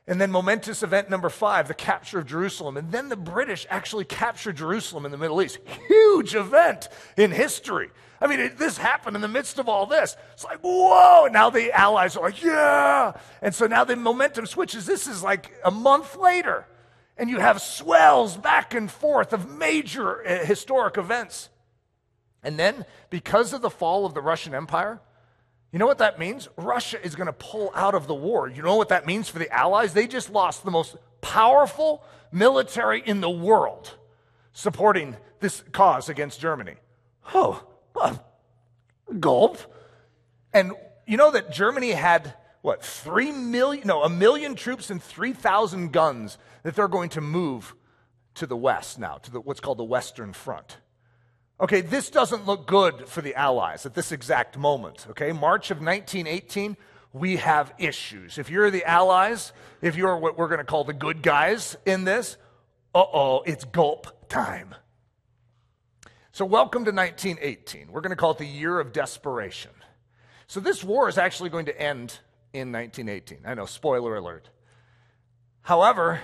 And 0.06 0.20
then, 0.20 0.32
momentous 0.32 0.82
event 0.82 1.08
number 1.08 1.28
five, 1.28 1.68
the 1.68 1.74
capture 1.74 2.18
of 2.18 2.26
Jerusalem. 2.26 2.76
And 2.76 2.90
then 2.90 3.08
the 3.08 3.16
British 3.16 3.66
actually 3.70 4.04
captured 4.04 4.56
Jerusalem 4.56 5.04
in 5.04 5.12
the 5.12 5.18
Middle 5.18 5.40
East. 5.42 5.58
Huge 5.86 6.34
event 6.34 6.88
in 7.16 7.30
history. 7.30 7.90
I 8.20 8.26
mean, 8.26 8.40
it, 8.40 8.58
this 8.58 8.76
happened 8.76 9.14
in 9.14 9.22
the 9.22 9.28
midst 9.28 9.58
of 9.58 9.68
all 9.68 9.86
this. 9.86 10.16
It's 10.32 10.44
like, 10.44 10.58
whoa. 10.60 11.26
And 11.26 11.32
now 11.32 11.50
the 11.50 11.72
Allies 11.72 12.16
are 12.16 12.24
like, 12.24 12.42
yeah. 12.42 13.12
And 13.40 13.54
so 13.54 13.66
now 13.66 13.84
the 13.84 13.94
momentum 13.94 14.46
switches. 14.46 14.84
This 14.84 15.06
is 15.06 15.22
like 15.22 15.52
a 15.64 15.70
month 15.70 16.16
later 16.16 16.66
and 17.20 17.28
you 17.28 17.38
have 17.38 17.60
swells 17.60 18.38
back 18.38 18.72
and 18.72 18.90
forth 18.90 19.34
of 19.34 19.48
major 19.48 20.26
uh, 20.26 20.42
historic 20.44 20.96
events. 20.96 21.50
And 22.42 22.58
then, 22.58 22.86
because 23.10 23.52
of 23.52 23.60
the 23.60 23.68
fall 23.68 24.06
of 24.06 24.14
the 24.14 24.22
Russian 24.22 24.54
Empire, 24.54 25.00
you 25.70 25.78
know 25.78 25.86
what 25.86 25.98
that 25.98 26.18
means? 26.18 26.48
Russia 26.56 26.98
is 27.04 27.14
going 27.14 27.26
to 27.26 27.34
pull 27.34 27.70
out 27.74 27.94
of 27.94 28.06
the 28.06 28.14
war. 28.14 28.48
You 28.48 28.62
know 28.62 28.76
what 28.76 28.88
that 28.88 29.06
means 29.06 29.28
for 29.28 29.38
the 29.38 29.52
Allies? 29.54 29.92
They 29.92 30.06
just 30.06 30.30
lost 30.30 30.64
the 30.64 30.70
most 30.70 30.96
powerful 31.20 32.02
military 32.32 33.02
in 33.04 33.20
the 33.20 33.30
world 33.30 33.94
supporting 34.54 35.14
this 35.40 35.62
cause 35.72 36.08
against 36.08 36.40
Germany. 36.40 36.76
Oh, 37.34 37.62
gulp. 39.18 39.58
And 40.54 40.72
you 41.06 41.18
know 41.18 41.30
that 41.30 41.52
Germany 41.52 41.90
had 41.90 42.34
what, 42.62 42.84
three 42.84 43.32
million, 43.32 43.86
no, 43.86 44.02
a 44.02 44.08
million 44.08 44.54
troops 44.54 44.90
and 44.90 45.02
3,000 45.02 45.92
guns 45.92 46.38
that 46.62 46.74
they're 46.74 46.88
going 46.88 47.08
to 47.10 47.20
move 47.20 47.74
to 48.34 48.46
the 48.46 48.56
west 48.56 48.98
now, 48.98 49.16
to 49.16 49.30
the, 49.30 49.40
what's 49.40 49.60
called 49.60 49.78
the 49.78 49.84
Western 49.84 50.32
Front. 50.32 50.78
Okay, 51.60 51.80
this 51.80 52.10
doesn't 52.10 52.46
look 52.46 52.66
good 52.66 53.06
for 53.06 53.20
the 53.20 53.34
Allies 53.34 53.84
at 53.84 53.94
this 53.94 54.12
exact 54.12 54.56
moment. 54.56 55.06
Okay, 55.10 55.32
March 55.32 55.70
of 55.70 55.78
1918, 55.78 56.76
we 57.12 57.36
have 57.36 57.72
issues. 57.78 58.38
If 58.38 58.50
you're 58.50 58.70
the 58.70 58.84
Allies, 58.84 59.52
if 59.82 59.96
you're 59.96 60.16
what 60.16 60.38
we're 60.38 60.48
going 60.48 60.58
to 60.58 60.64
call 60.64 60.84
the 60.84 60.94
good 60.94 61.22
guys 61.22 61.76
in 61.84 62.04
this, 62.04 62.36
uh 62.94 63.04
oh, 63.12 63.42
it's 63.46 63.64
gulp 63.64 64.28
time. 64.28 64.74
So, 66.32 66.44
welcome 66.44 66.84
to 66.84 66.92
1918. 66.92 67.92
We're 67.92 68.00
going 68.00 68.10
to 68.10 68.16
call 68.16 68.30
it 68.30 68.38
the 68.38 68.46
year 68.46 68.80
of 68.80 68.92
desperation. 68.92 69.72
So, 70.46 70.60
this 70.60 70.82
war 70.82 71.08
is 71.08 71.18
actually 71.18 71.50
going 71.50 71.66
to 71.66 71.78
end 71.78 72.20
in 72.52 72.72
1918. 72.72 73.38
I 73.44 73.54
know, 73.54 73.66
spoiler 73.66 74.16
alert. 74.16 74.48
However, 75.62 76.20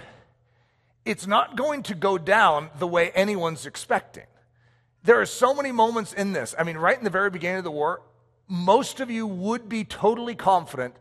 it's 1.04 1.26
not 1.26 1.56
going 1.56 1.82
to 1.84 1.94
go 1.94 2.18
down 2.18 2.70
the 2.78 2.86
way 2.86 3.10
anyone's 3.12 3.66
expecting. 3.66 4.26
There 5.04 5.20
are 5.20 5.26
so 5.26 5.54
many 5.54 5.70
moments 5.70 6.12
in 6.12 6.32
this. 6.32 6.54
I 6.58 6.64
mean, 6.64 6.76
right 6.76 6.98
in 6.98 7.04
the 7.04 7.10
very 7.10 7.30
beginning 7.30 7.58
of 7.58 7.64
the 7.64 7.70
war, 7.70 8.02
most 8.48 9.00
of 9.00 9.10
you 9.10 9.26
would 9.26 9.68
be 9.68 9.84
totally 9.84 10.34
confident 10.34 10.96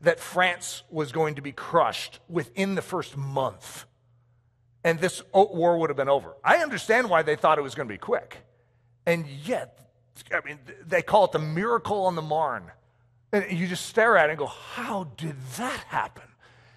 that 0.00 0.20
France 0.20 0.82
was 0.90 1.12
going 1.12 1.34
to 1.36 1.42
be 1.42 1.52
crushed 1.52 2.20
within 2.28 2.74
the 2.74 2.82
first 2.82 3.16
month. 3.16 3.86
And 4.84 5.00
this 5.00 5.22
war 5.32 5.78
would 5.78 5.90
have 5.90 5.96
been 5.96 6.08
over. 6.08 6.36
I 6.44 6.58
understand 6.58 7.10
why 7.10 7.22
they 7.22 7.36
thought 7.36 7.58
it 7.58 7.62
was 7.62 7.74
going 7.74 7.88
to 7.88 7.92
be 7.92 7.98
quick. 7.98 8.38
And 9.06 9.26
yet, 9.26 9.78
I 10.32 10.46
mean, 10.46 10.58
they 10.86 11.02
call 11.02 11.24
it 11.24 11.32
the 11.32 11.38
miracle 11.38 12.06
on 12.06 12.14
the 12.14 12.22
Marne. 12.22 12.70
And 13.32 13.50
you 13.50 13.66
just 13.66 13.86
stare 13.86 14.16
at 14.16 14.28
it 14.28 14.32
and 14.32 14.38
go, 14.38 14.46
How 14.46 15.04
did 15.16 15.36
that 15.56 15.80
happen? 15.88 16.24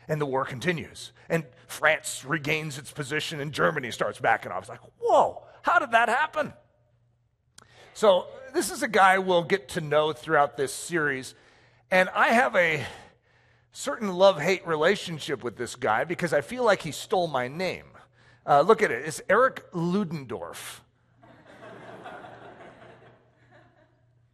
And 0.07 0.19
the 0.19 0.25
war 0.25 0.45
continues. 0.45 1.13
And 1.29 1.45
France 1.67 2.25
regains 2.25 2.77
its 2.77 2.91
position 2.91 3.39
and 3.39 3.53
Germany 3.53 3.91
starts 3.91 4.19
backing 4.19 4.51
off. 4.51 4.63
It's 4.63 4.69
like, 4.69 4.81
Whoa, 4.99 5.43
how 5.61 5.79
did 5.79 5.91
that 5.91 6.09
happen? 6.09 6.53
So, 7.93 8.27
this 8.53 8.71
is 8.71 8.83
a 8.83 8.87
guy 8.87 9.17
we'll 9.17 9.43
get 9.43 9.69
to 9.69 9.81
know 9.81 10.11
throughout 10.11 10.57
this 10.57 10.73
series. 10.73 11.35
And 11.89 12.09
I 12.09 12.29
have 12.29 12.55
a 12.55 12.85
certain 13.71 14.13
love 14.13 14.41
hate 14.41 14.65
relationship 14.67 15.43
with 15.43 15.57
this 15.57 15.75
guy 15.75 16.03
because 16.03 16.33
I 16.33 16.41
feel 16.41 16.63
like 16.63 16.81
he 16.81 16.91
stole 16.91 17.27
my 17.27 17.47
name. 17.47 17.85
Uh, 18.45 18.61
look 18.61 18.81
at 18.81 18.91
it, 18.91 19.05
it's 19.05 19.21
Eric 19.29 19.63
Ludendorff. 19.73 20.81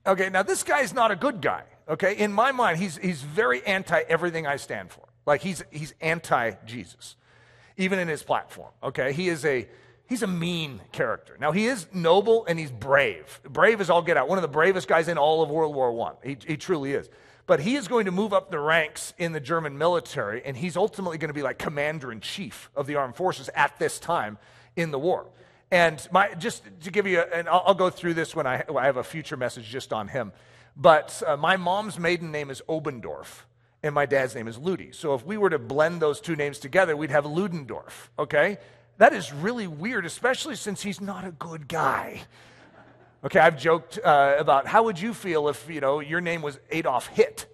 Okay, 0.07 0.29
now 0.29 0.41
this 0.41 0.63
guy's 0.63 0.93
not 0.93 1.11
a 1.11 1.15
good 1.17 1.41
guy. 1.41 1.63
Okay, 1.89 2.17
in 2.17 2.33
my 2.33 2.51
mind, 2.51 2.79
he's, 2.79 2.97
he's 2.97 3.21
very 3.21 3.65
anti 3.65 4.01
everything 4.07 4.45
I 4.45 4.57
stand 4.57 4.91
for. 4.91 5.03
Like 5.25 5.41
he's, 5.41 5.63
he's 5.71 5.93
anti 6.01 6.51
Jesus, 6.65 7.15
even 7.77 7.99
in 7.99 8.07
his 8.07 8.23
platform. 8.23 8.71
Okay, 8.83 9.13
he 9.13 9.29
is 9.29 9.45
a 9.45 9.67
He's 10.07 10.23
a 10.23 10.27
mean 10.27 10.79
character. 10.93 11.35
Now, 11.39 11.51
he 11.51 11.65
is 11.65 11.85
noble 11.93 12.45
and 12.45 12.57
he's 12.57 12.71
brave. 12.71 13.41
Brave 13.43 13.81
as 13.81 13.89
all 13.89 14.01
get 14.01 14.15
out. 14.15 14.29
One 14.29 14.37
of 14.37 14.41
the 14.41 14.47
bravest 14.47 14.87
guys 14.87 15.09
in 15.09 15.17
all 15.17 15.43
of 15.43 15.49
World 15.49 15.75
War 15.75 16.13
I. 16.23 16.27
He, 16.27 16.37
he 16.47 16.57
truly 16.57 16.93
is. 16.93 17.09
But 17.45 17.59
he 17.59 17.75
is 17.75 17.89
going 17.89 18.05
to 18.05 18.11
move 18.11 18.33
up 18.33 18.49
the 18.49 18.59
ranks 18.59 19.13
in 19.17 19.33
the 19.33 19.39
German 19.39 19.77
military, 19.77 20.43
and 20.45 20.55
he's 20.55 20.77
ultimately 20.77 21.17
going 21.17 21.29
to 21.29 21.33
be 21.33 21.41
like 21.41 21.57
commander 21.57 22.11
in 22.11 22.21
chief 22.21 22.69
of 22.75 22.87
the 22.87 22.95
armed 22.95 23.15
forces 23.15 23.49
at 23.53 23.77
this 23.79 23.99
time 23.99 24.37
in 24.77 24.91
the 24.91 24.99
war. 24.99 25.27
And 25.71 26.05
my, 26.11 26.33
just 26.35 26.63
to 26.83 26.91
give 26.91 27.05
you, 27.05 27.19
a, 27.19 27.23
and 27.23 27.49
I'll, 27.49 27.63
I'll, 27.67 27.73
go 27.73 27.89
through 27.89 28.13
this 28.13 28.33
when 28.33 28.47
I, 28.47 28.63
I, 28.73 28.85
have 28.85 28.95
a 28.95 29.03
future 29.03 29.35
message 29.35 29.67
just 29.67 29.91
on 29.91 30.07
him. 30.07 30.31
But 30.79 31.23
uh, 31.25 31.35
my 31.37 31.57
mom's 31.57 31.97
maiden 31.97 32.31
name 32.31 32.51
is 32.51 32.61
Obendorf, 32.69 33.45
and 33.81 33.95
my 33.95 34.05
dad's 34.05 34.35
name 34.35 34.47
is 34.47 34.59
Ludy. 34.59 34.93
So 34.93 35.15
if 35.15 35.25
we 35.25 35.35
were 35.35 35.49
to 35.49 35.57
blend 35.57 36.01
those 36.01 36.21
two 36.21 36.35
names 36.35 36.59
together, 36.59 36.95
we'd 36.95 37.09
have 37.09 37.25
Ludendorff, 37.25 38.11
okay? 38.19 38.59
That 38.99 39.11
is 39.11 39.33
really 39.33 39.65
weird, 39.65 40.05
especially 40.05 40.55
since 40.55 40.83
he's 40.83 41.01
not 41.01 41.25
a 41.25 41.31
good 41.31 41.67
guy. 41.67 42.21
Okay, 43.23 43.39
I've 43.39 43.57
joked 43.57 43.97
uh, 44.03 44.35
about 44.37 44.67
how 44.67 44.83
would 44.83 45.01
you 45.01 45.15
feel 45.15 45.47
if, 45.47 45.67
you 45.67 45.81
know, 45.81 45.99
your 45.99 46.21
name 46.21 46.43
was 46.43 46.59
Adolf 46.69 47.07
Hitt, 47.07 47.47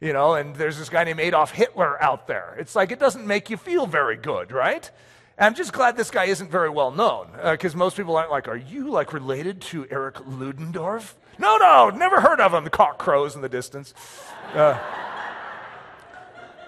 you 0.00 0.12
know, 0.12 0.34
and 0.34 0.56
there's 0.56 0.76
this 0.76 0.88
guy 0.88 1.04
named 1.04 1.20
Adolf 1.20 1.52
Hitler 1.52 2.02
out 2.02 2.26
there. 2.26 2.56
It's 2.58 2.74
like 2.74 2.90
it 2.90 2.98
doesn't 2.98 3.24
make 3.24 3.50
you 3.50 3.56
feel 3.56 3.86
very 3.86 4.16
good, 4.16 4.50
right? 4.50 4.90
And 5.38 5.46
I'm 5.46 5.54
just 5.54 5.72
glad 5.72 5.96
this 5.96 6.10
guy 6.10 6.24
isn't 6.24 6.50
very 6.50 6.70
well 6.70 6.90
known, 6.90 7.28
because 7.52 7.76
uh, 7.76 7.78
most 7.78 7.96
people 7.96 8.16
aren't 8.16 8.32
like, 8.32 8.48
are 8.48 8.56
you 8.56 8.90
like 8.90 9.12
related 9.12 9.60
to 9.62 9.86
Eric 9.90 10.16
Ludendorff? 10.26 11.16
No, 11.38 11.56
no, 11.56 11.90
never 11.90 12.20
heard 12.20 12.40
of 12.40 12.54
him. 12.54 12.64
The 12.64 12.70
cock 12.70 12.98
crows 12.98 13.34
in 13.34 13.42
the 13.42 13.48
distance. 13.48 13.94
Uh, 14.52 14.78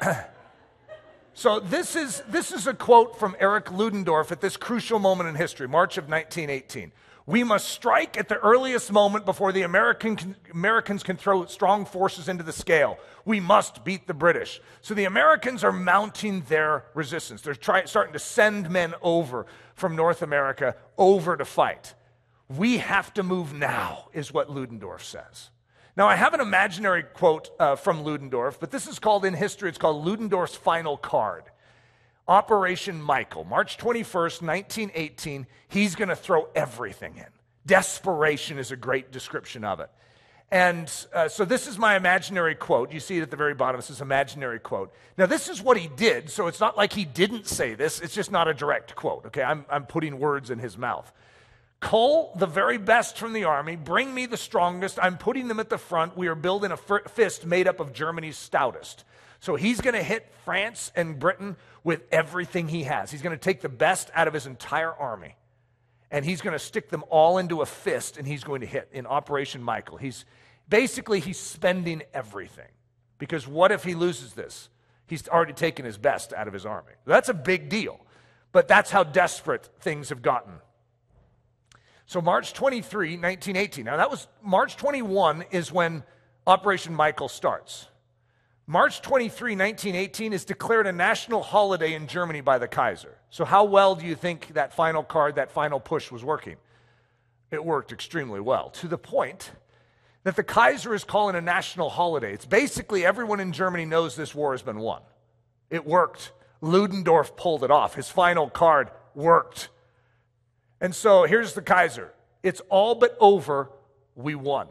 So 1.39 1.61
this 1.61 1.97
is, 1.97 2.23
this 2.31 2.51
is 2.51 2.67
a 2.67 2.73
quote 2.73 3.19
from 3.19 3.37
Eric 3.39 3.71
Ludendorff 3.71 4.33
at 4.33 4.41
this 4.41 4.57
crucial 4.57 4.99
moment 4.99 5.29
in 5.29 5.35
history, 5.35 5.69
March 5.69 5.99
of 5.99 6.09
1918. 6.09 6.93
We 7.27 7.45
must 7.45 7.69
strike 7.69 8.17
at 8.17 8.31
the 8.31 8.39
earliest 8.39 8.91
moment 8.91 9.27
before 9.27 9.53
the 9.53 9.61
American, 9.61 10.35
Americans 10.51 11.03
can 11.03 11.19
throw 11.19 11.45
strong 11.45 11.85
forces 11.85 12.31
into 12.31 12.43
the 12.43 12.55
scale. 12.55 12.99
We 13.27 13.39
must 13.39 13.85
beat 13.85 14.07
the 14.07 14.15
British. 14.15 14.63
So 14.81 14.95
the 14.95 15.05
Americans 15.05 15.63
are 15.63 15.73
mounting 15.73 16.41
their 16.49 16.85
resistance. 16.95 17.43
They're 17.43 17.55
try, 17.55 17.85
starting 17.85 18.15
to 18.15 18.19
send 18.19 18.71
men 18.71 18.95
over 19.03 19.45
from 19.75 19.95
North 19.95 20.23
America 20.23 20.75
over 20.97 21.37
to 21.37 21.45
fight. 21.45 21.93
We 22.49 22.79
have 22.79 23.13
to 23.15 23.23
move 23.23 23.53
now, 23.53 24.09
is 24.13 24.33
what 24.33 24.51
Ludendorff 24.51 25.05
says. 25.05 25.51
Now, 25.97 26.07
I 26.07 26.17
have 26.17 26.35
an 26.35 26.41
imaginary 26.41 27.03
quote 27.03 27.51
uh, 27.59 27.77
from 27.77 28.05
Ludendorff, 28.05 28.61
but 28.61 28.71
this 28.71 28.87
is 28.87 28.99
called 28.99 29.25
in 29.25 29.35
history, 29.35 29.69
it's 29.69 29.79
called 29.79 30.05
Ludendorff's 30.05 30.55
final 30.55 30.97
card. 30.97 31.45
Operation 32.29 33.01
Michael, 33.01 33.45
March 33.45 33.79
21st, 33.79 34.43
1918. 34.43 35.47
He's 35.69 35.95
going 35.95 36.09
to 36.09 36.17
throw 36.17 36.49
everything 36.55 37.17
in. 37.17 37.27
Desperation 37.65 38.59
is 38.59 38.73
a 38.73 38.77
great 38.77 39.13
description 39.13 39.65
of 39.65 39.81
it. 39.81 39.91
And 40.51 40.93
uh, 41.13 41.29
so 41.29 41.45
this 41.45 41.67
is 41.67 41.79
my 41.79 41.97
imaginary 41.97 42.55
quote. 42.55 42.93
You 42.93 43.01
see 43.01 43.19
it 43.19 43.23
at 43.23 43.31
the 43.31 43.37
very 43.37 43.55
bottom. 43.55 43.79
This 43.79 43.91
is 43.91 44.01
imaginary 44.01 44.61
quote. 44.61 44.93
Now, 45.19 45.27
this 45.27 45.49
is 45.49 45.61
what 45.61 45.77
he 45.77 45.89
did, 45.89 46.31
so 46.31 46.47
it's 46.47 46.61
not 46.61 46.77
like 46.77 46.93
he 46.93 47.05
didn't 47.05 47.47
say 47.47 47.75
this. 47.75 48.01
It's 48.01 48.15
just 48.15 48.31
not 48.31 48.47
a 48.47 48.55
direct 48.55 48.95
quote, 48.95 49.27
okay? 49.27 49.43
I'm, 49.43 49.65
I'm 49.69 49.87
putting 49.87 50.19
words 50.19 50.51
in 50.51 50.59
his 50.59 50.79
mouth. 50.79 51.13
Cull 51.87 52.33
the 52.35 52.47
very 52.47 52.79
best 52.79 53.17
from 53.17 53.33
the 53.33 53.45
army. 53.45 53.77
Bring 53.77 54.13
me 54.13 54.27
the 54.27 54.37
strongest. 54.37 54.99
I'm 55.01 55.17
putting 55.17 55.47
them 55.47 55.61
at 55.61 55.71
the 55.71 55.79
front. 55.79 56.17
We 56.17 56.27
are 56.27 56.35
building 56.35 56.73
a 56.73 56.77
fist 56.77 57.47
made 57.47 57.69
up 57.69 57.79
of 57.79 57.93
Germany's 57.93 58.37
stoutest. 58.37 59.05
So 59.39 59.55
he's 59.55 59.81
going 59.81 59.95
to 59.95 60.03
hit 60.03 60.27
France 60.45 60.91
and 60.97 61.17
Britain 61.17 61.55
with 61.85 62.03
everything 62.11 62.67
he 62.67 62.83
has. 62.83 63.13
He's 63.13 63.23
going 63.23 63.39
to 63.39 63.41
take 63.41 63.61
the 63.61 63.69
best 63.69 64.11
out 64.15 64.27
of 64.27 64.35
his 64.35 64.47
entire 64.47 64.93
army 64.93 65.37
and 66.11 66.25
he's 66.25 66.41
going 66.41 66.55
to 66.55 66.59
stick 66.59 66.89
them 66.89 67.05
all 67.09 67.39
into 67.39 67.63
a 67.63 67.67
fist 67.67 68.17
and 68.17 68.27
he's 68.27 68.43
going 68.43 68.63
to 68.63 68.67
hit 68.67 68.89
in 68.91 69.07
Operation 69.07 69.63
Michael. 69.63 69.97
He's 69.97 70.25
basically 70.69 71.21
he's 71.21 71.39
spending 71.39 72.03
everything. 72.13 72.67
Because 73.19 73.47
what 73.47 73.71
if 73.71 73.85
he 73.85 73.95
loses 73.95 74.33
this? 74.33 74.71
He's 75.07 75.29
already 75.29 75.53
taken 75.53 75.85
his 75.85 75.99
best 75.99 76.33
out 76.33 76.49
of 76.49 76.53
his 76.53 76.67
army. 76.67 76.95
That's 77.05 77.29
a 77.29 77.35
big 77.35 77.69
deal. 77.69 78.01
But 78.51 78.67
that's 78.67 78.91
how 78.91 79.05
desperate 79.05 79.71
things 79.79 80.09
have 80.09 80.23
gotten 80.23 80.55
so, 82.07 82.21
March 82.21 82.53
23, 82.53 83.17
1918. 83.17 83.85
Now, 83.85 83.97
that 83.97 84.11
was 84.11 84.29
March 84.41 84.77
21 84.77 85.45
is 85.51 85.73
when 85.73 86.05
Operation 86.47 86.95
Michael 86.95 87.29
starts. 87.29 87.87
March 88.69 89.03
23, 89.03 89.57
1918 89.57 90.33
is 90.33 90.45
declared 90.45 90.87
a 90.87 90.93
national 90.93 91.43
holiday 91.43 91.95
in 91.95 92.07
Germany 92.07 92.41
by 92.41 92.59
the 92.59 92.69
Kaiser. 92.69 93.19
So, 93.31 93.45
how 93.45 93.65
well 93.65 93.97
do 93.97 94.07
you 94.07 94.15
think 94.15 94.55
that 94.55 94.73
final 94.73 95.03
card, 95.03 95.35
that 95.35 95.51
final 95.51 95.81
push 95.81 96.13
was 96.13 96.23
working? 96.23 96.57
It 97.51 97.65
worked 97.65 97.91
extremely 97.91 98.41
well, 98.41 98.71
to 98.71 98.87
the 98.87 98.99
point 98.99 99.51
that 100.23 100.37
the 100.37 100.45
Kaiser 100.45 100.95
is 100.95 101.03
calling 101.03 101.35
a 101.35 101.41
national 101.41 101.91
holiday. 101.91 102.33
It's 102.33 102.47
basically 102.47 103.05
everyone 103.05 103.41
in 103.41 103.53
Germany 103.53 103.85
knows 103.85 104.15
this 104.15 104.35
war 104.35 104.53
has 104.53 104.63
been 104.63 104.79
won. 104.79 105.03
It 105.71 105.85
worked. 105.85 106.33
Ludendorff 106.61 107.37
pulled 107.37 107.65
it 107.65 107.71
off. 107.73 107.95
His 107.95 108.09
final 108.09 108.49
card 108.49 108.91
worked. 109.15 109.71
And 110.81 110.95
so 110.95 111.25
here's 111.25 111.55
the 111.55 111.63
Kaiser. 111.63 112.13
It's 112.43 112.61
all 112.69 112.95
but 112.95 113.17
over. 113.21 113.71
We 114.15 114.35
won. 114.35 114.69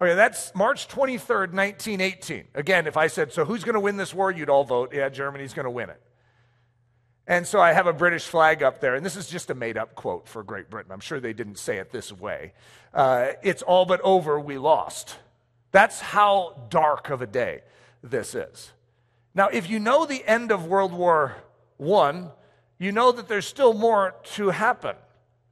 Okay, 0.00 0.14
that's 0.14 0.54
March 0.54 0.88
23rd, 0.88 1.52
1918. 1.52 2.48
Again, 2.54 2.86
if 2.86 2.96
I 2.96 3.06
said, 3.06 3.32
so 3.32 3.44
who's 3.44 3.64
going 3.64 3.74
to 3.74 3.80
win 3.80 3.96
this 3.96 4.12
war? 4.12 4.30
You'd 4.30 4.50
all 4.50 4.64
vote, 4.64 4.92
yeah, 4.92 5.08
Germany's 5.08 5.54
going 5.54 5.64
to 5.64 5.70
win 5.70 5.88
it. 5.88 6.00
And 7.26 7.46
so 7.46 7.60
I 7.60 7.72
have 7.72 7.86
a 7.86 7.92
British 7.92 8.26
flag 8.26 8.62
up 8.62 8.80
there, 8.80 8.96
and 8.96 9.06
this 9.06 9.16
is 9.16 9.28
just 9.28 9.48
a 9.50 9.54
made 9.54 9.78
up 9.78 9.94
quote 9.94 10.28
for 10.28 10.42
Great 10.42 10.68
Britain. 10.68 10.92
I'm 10.92 11.00
sure 11.00 11.20
they 11.20 11.32
didn't 11.32 11.58
say 11.58 11.78
it 11.78 11.90
this 11.90 12.12
way. 12.12 12.52
Uh, 12.92 13.28
it's 13.42 13.62
all 13.62 13.86
but 13.86 14.00
over, 14.02 14.38
we 14.38 14.58
lost. 14.58 15.16
That's 15.70 16.00
how 16.00 16.66
dark 16.68 17.08
of 17.08 17.22
a 17.22 17.26
day 17.26 17.62
this 18.02 18.34
is. 18.34 18.72
Now, 19.34 19.48
if 19.48 19.70
you 19.70 19.80
know 19.80 20.04
the 20.04 20.22
end 20.26 20.52
of 20.52 20.66
World 20.66 20.92
War 20.92 21.36
I, 21.80 22.26
you 22.78 22.92
know 22.92 23.12
that 23.12 23.28
there's 23.28 23.46
still 23.46 23.74
more 23.74 24.14
to 24.34 24.50
happen. 24.50 24.96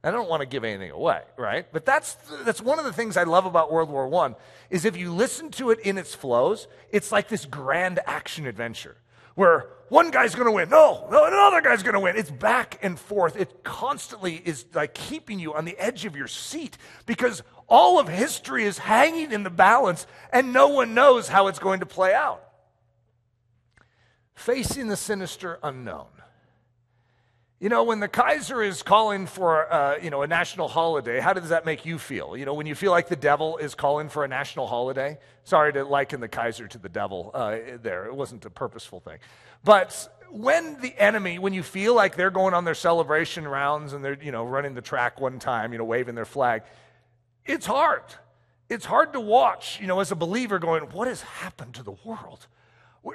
I 0.03 0.11
don't 0.11 0.27
want 0.27 0.41
to 0.41 0.45
give 0.45 0.65
anything 0.65 0.91
away, 0.91 1.21
right? 1.37 1.65
But 1.71 1.85
that's, 1.85 2.15
that's 2.43 2.61
one 2.61 2.77
of 2.77 2.83
the 2.83 2.91
things 2.91 3.15
I 3.15 3.23
love 3.23 3.45
about 3.45 3.71
World 3.71 3.89
War 3.89 4.13
I 4.25 4.35
is 4.69 4.83
if 4.83 4.97
you 4.97 5.13
listen 5.13 5.49
to 5.51 5.71
it 5.71 5.79
in 5.79 5.97
its 5.97 6.13
flows, 6.13 6.67
it's 6.91 7.11
like 7.11 7.29
this 7.29 7.45
grand 7.45 7.99
action 8.05 8.45
adventure 8.45 8.97
where 9.35 9.69
one 9.89 10.11
guy's 10.11 10.35
going 10.35 10.47
to 10.47 10.51
win. 10.51 10.69
No, 10.69 11.07
no, 11.09 11.25
another 11.25 11.61
guy's 11.61 11.83
going 11.83 11.93
to 11.93 11.99
win. 11.99 12.17
It's 12.17 12.31
back 12.31 12.79
and 12.81 12.99
forth. 12.99 13.35
It 13.35 13.63
constantly 13.63 14.41
is 14.43 14.65
like 14.73 14.93
keeping 14.93 15.39
you 15.39 15.53
on 15.53 15.65
the 15.65 15.77
edge 15.77 16.05
of 16.05 16.15
your 16.15 16.27
seat 16.27 16.77
because 17.05 17.41
all 17.67 17.99
of 17.99 18.07
history 18.07 18.65
is 18.65 18.77
hanging 18.77 19.31
in 19.31 19.43
the 19.43 19.49
balance 19.49 20.05
and 20.31 20.51
no 20.51 20.67
one 20.67 20.93
knows 20.93 21.29
how 21.29 21.47
it's 21.47 21.59
going 21.59 21.79
to 21.79 21.85
play 21.85 22.13
out. 22.13 22.43
Facing 24.33 24.87
the 24.87 24.97
sinister 24.97 25.59
unknown. 25.63 26.07
You 27.63 27.69
know, 27.69 27.85
when 27.85 28.01
the 28.01 28.09
Kaiser 28.09 28.61
is 28.61 28.83
calling 28.83 29.25
for, 29.25 29.71
uh, 29.71 29.97
you 29.97 30.09
know, 30.09 30.21
a 30.21 30.27
national 30.27 30.67
holiday, 30.67 31.21
how 31.21 31.31
does 31.31 31.47
that 31.47 31.65
make 31.65 31.85
you 31.85 31.97
feel? 31.97 32.35
You 32.35 32.43
know, 32.43 32.53
when 32.53 32.67
you 32.67 32.75
feel 32.75 32.91
like 32.91 33.07
the 33.07 33.15
devil 33.15 33.55
is 33.55 33.73
calling 33.73 34.09
for 34.09 34.25
a 34.25 34.27
national 34.27 34.67
holiday? 34.67 35.17
Sorry 35.45 35.71
to 35.71 35.85
liken 35.85 36.19
the 36.19 36.27
Kaiser 36.27 36.67
to 36.67 36.77
the 36.77 36.89
devil 36.89 37.31
uh, 37.33 37.55
there. 37.81 38.07
It 38.07 38.15
wasn't 38.17 38.43
a 38.43 38.49
purposeful 38.49 38.99
thing. 38.99 39.19
But 39.63 40.13
when 40.29 40.81
the 40.81 40.93
enemy, 41.01 41.39
when 41.39 41.53
you 41.53 41.63
feel 41.63 41.95
like 41.95 42.17
they're 42.17 42.31
going 42.31 42.53
on 42.53 42.65
their 42.65 42.75
celebration 42.75 43.47
rounds 43.47 43.93
and 43.93 44.03
they're, 44.03 44.21
you 44.21 44.33
know, 44.33 44.43
running 44.43 44.73
the 44.73 44.81
track 44.81 45.21
one 45.21 45.39
time, 45.39 45.71
you 45.71 45.77
know, 45.77 45.85
waving 45.85 46.15
their 46.15 46.25
flag, 46.25 46.63
it's 47.45 47.65
hard. 47.65 48.03
It's 48.67 48.83
hard 48.83 49.13
to 49.13 49.21
watch, 49.21 49.79
you 49.79 49.87
know, 49.87 50.01
as 50.01 50.11
a 50.11 50.17
believer 50.17 50.59
going, 50.59 50.83
what 50.91 51.07
has 51.07 51.21
happened 51.21 51.75
to 51.75 51.83
the 51.83 51.95
world? 52.03 52.45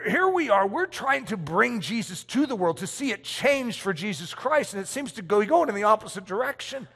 Here 0.07 0.29
we 0.29 0.51
are, 0.51 0.67
we're 0.67 0.87
trying 0.87 1.25
to 1.27 1.37
bring 1.37 1.81
Jesus 1.81 2.23
to 2.25 2.47
the 2.47 2.57
world, 2.57 2.79
to 2.79 2.87
see 2.87 3.11
it 3.11 3.25
changed 3.25 3.81
for 3.81 3.93
Jesus 3.93 4.35
Christ, 4.35 4.75
and 4.75 4.83
it 4.83 4.87
seems 4.87 5.13
to 5.13 5.23
go 5.23 5.45
going 5.45 5.69
in 5.69 5.75
the 5.75 5.85
opposite 5.85 6.27
direction. 6.27 6.87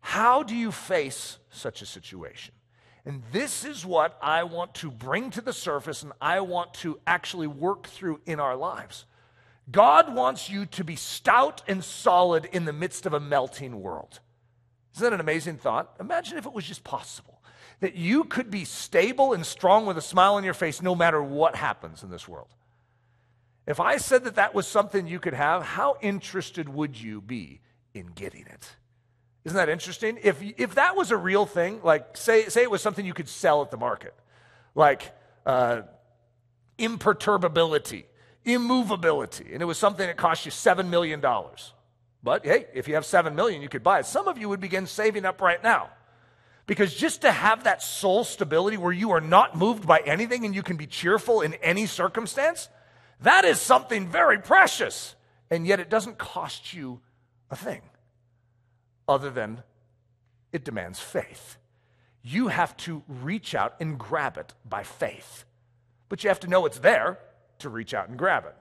How 0.00 0.42
do 0.42 0.54
you 0.54 0.72
face 0.72 1.38
such 1.50 1.82
a 1.82 1.86
situation? 1.86 2.54
And 3.04 3.22
this 3.32 3.64
is 3.64 3.84
what 3.84 4.18
I 4.22 4.44
want 4.44 4.74
to 4.76 4.90
bring 4.90 5.30
to 5.30 5.40
the 5.40 5.52
surface 5.52 6.02
and 6.02 6.12
I 6.20 6.40
want 6.40 6.74
to 6.74 7.00
actually 7.06 7.46
work 7.46 7.86
through 7.86 8.20
in 8.26 8.38
our 8.38 8.56
lives. 8.56 9.06
God 9.70 10.14
wants 10.14 10.50
you 10.50 10.66
to 10.66 10.84
be 10.84 10.96
stout 10.96 11.62
and 11.68 11.82
solid 11.84 12.46
in 12.46 12.64
the 12.64 12.72
midst 12.72 13.06
of 13.06 13.12
a 13.12 13.20
melting 13.20 13.80
world. 13.80 14.20
Isn't 14.94 15.04
that 15.04 15.12
an 15.12 15.20
amazing 15.20 15.56
thought? 15.56 15.94
Imagine 16.00 16.38
if 16.38 16.46
it 16.46 16.52
was 16.52 16.64
just 16.64 16.84
possible 16.84 17.37
that 17.80 17.94
you 17.94 18.24
could 18.24 18.50
be 18.50 18.64
stable 18.64 19.32
and 19.32 19.46
strong 19.46 19.86
with 19.86 19.96
a 19.96 20.02
smile 20.02 20.34
on 20.34 20.44
your 20.44 20.54
face 20.54 20.82
no 20.82 20.94
matter 20.94 21.22
what 21.22 21.54
happens 21.54 22.02
in 22.02 22.10
this 22.10 22.26
world. 22.26 22.48
If 23.66 23.80
I 23.80 23.98
said 23.98 24.24
that 24.24 24.36
that 24.36 24.54
was 24.54 24.66
something 24.66 25.06
you 25.06 25.20
could 25.20 25.34
have, 25.34 25.62
how 25.62 25.98
interested 26.00 26.68
would 26.68 27.00
you 27.00 27.20
be 27.20 27.60
in 27.94 28.06
getting 28.06 28.46
it? 28.46 28.76
Isn't 29.44 29.56
that 29.56 29.68
interesting? 29.68 30.18
If, 30.22 30.42
if 30.56 30.74
that 30.74 30.96
was 30.96 31.10
a 31.10 31.16
real 31.16 31.46
thing, 31.46 31.80
like 31.82 32.16
say, 32.16 32.48
say 32.48 32.62
it 32.62 32.70
was 32.70 32.82
something 32.82 33.04
you 33.04 33.14
could 33.14 33.28
sell 33.28 33.62
at 33.62 33.70
the 33.70 33.76
market, 33.76 34.14
like 34.74 35.14
uh, 35.46 35.82
imperturbability, 36.78 38.06
immovability, 38.44 39.50
and 39.52 39.62
it 39.62 39.66
was 39.66 39.78
something 39.78 40.06
that 40.06 40.16
cost 40.16 40.44
you 40.44 40.52
$7 40.52 40.88
million. 40.88 41.22
But 42.22 42.44
hey, 42.44 42.66
if 42.74 42.88
you 42.88 42.94
have 42.94 43.04
7 43.04 43.34
million, 43.34 43.62
you 43.62 43.68
could 43.68 43.82
buy 43.82 44.00
it. 44.00 44.06
Some 44.06 44.28
of 44.28 44.38
you 44.38 44.48
would 44.48 44.60
begin 44.60 44.86
saving 44.86 45.24
up 45.24 45.40
right 45.40 45.62
now. 45.62 45.90
Because 46.68 46.94
just 46.94 47.22
to 47.22 47.32
have 47.32 47.64
that 47.64 47.82
soul 47.82 48.24
stability 48.24 48.76
where 48.76 48.92
you 48.92 49.12
are 49.12 49.22
not 49.22 49.56
moved 49.56 49.86
by 49.86 50.00
anything 50.00 50.44
and 50.44 50.54
you 50.54 50.62
can 50.62 50.76
be 50.76 50.86
cheerful 50.86 51.40
in 51.40 51.54
any 51.54 51.86
circumstance, 51.86 52.68
that 53.22 53.46
is 53.46 53.58
something 53.58 54.06
very 54.06 54.38
precious. 54.38 55.16
And 55.50 55.66
yet 55.66 55.80
it 55.80 55.88
doesn't 55.88 56.18
cost 56.18 56.74
you 56.74 57.00
a 57.50 57.56
thing 57.56 57.80
other 59.08 59.30
than 59.30 59.62
it 60.52 60.62
demands 60.62 61.00
faith. 61.00 61.56
You 62.22 62.48
have 62.48 62.76
to 62.78 63.02
reach 63.08 63.54
out 63.54 63.74
and 63.80 63.98
grab 63.98 64.36
it 64.36 64.52
by 64.68 64.82
faith. 64.82 65.46
But 66.10 66.22
you 66.22 66.28
have 66.28 66.40
to 66.40 66.48
know 66.48 66.66
it's 66.66 66.80
there 66.80 67.18
to 67.60 67.70
reach 67.70 67.94
out 67.94 68.10
and 68.10 68.18
grab 68.18 68.44
it. 68.44 68.54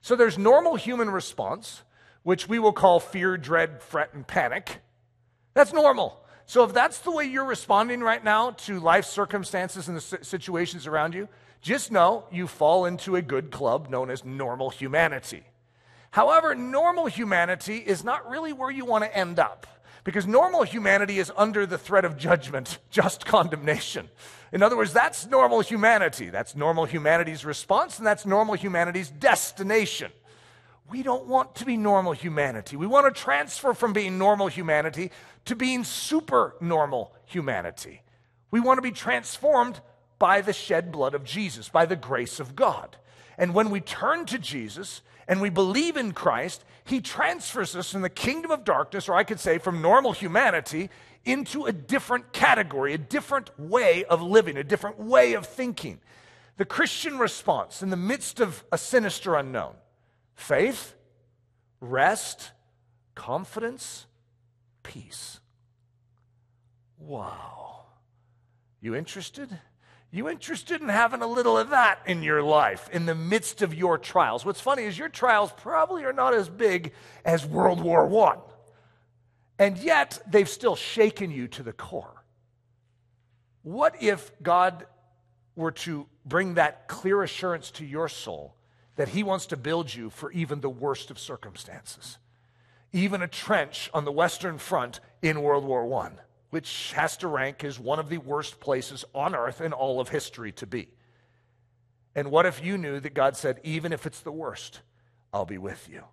So 0.00 0.16
there's 0.16 0.38
normal 0.38 0.76
human 0.76 1.10
response, 1.10 1.82
which 2.22 2.48
we 2.48 2.58
will 2.58 2.72
call 2.72 3.00
fear, 3.00 3.36
dread, 3.36 3.82
fret, 3.82 4.14
and 4.14 4.26
panic. 4.26 4.78
That's 5.52 5.74
normal. 5.74 6.19
So 6.50 6.64
if 6.64 6.74
that's 6.74 6.98
the 6.98 7.12
way 7.12 7.26
you're 7.26 7.44
responding 7.44 8.00
right 8.00 8.24
now 8.24 8.50
to 8.66 8.80
life 8.80 9.04
circumstances 9.04 9.86
and 9.86 9.96
the 9.96 10.24
situations 10.24 10.88
around 10.88 11.14
you, 11.14 11.28
just 11.62 11.92
know 11.92 12.24
you 12.32 12.48
fall 12.48 12.86
into 12.86 13.14
a 13.14 13.22
good 13.22 13.52
club 13.52 13.88
known 13.88 14.10
as 14.10 14.24
normal 14.24 14.68
humanity. 14.68 15.44
However, 16.10 16.56
normal 16.56 17.06
humanity 17.06 17.76
is 17.76 18.02
not 18.02 18.28
really 18.28 18.52
where 18.52 18.72
you 18.72 18.84
want 18.84 19.04
to 19.04 19.16
end 19.16 19.38
up 19.38 19.64
because 20.02 20.26
normal 20.26 20.64
humanity 20.64 21.20
is 21.20 21.30
under 21.36 21.66
the 21.66 21.78
threat 21.78 22.04
of 22.04 22.16
judgment, 22.16 22.78
just 22.90 23.24
condemnation. 23.24 24.08
In 24.50 24.60
other 24.60 24.76
words, 24.76 24.92
that's 24.92 25.28
normal 25.28 25.60
humanity. 25.60 26.30
That's 26.30 26.56
normal 26.56 26.84
humanity's 26.84 27.44
response, 27.44 27.98
and 27.98 28.06
that's 28.08 28.26
normal 28.26 28.56
humanity's 28.56 29.08
destination. 29.08 30.10
We 30.90 31.04
don't 31.04 31.26
want 31.26 31.54
to 31.56 31.64
be 31.64 31.76
normal 31.76 32.12
humanity. 32.12 32.76
We 32.76 32.88
want 32.88 33.14
to 33.14 33.20
transfer 33.20 33.74
from 33.74 33.92
being 33.92 34.18
normal 34.18 34.48
humanity 34.48 35.12
to 35.44 35.54
being 35.54 35.84
super 35.84 36.56
normal 36.60 37.14
humanity. 37.26 38.02
We 38.50 38.58
want 38.58 38.78
to 38.78 38.82
be 38.82 38.90
transformed 38.90 39.80
by 40.18 40.40
the 40.40 40.52
shed 40.52 40.90
blood 40.90 41.14
of 41.14 41.22
Jesus, 41.22 41.68
by 41.68 41.86
the 41.86 41.94
grace 41.94 42.40
of 42.40 42.56
God. 42.56 42.96
And 43.38 43.54
when 43.54 43.70
we 43.70 43.80
turn 43.80 44.26
to 44.26 44.38
Jesus 44.38 45.02
and 45.28 45.40
we 45.40 45.48
believe 45.48 45.96
in 45.96 46.12
Christ, 46.12 46.64
He 46.84 47.00
transfers 47.00 47.76
us 47.76 47.92
from 47.92 48.02
the 48.02 48.10
kingdom 48.10 48.50
of 48.50 48.64
darkness, 48.64 49.08
or 49.08 49.14
I 49.14 49.22
could 49.22 49.38
say 49.38 49.58
from 49.58 49.80
normal 49.80 50.12
humanity, 50.12 50.90
into 51.24 51.66
a 51.66 51.72
different 51.72 52.32
category, 52.32 52.94
a 52.94 52.98
different 52.98 53.50
way 53.58 54.04
of 54.04 54.20
living, 54.20 54.56
a 54.56 54.64
different 54.64 54.98
way 54.98 55.34
of 55.34 55.46
thinking. 55.46 56.00
The 56.56 56.64
Christian 56.64 57.18
response 57.18 57.80
in 57.80 57.90
the 57.90 57.96
midst 57.96 58.40
of 58.40 58.64
a 58.72 58.76
sinister 58.76 59.36
unknown 59.36 59.74
faith, 60.40 60.94
rest, 61.80 62.50
confidence, 63.14 64.06
peace. 64.82 65.38
Wow. 66.98 67.84
You 68.80 68.94
interested? 68.94 69.50
You 70.10 70.28
interested 70.28 70.80
in 70.80 70.88
having 70.88 71.22
a 71.22 71.26
little 71.26 71.56
of 71.56 71.70
that 71.70 72.00
in 72.06 72.22
your 72.22 72.42
life 72.42 72.88
in 72.90 73.06
the 73.06 73.14
midst 73.14 73.62
of 73.62 73.74
your 73.74 73.98
trials? 73.98 74.44
What's 74.44 74.60
funny 74.60 74.84
is 74.84 74.98
your 74.98 75.10
trials 75.10 75.52
probably 75.56 76.04
are 76.04 76.12
not 76.12 76.34
as 76.34 76.48
big 76.48 76.92
as 77.24 77.44
World 77.44 77.80
War 77.80 78.10
I. 78.26 78.38
And 79.58 79.76
yet, 79.76 80.20
they've 80.26 80.48
still 80.48 80.74
shaken 80.74 81.30
you 81.30 81.48
to 81.48 81.62
the 81.62 81.74
core. 81.74 82.24
What 83.62 84.02
if 84.02 84.32
God 84.42 84.86
were 85.54 85.72
to 85.72 86.06
bring 86.24 86.54
that 86.54 86.88
clear 86.88 87.22
assurance 87.22 87.70
to 87.72 87.84
your 87.84 88.08
soul 88.08 88.56
that 89.00 89.08
He 89.08 89.22
wants 89.22 89.46
to 89.46 89.56
build 89.56 89.94
you 89.94 90.10
for 90.10 90.30
even 90.30 90.60
the 90.60 90.68
worst 90.68 91.10
of 91.10 91.18
circumstances. 91.18 92.18
Even 92.92 93.22
a 93.22 93.26
trench 93.26 93.88
on 93.94 94.04
the 94.04 94.12
Western 94.12 94.58
Front 94.58 95.00
in 95.22 95.40
World 95.40 95.64
War 95.64 95.90
I, 96.02 96.10
which 96.50 96.92
has 96.94 97.16
to 97.16 97.26
rank 97.26 97.64
as 97.64 97.80
one 97.80 97.98
of 97.98 98.10
the 98.10 98.18
worst 98.18 98.60
places 98.60 99.06
on 99.14 99.34
earth 99.34 99.62
in 99.62 99.72
all 99.72 100.00
of 100.00 100.10
history 100.10 100.52
to 100.52 100.66
be. 100.66 100.88
And 102.14 102.30
what 102.30 102.44
if 102.44 102.62
you 102.62 102.76
knew 102.76 103.00
that 103.00 103.14
God 103.14 103.38
said, 103.38 103.58
even 103.64 103.94
if 103.94 104.04
it's 104.04 104.20
the 104.20 104.30
worst, 104.30 104.80
I'll 105.32 105.46
be 105.46 105.56
with 105.56 105.88
you? 105.88 106.04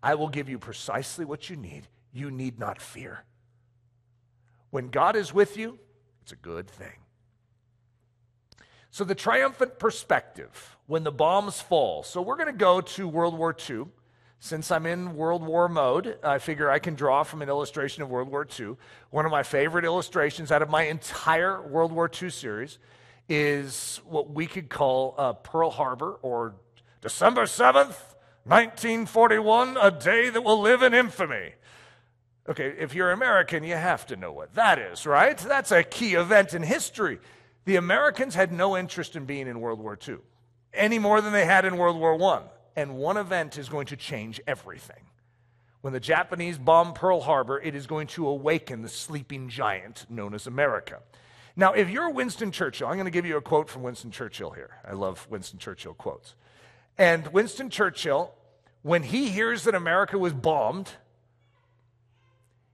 I 0.00 0.14
will 0.14 0.28
give 0.28 0.48
you 0.48 0.60
precisely 0.60 1.24
what 1.24 1.50
you 1.50 1.56
need. 1.56 1.88
You 2.12 2.30
need 2.30 2.60
not 2.60 2.80
fear. 2.80 3.24
When 4.70 4.86
God 4.86 5.16
is 5.16 5.34
with 5.34 5.56
you, 5.56 5.80
it's 6.22 6.30
a 6.30 6.36
good 6.36 6.70
thing. 6.70 7.00
So, 8.92 9.02
the 9.02 9.16
triumphant 9.16 9.80
perspective 9.80 10.73
when 10.86 11.04
the 11.04 11.12
bombs 11.12 11.60
fall. 11.60 12.02
So, 12.02 12.20
we're 12.22 12.36
going 12.36 12.52
to 12.52 12.52
go 12.52 12.80
to 12.80 13.08
World 13.08 13.36
War 13.36 13.54
II. 13.68 13.86
Since 14.44 14.70
I'm 14.70 14.84
in 14.84 15.16
World 15.16 15.42
War 15.42 15.70
mode, 15.70 16.18
I 16.22 16.36
figure 16.36 16.70
I 16.70 16.78
can 16.78 16.94
draw 16.94 17.22
from 17.22 17.40
an 17.40 17.48
illustration 17.48 18.02
of 18.02 18.10
World 18.10 18.28
War 18.28 18.46
II. 18.60 18.76
One 19.08 19.24
of 19.24 19.32
my 19.32 19.42
favorite 19.42 19.86
illustrations 19.86 20.52
out 20.52 20.60
of 20.60 20.68
my 20.68 20.82
entire 20.82 21.66
World 21.66 21.92
War 21.92 22.10
II 22.10 22.28
series 22.28 22.78
is 23.26 24.02
what 24.04 24.28
we 24.28 24.46
could 24.46 24.68
call 24.68 25.14
uh, 25.16 25.32
Pearl 25.32 25.70
Harbor 25.70 26.18
or 26.20 26.56
December 27.00 27.44
7th, 27.44 27.96
1941, 28.44 29.78
a 29.80 29.90
day 29.90 30.28
that 30.28 30.44
will 30.44 30.60
live 30.60 30.82
in 30.82 30.92
infamy. 30.92 31.54
Okay, 32.46 32.74
if 32.78 32.94
you're 32.94 33.12
American, 33.12 33.64
you 33.64 33.76
have 33.76 34.04
to 34.08 34.16
know 34.16 34.32
what 34.32 34.54
that 34.56 34.78
is, 34.78 35.06
right? 35.06 35.38
That's 35.38 35.72
a 35.72 35.82
key 35.82 36.16
event 36.16 36.52
in 36.52 36.62
history. 36.62 37.18
The 37.64 37.76
Americans 37.76 38.34
had 38.34 38.52
no 38.52 38.76
interest 38.76 39.16
in 39.16 39.24
being 39.24 39.48
in 39.48 39.60
World 39.60 39.80
War 39.80 39.98
II 40.06 40.16
any 40.74 40.98
more 40.98 41.20
than 41.20 41.32
they 41.32 41.44
had 41.44 41.64
in 41.64 41.76
World 41.76 41.98
War 41.98 42.20
I. 42.22 42.42
And 42.76 42.96
one 42.96 43.16
event 43.16 43.58
is 43.58 43.68
going 43.68 43.86
to 43.86 43.96
change 43.96 44.40
everything. 44.46 45.04
When 45.80 45.92
the 45.92 46.00
Japanese 46.00 46.58
bomb 46.58 46.94
Pearl 46.94 47.20
Harbor, 47.20 47.60
it 47.60 47.74
is 47.74 47.86
going 47.86 48.06
to 48.08 48.26
awaken 48.26 48.82
the 48.82 48.88
sleeping 48.88 49.48
giant 49.48 50.06
known 50.08 50.34
as 50.34 50.46
America. 50.46 51.00
Now, 51.56 51.72
if 51.72 51.88
you're 51.88 52.10
Winston 52.10 52.50
Churchill, 52.50 52.88
I'm 52.88 52.94
going 52.94 53.04
to 53.04 53.10
give 53.10 53.26
you 53.26 53.36
a 53.36 53.42
quote 53.42 53.68
from 53.68 53.82
Winston 53.82 54.10
Churchill 54.10 54.50
here. 54.50 54.78
I 54.84 54.94
love 54.94 55.26
Winston 55.30 55.58
Churchill 55.58 55.94
quotes. 55.94 56.34
And 56.98 57.28
Winston 57.28 57.70
Churchill, 57.70 58.34
when 58.82 59.02
he 59.02 59.28
hears 59.28 59.64
that 59.64 59.74
America 59.74 60.18
was 60.18 60.32
bombed, 60.32 60.90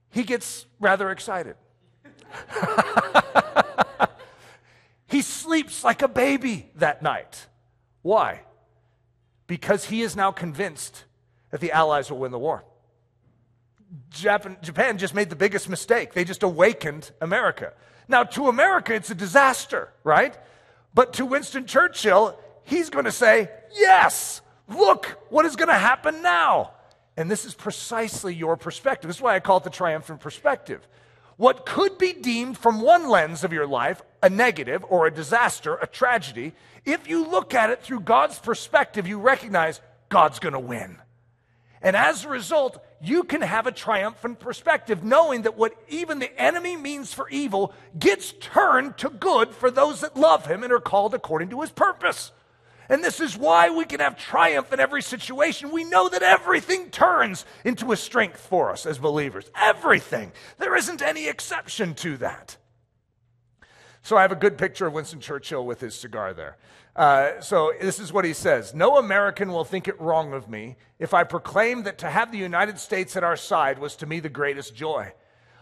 he 0.09 0.23
gets 0.23 0.65
rather 0.79 1.11
excited. 1.11 1.55
He 5.11 5.21
sleeps 5.21 5.83
like 5.83 6.01
a 6.01 6.07
baby 6.07 6.71
that 6.75 7.03
night. 7.03 7.45
Why? 8.01 8.41
Because 9.47 9.85
he 9.85 10.01
is 10.01 10.15
now 10.15 10.31
convinced 10.31 11.05
that 11.51 11.59
the 11.59 11.71
Allies 11.71 12.09
will 12.09 12.19
win 12.19 12.31
the 12.31 12.39
war. 12.39 12.63
Japan, 14.09 14.57
Japan 14.61 14.97
just 14.97 15.13
made 15.13 15.29
the 15.29 15.35
biggest 15.35 15.67
mistake. 15.67 16.13
They 16.13 16.23
just 16.23 16.43
awakened 16.43 17.11
America. 17.19 17.73
Now, 18.07 18.23
to 18.23 18.47
America, 18.47 18.93
it's 18.93 19.09
a 19.09 19.15
disaster, 19.15 19.89
right? 20.03 20.37
But 20.93 21.13
to 21.13 21.25
Winston 21.25 21.65
Churchill, 21.65 22.37
he's 22.63 22.89
going 22.89 23.05
to 23.05 23.11
say, 23.11 23.49
Yes, 23.73 24.41
look 24.67 25.17
what 25.29 25.45
is 25.45 25.55
going 25.55 25.69
to 25.69 25.73
happen 25.73 26.21
now. 26.21 26.71
And 27.17 27.29
this 27.29 27.45
is 27.45 27.53
precisely 27.53 28.33
your 28.33 28.57
perspective. 28.57 29.07
This 29.09 29.17
is 29.17 29.21
why 29.21 29.35
I 29.35 29.39
call 29.39 29.57
it 29.57 29.63
the 29.63 29.69
triumphant 29.69 30.21
perspective. 30.21 30.87
What 31.41 31.65
could 31.65 31.97
be 31.97 32.13
deemed 32.13 32.55
from 32.55 32.81
one 32.81 33.09
lens 33.09 33.43
of 33.43 33.51
your 33.51 33.65
life 33.65 33.99
a 34.21 34.29
negative 34.29 34.85
or 34.87 35.07
a 35.07 35.11
disaster, 35.11 35.73
a 35.73 35.87
tragedy, 35.87 36.53
if 36.85 37.07
you 37.07 37.25
look 37.25 37.55
at 37.55 37.71
it 37.71 37.81
through 37.81 38.01
God's 38.01 38.37
perspective, 38.37 39.07
you 39.07 39.17
recognize 39.17 39.81
God's 40.09 40.37
going 40.37 40.53
to 40.53 40.59
win. 40.59 40.97
And 41.81 41.95
as 41.95 42.23
a 42.23 42.29
result, 42.29 42.77
you 43.01 43.23
can 43.23 43.41
have 43.41 43.65
a 43.65 43.71
triumphant 43.71 44.39
perspective, 44.39 45.03
knowing 45.03 45.41
that 45.41 45.57
what 45.57 45.73
even 45.89 46.19
the 46.19 46.39
enemy 46.39 46.77
means 46.77 47.11
for 47.11 47.27
evil 47.29 47.73
gets 47.97 48.33
turned 48.33 48.99
to 48.99 49.09
good 49.09 49.49
for 49.49 49.71
those 49.71 50.01
that 50.01 50.15
love 50.15 50.45
him 50.45 50.61
and 50.61 50.71
are 50.71 50.79
called 50.79 51.15
according 51.15 51.49
to 51.49 51.61
his 51.61 51.71
purpose. 51.71 52.31
And 52.91 53.01
this 53.01 53.21
is 53.21 53.37
why 53.37 53.69
we 53.69 53.85
can 53.85 54.01
have 54.01 54.17
triumph 54.17 54.73
in 54.73 54.81
every 54.81 55.01
situation. 55.01 55.71
We 55.71 55.85
know 55.85 56.09
that 56.09 56.23
everything 56.23 56.89
turns 56.89 57.45
into 57.63 57.93
a 57.93 57.95
strength 57.95 58.41
for 58.41 58.69
us 58.69 58.85
as 58.85 58.97
believers. 58.97 59.49
Everything. 59.55 60.33
There 60.57 60.75
isn't 60.75 61.01
any 61.01 61.29
exception 61.29 61.93
to 61.95 62.17
that. 62.17 62.57
So 64.01 64.17
I 64.17 64.23
have 64.23 64.33
a 64.33 64.35
good 64.35 64.57
picture 64.57 64.87
of 64.87 64.93
Winston 64.93 65.21
Churchill 65.21 65.65
with 65.65 65.79
his 65.79 65.95
cigar 65.95 66.33
there. 66.33 66.57
Uh, 66.93 67.39
so 67.39 67.71
this 67.79 67.97
is 67.97 68.11
what 68.11 68.25
he 68.25 68.33
says 68.33 68.73
No 68.73 68.97
American 68.97 69.53
will 69.53 69.63
think 69.63 69.87
it 69.87 69.99
wrong 70.01 70.33
of 70.33 70.49
me 70.49 70.75
if 70.99 71.13
I 71.13 71.23
proclaim 71.23 71.83
that 71.83 71.97
to 71.99 72.09
have 72.09 72.33
the 72.33 72.37
United 72.37 72.77
States 72.77 73.15
at 73.15 73.23
our 73.23 73.37
side 73.37 73.79
was 73.79 73.95
to 73.97 74.05
me 74.05 74.19
the 74.19 74.27
greatest 74.27 74.75
joy. 74.75 75.13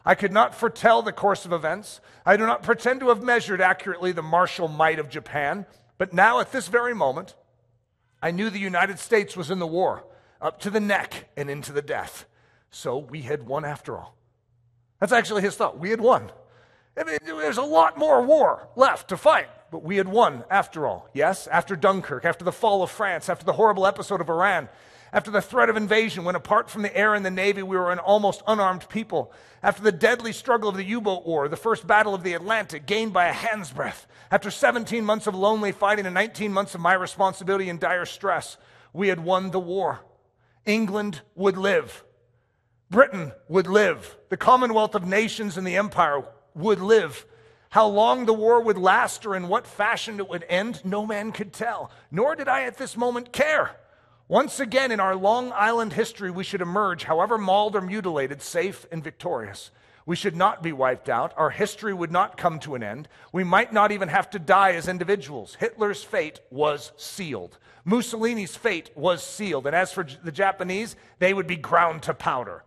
I 0.03 0.15
could 0.15 0.31
not 0.31 0.55
foretell 0.55 1.03
the 1.03 1.11
course 1.11 1.45
of 1.45 1.53
events. 1.53 2.01
I 2.25 2.37
do 2.37 2.47
not 2.47 2.63
pretend 2.63 3.01
to 3.01 3.09
have 3.09 3.21
measured 3.21 3.61
accurately 3.61 4.13
the 4.13 4.23
martial 4.23 4.67
might 4.67 4.97
of 4.97 5.11
Japan 5.11 5.67
but 5.99 6.13
now, 6.13 6.39
at 6.39 6.51
this 6.53 6.69
very 6.69 6.95
moment, 6.95 7.35
I 8.23 8.31
knew 8.31 8.49
the 8.49 8.57
United 8.57 8.97
States 8.97 9.37
was 9.37 9.51
in 9.51 9.59
the 9.59 9.67
war, 9.67 10.05
up 10.41 10.59
to 10.61 10.69
the 10.69 10.79
neck 10.79 11.29
and 11.37 11.49
into 11.49 11.73
the 11.73 11.81
death. 11.81 12.25
So 12.71 12.97
we 12.97 13.21
had 13.21 13.43
won 13.43 13.65
after 13.65 13.97
all. 13.97 14.15
That's 14.99 15.11
actually 15.11 15.41
his 15.41 15.55
thought. 15.57 15.77
We 15.77 15.89
had 15.89 15.99
won. 15.99 16.31
I 16.97 17.03
mean, 17.03 17.17
there's 17.25 17.57
a 17.57 17.63
lot 17.63 17.97
more 17.97 18.21
war 18.21 18.69
left 18.77 19.09
to 19.09 19.17
fight, 19.17 19.47
but 19.71 19.83
we 19.83 19.97
had 19.97 20.07
won 20.07 20.45
after 20.49 20.87
all. 20.87 21.09
Yes, 21.13 21.47
after 21.47 21.75
Dunkirk, 21.75 22.23
after 22.23 22.45
the 22.45 22.51
fall 22.53 22.81
of 22.81 22.89
France, 22.89 23.27
after 23.27 23.45
the 23.45 23.53
horrible 23.53 23.85
episode 23.85 24.21
of 24.21 24.29
Oran, 24.29 24.69
After 25.11 25.31
the 25.31 25.41
threat 25.41 25.69
of 25.69 25.77
invasion, 25.77 26.23
when 26.23 26.35
apart 26.35 26.69
from 26.69 26.83
the 26.83 26.95
air 26.95 27.15
and 27.15 27.25
the 27.25 27.31
navy, 27.31 27.63
we 27.63 27.75
were 27.75 27.91
an 27.91 27.99
almost 27.99 28.43
unarmed 28.45 28.87
people. 28.89 29.31
After 29.63 29.81
the 29.81 29.91
deadly 29.91 30.31
struggle 30.33 30.69
of 30.69 30.75
the 30.75 30.83
U 30.83 31.01
boat 31.01 31.25
war, 31.25 31.47
the 31.47 31.57
first 31.57 31.87
battle 31.87 32.13
of 32.13 32.23
the 32.23 32.33
Atlantic, 32.33 32.85
gained 32.85 33.11
by 33.11 33.27
a 33.27 33.33
hand's 33.33 33.71
breadth. 33.71 34.05
After 34.31 34.51
17 34.51 35.03
months 35.03 35.25
of 35.25 35.33
lonely 35.33 35.71
fighting 35.71 36.05
and 36.05 36.13
19 36.13 36.53
months 36.53 36.75
of 36.75 36.81
my 36.81 36.93
responsibility 36.93 37.69
and 37.69 37.79
dire 37.79 38.05
stress, 38.05 38.57
we 38.93 39.07
had 39.07 39.19
won 39.19 39.49
the 39.49 39.59
war. 39.59 40.01
England 40.65 41.21
would 41.35 41.57
live. 41.57 42.03
Britain 42.91 43.31
would 43.47 43.67
live. 43.67 44.17
The 44.29 44.37
Commonwealth 44.37 44.93
of 44.93 45.05
Nations 45.05 45.57
and 45.57 45.65
the 45.65 45.77
Empire 45.77 46.23
would 46.53 46.79
live. 46.79 47.25
How 47.69 47.87
long 47.87 48.25
the 48.25 48.33
war 48.33 48.61
would 48.61 48.77
last 48.77 49.25
or 49.25 49.35
in 49.35 49.47
what 49.47 49.67
fashion 49.67 50.19
it 50.19 50.29
would 50.29 50.45
end, 50.49 50.83
no 50.83 51.05
man 51.05 51.31
could 51.31 51.53
tell, 51.53 51.91
nor 52.11 52.35
did 52.35 52.47
I 52.47 52.63
at 52.63 52.77
this 52.77 52.97
moment 52.97 53.31
care. 53.31 53.75
Once 54.29 54.59
again 54.59 54.91
in 54.91 54.99
our 54.99 55.15
Long 55.15 55.51
Island 55.55 55.91
history, 55.91 56.29
we 56.29 56.43
should 56.43 56.61
emerge, 56.61 57.03
however 57.05 57.35
mauled 57.35 57.75
or 57.75 57.81
mutilated, 57.81 58.43
safe 58.43 58.85
and 58.91 59.03
victorious. 59.03 59.71
We 60.05 60.15
should 60.15 60.35
not 60.35 60.61
be 60.61 60.71
wiped 60.71 61.09
out. 61.09 61.33
Our 61.35 61.49
history 61.49 61.95
would 61.95 62.11
not 62.11 62.37
come 62.37 62.59
to 62.59 62.75
an 62.75 62.83
end. 62.83 63.07
We 63.33 63.43
might 63.43 63.73
not 63.73 63.91
even 63.91 64.07
have 64.07 64.29
to 64.29 64.37
die 64.37 64.73
as 64.73 64.87
individuals. 64.87 65.55
Hitler's 65.55 66.03
fate 66.03 66.41
was 66.51 66.91
sealed. 66.95 67.57
Mussolini's 67.85 68.55
fate 68.55 68.91
was 68.95 69.23
sealed. 69.23 69.65
And 69.65 69.75
as 69.75 69.91
for 69.91 70.05
the 70.23 70.31
Japanese, 70.31 70.95
they 71.17 71.33
would 71.33 71.47
be 71.47 71.55
ground 71.55 72.03
to 72.03 72.13
powder. 72.13 72.63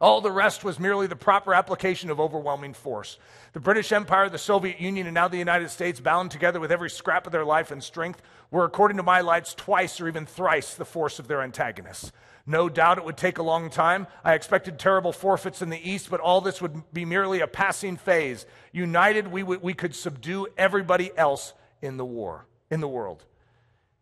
All 0.00 0.22
the 0.22 0.32
rest 0.32 0.64
was 0.64 0.80
merely 0.80 1.06
the 1.06 1.16
proper 1.16 1.52
application 1.52 2.08
of 2.08 2.18
overwhelming 2.18 2.72
force. 2.72 3.18
The 3.52 3.60
British 3.60 3.92
Empire, 3.92 4.30
the 4.30 4.38
Soviet 4.38 4.80
Union, 4.80 5.06
and 5.06 5.14
now 5.14 5.28
the 5.28 5.36
United 5.36 5.68
States, 5.68 6.00
bound 6.00 6.30
together 6.30 6.58
with 6.58 6.72
every 6.72 6.88
scrap 6.88 7.26
of 7.26 7.32
their 7.32 7.44
life 7.44 7.70
and 7.70 7.84
strength, 7.84 8.22
were, 8.50 8.64
according 8.64 8.96
to 8.96 9.02
my 9.02 9.20
lights, 9.20 9.54
twice 9.54 10.00
or 10.00 10.08
even 10.08 10.24
thrice 10.24 10.74
the 10.74 10.86
force 10.86 11.18
of 11.18 11.28
their 11.28 11.42
antagonists. 11.42 12.12
No 12.46 12.68
doubt 12.68 12.98
it 12.98 13.04
would 13.04 13.18
take 13.18 13.38
a 13.38 13.42
long 13.42 13.68
time. 13.68 14.06
I 14.24 14.34
expected 14.34 14.78
terrible 14.78 15.12
forfeits 15.12 15.60
in 15.60 15.68
the 15.68 15.90
East, 15.90 16.08
but 16.10 16.20
all 16.20 16.40
this 16.40 16.62
would 16.62 16.92
be 16.92 17.04
merely 17.04 17.40
a 17.40 17.46
passing 17.46 17.96
phase. 17.96 18.46
United, 18.72 19.28
we, 19.28 19.42
we 19.42 19.74
could 19.74 19.94
subdue 19.94 20.48
everybody 20.56 21.10
else 21.16 21.52
in 21.82 21.98
the 21.98 22.04
war, 22.04 22.46
in 22.70 22.80
the 22.80 22.88
world. 22.88 23.24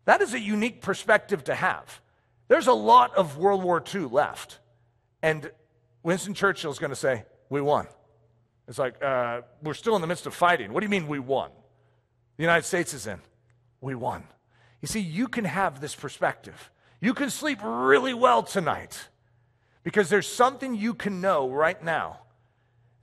That 0.05 0.21
is 0.21 0.33
a 0.33 0.39
unique 0.39 0.81
perspective 0.81 1.43
to 1.45 1.55
have. 1.55 1.99
There's 2.47 2.67
a 2.67 2.73
lot 2.73 3.15
of 3.15 3.37
World 3.37 3.63
War 3.63 3.83
II 3.93 4.01
left. 4.01 4.59
And 5.21 5.51
Winston 6.03 6.33
Churchill 6.33 6.71
is 6.71 6.79
going 6.79 6.89
to 6.89 6.95
say, 6.95 7.25
We 7.49 7.61
won. 7.61 7.87
It's 8.71 8.79
like, 8.79 9.03
uh, 9.03 9.41
we're 9.61 9.73
still 9.73 9.97
in 9.97 10.01
the 10.01 10.07
midst 10.07 10.25
of 10.27 10.33
fighting. 10.33 10.71
What 10.71 10.79
do 10.79 10.85
you 10.85 10.89
mean 10.89 11.09
we 11.09 11.19
won? 11.19 11.51
The 12.37 12.43
United 12.43 12.65
States 12.65 12.93
is 12.93 13.05
in. 13.05 13.19
We 13.81 13.95
won. 13.95 14.23
You 14.81 14.87
see, 14.87 15.01
you 15.01 15.27
can 15.27 15.43
have 15.43 15.81
this 15.81 15.93
perspective. 15.93 16.71
You 17.01 17.13
can 17.13 17.29
sleep 17.29 17.59
really 17.61 18.13
well 18.13 18.43
tonight 18.43 19.09
because 19.83 20.07
there's 20.07 20.25
something 20.25 20.73
you 20.73 20.93
can 20.93 21.19
know 21.19 21.49
right 21.49 21.83
now 21.83 22.21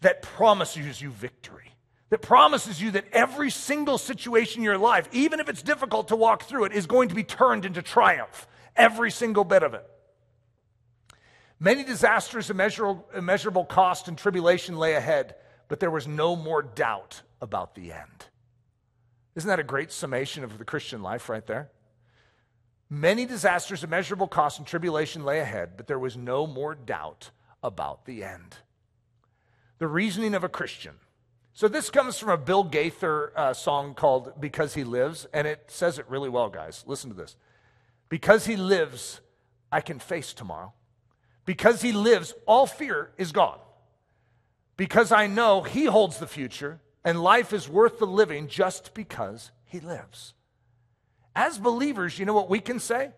that 0.00 0.22
promises 0.22 1.02
you 1.02 1.10
victory, 1.10 1.74
that 2.08 2.22
promises 2.22 2.80
you 2.80 2.90
that 2.92 3.04
every 3.12 3.50
single 3.50 3.98
situation 3.98 4.60
in 4.60 4.64
your 4.64 4.78
life, 4.78 5.06
even 5.12 5.38
if 5.38 5.50
it's 5.50 5.62
difficult 5.62 6.08
to 6.08 6.16
walk 6.16 6.44
through 6.44 6.64
it, 6.64 6.72
is 6.72 6.86
going 6.86 7.10
to 7.10 7.14
be 7.14 7.24
turned 7.24 7.66
into 7.66 7.82
triumph. 7.82 8.46
Every 8.74 9.10
single 9.10 9.44
bit 9.44 9.62
of 9.62 9.74
it. 9.74 9.86
Many 11.60 11.84
disasters, 11.84 12.48
immeasurable, 12.48 13.06
immeasurable 13.14 13.66
cost, 13.66 14.08
and 14.08 14.16
tribulation 14.16 14.78
lay 14.78 14.94
ahead, 14.94 15.34
but 15.68 15.80
there 15.80 15.90
was 15.90 16.08
no 16.08 16.34
more 16.34 16.62
doubt 16.62 17.22
about 17.40 17.74
the 17.74 17.92
end. 17.92 18.26
Isn't 19.34 19.48
that 19.48 19.60
a 19.60 19.64
great 19.64 19.92
summation 19.92 20.42
of 20.42 20.58
the 20.58 20.64
Christian 20.64 21.02
life 21.02 21.28
right 21.28 21.46
there? 21.46 21.70
Many 22.90 23.26
disasters, 23.26 23.84
immeasurable 23.84 24.26
cost, 24.26 24.58
and 24.58 24.66
tribulation 24.66 25.24
lay 25.24 25.40
ahead, 25.40 25.76
but 25.76 25.86
there 25.86 25.98
was 25.98 26.16
no 26.16 26.46
more 26.46 26.74
doubt 26.74 27.30
about 27.62 28.06
the 28.06 28.24
end. 28.24 28.56
The 29.78 29.86
reasoning 29.86 30.34
of 30.34 30.42
a 30.42 30.48
Christian. 30.48 30.94
So, 31.52 31.68
this 31.68 31.90
comes 31.90 32.18
from 32.18 32.30
a 32.30 32.38
Bill 32.38 32.64
Gaither 32.64 33.32
uh, 33.36 33.52
song 33.52 33.94
called 33.94 34.40
Because 34.40 34.74
He 34.74 34.84
Lives, 34.84 35.26
and 35.32 35.46
it 35.46 35.64
says 35.68 35.98
it 35.98 36.08
really 36.08 36.28
well, 36.28 36.48
guys. 36.48 36.84
Listen 36.86 37.10
to 37.10 37.16
this. 37.16 37.36
Because 38.08 38.46
He 38.46 38.56
lives, 38.56 39.20
I 39.70 39.80
can 39.80 39.98
face 39.98 40.32
tomorrow. 40.32 40.72
Because 41.48 41.80
he 41.80 41.92
lives, 41.92 42.34
all 42.46 42.66
fear 42.66 43.10
is 43.16 43.32
gone. 43.32 43.58
Because 44.78 45.10
I 45.10 45.26
know 45.26 45.60
he 45.62 45.84
holds 45.84 46.18
the 46.18 46.26
future 46.26 46.80
and 47.04 47.20
life 47.20 47.52
is 47.52 47.68
worth 47.68 47.98
the 47.98 48.06
living 48.06 48.46
just 48.48 48.94
because 48.94 49.50
he 49.66 49.80
lives. 49.80 50.34
As 51.34 51.58
believers, 51.58 52.18
you 52.18 52.24
know 52.24 52.32
what 52.32 52.48
we 52.48 52.60
can 52.60 52.78
say? 52.78 53.10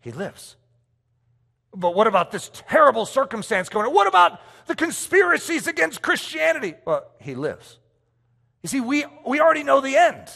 He 0.00 0.12
lives. 0.12 0.56
But 1.74 1.94
what 1.96 2.06
about 2.06 2.30
this 2.30 2.48
terrible 2.54 3.06
circumstance 3.06 3.68
going 3.68 3.86
on? 3.86 3.94
What 3.94 4.06
about 4.06 4.40
the 4.66 4.76
conspiracies 4.76 5.66
against 5.66 6.00
Christianity? 6.00 6.74
Well, 6.84 7.06
he 7.20 7.34
lives. 7.34 7.78
You 8.62 8.68
see, 8.68 8.80
we, 8.80 9.04
we 9.26 9.40
already 9.40 9.64
know 9.64 9.80
the 9.80 9.96
end. 9.96 10.28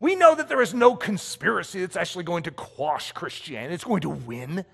We 0.00 0.16
know 0.16 0.34
that 0.34 0.48
there 0.48 0.62
is 0.62 0.74
no 0.74 0.96
conspiracy 0.96 1.80
that's 1.80 1.96
actually 1.96 2.24
going 2.24 2.42
to 2.44 2.50
quash 2.50 3.12
Christianity, 3.12 3.74
it's 3.74 3.84
going 3.84 4.00
to 4.00 4.10
win. 4.10 4.64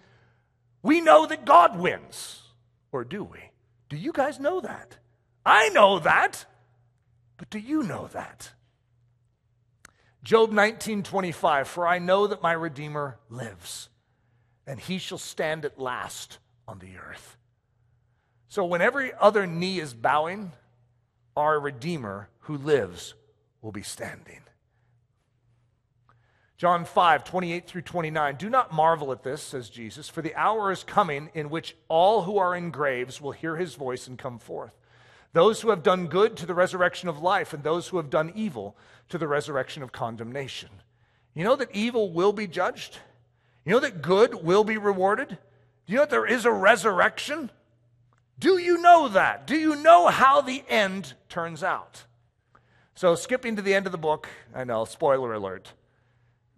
We 0.82 1.02
know 1.02 1.26
that 1.26 1.44
God 1.44 1.78
wins. 1.78 2.40
Or 2.90 3.04
do 3.04 3.22
we? 3.22 3.47
Do 3.88 3.96
you 3.96 4.12
guys 4.12 4.38
know 4.38 4.60
that? 4.60 4.98
I 5.44 5.70
know 5.70 5.98
that. 6.00 6.44
But 7.36 7.50
do 7.50 7.58
you 7.58 7.82
know 7.82 8.08
that? 8.08 8.52
Job 10.22 10.50
19:25 10.50 11.66
For 11.66 11.86
I 11.86 11.98
know 11.98 12.26
that 12.26 12.42
my 12.42 12.52
redeemer 12.52 13.18
lives 13.30 13.88
and 14.66 14.78
he 14.78 14.98
shall 14.98 15.18
stand 15.18 15.64
at 15.64 15.78
last 15.78 16.38
on 16.66 16.78
the 16.78 16.98
earth. 16.98 17.38
So 18.48 18.64
when 18.64 18.82
every 18.82 19.12
other 19.14 19.46
knee 19.46 19.78
is 19.78 19.94
bowing, 19.94 20.52
our 21.36 21.58
redeemer 21.58 22.28
who 22.40 22.58
lives 22.58 23.14
will 23.62 23.72
be 23.72 23.82
standing. 23.82 24.40
John 26.58 26.84
5, 26.84 27.22
28 27.22 27.68
through 27.68 27.82
29. 27.82 28.34
Do 28.34 28.50
not 28.50 28.72
marvel 28.72 29.12
at 29.12 29.22
this, 29.22 29.40
says 29.40 29.70
Jesus, 29.70 30.08
for 30.08 30.22
the 30.22 30.34
hour 30.34 30.72
is 30.72 30.82
coming 30.82 31.30
in 31.32 31.50
which 31.50 31.76
all 31.86 32.22
who 32.22 32.36
are 32.36 32.54
in 32.54 32.72
graves 32.72 33.20
will 33.20 33.30
hear 33.30 33.56
his 33.56 33.76
voice 33.76 34.08
and 34.08 34.18
come 34.18 34.40
forth. 34.40 34.72
Those 35.32 35.60
who 35.60 35.70
have 35.70 35.84
done 35.84 36.08
good 36.08 36.36
to 36.38 36.46
the 36.46 36.54
resurrection 36.54 37.08
of 37.08 37.22
life, 37.22 37.52
and 37.52 37.62
those 37.62 37.86
who 37.86 37.96
have 37.98 38.10
done 38.10 38.32
evil 38.34 38.76
to 39.08 39.18
the 39.18 39.28
resurrection 39.28 39.84
of 39.84 39.92
condemnation. 39.92 40.70
You 41.32 41.44
know 41.44 41.54
that 41.54 41.70
evil 41.72 42.10
will 42.10 42.32
be 42.32 42.48
judged? 42.48 42.98
You 43.64 43.72
know 43.72 43.80
that 43.80 44.02
good 44.02 44.42
will 44.42 44.64
be 44.64 44.78
rewarded? 44.78 45.28
Do 45.28 45.92
you 45.92 45.96
know 45.96 46.02
that 46.02 46.10
there 46.10 46.26
is 46.26 46.44
a 46.44 46.50
resurrection? 46.50 47.52
Do 48.40 48.58
you 48.58 48.82
know 48.82 49.06
that? 49.06 49.46
Do 49.46 49.56
you 49.56 49.76
know 49.76 50.08
how 50.08 50.40
the 50.40 50.64
end 50.68 51.14
turns 51.28 51.62
out? 51.62 52.04
So, 52.96 53.14
skipping 53.14 53.54
to 53.54 53.62
the 53.62 53.74
end 53.74 53.86
of 53.86 53.92
the 53.92 53.98
book, 53.98 54.28
I 54.52 54.64
know, 54.64 54.84
spoiler 54.84 55.32
alert. 55.32 55.72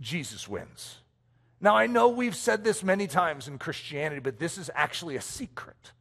Jesus 0.00 0.48
wins. 0.48 0.98
Now, 1.60 1.76
I 1.76 1.86
know 1.86 2.08
we've 2.08 2.36
said 2.36 2.64
this 2.64 2.82
many 2.82 3.06
times 3.06 3.46
in 3.46 3.58
Christianity, 3.58 4.20
but 4.20 4.38
this 4.38 4.56
is 4.56 4.70
actually 4.74 5.16
a 5.16 5.20
secret 5.20 5.92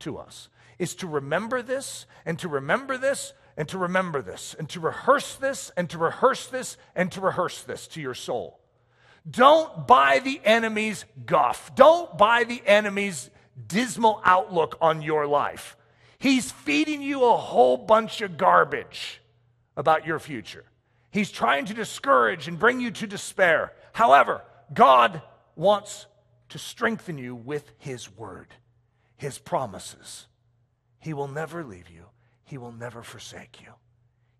to 0.00 0.16
us. 0.16 0.48
Is 0.78 0.94
to 0.96 1.06
remember 1.06 1.62
this 1.62 2.06
and 2.24 2.38
to 2.38 2.48
remember 2.48 2.96
this 2.96 3.34
and 3.56 3.68
to 3.68 3.78
remember 3.78 4.22
this 4.22 4.54
and 4.58 4.68
to 4.70 4.80
rehearse 4.80 5.34
this 5.36 5.70
and 5.76 5.88
to 5.90 5.98
rehearse 5.98 6.46
this 6.46 6.76
and 6.96 7.12
to 7.12 7.20
rehearse 7.20 7.62
this 7.62 7.86
to 7.88 8.00
your 8.00 8.14
soul. 8.14 8.58
Don't 9.28 9.86
buy 9.86 10.18
the 10.18 10.40
enemy's 10.44 11.04
guff. 11.26 11.74
Don't 11.74 12.16
buy 12.18 12.44
the 12.44 12.62
enemy's 12.66 13.30
dismal 13.68 14.20
outlook 14.24 14.76
on 14.80 15.02
your 15.02 15.26
life. 15.26 15.76
He's 16.18 16.50
feeding 16.50 17.02
you 17.02 17.24
a 17.24 17.36
whole 17.36 17.76
bunch 17.76 18.20
of 18.22 18.36
garbage 18.36 19.20
about 19.76 20.06
your 20.06 20.18
future. 20.18 20.64
He's 21.12 21.30
trying 21.30 21.66
to 21.66 21.74
discourage 21.74 22.48
and 22.48 22.58
bring 22.58 22.80
you 22.80 22.90
to 22.90 23.06
despair. 23.06 23.74
However, 23.92 24.42
God 24.72 25.20
wants 25.54 26.06
to 26.48 26.58
strengthen 26.58 27.18
you 27.18 27.34
with 27.34 27.70
His 27.76 28.10
word, 28.10 28.48
His 29.16 29.38
promises. 29.38 30.26
He 30.98 31.12
will 31.12 31.28
never 31.28 31.62
leave 31.62 31.90
you, 31.90 32.06
He 32.44 32.56
will 32.56 32.72
never 32.72 33.02
forsake 33.02 33.60
you. 33.60 33.74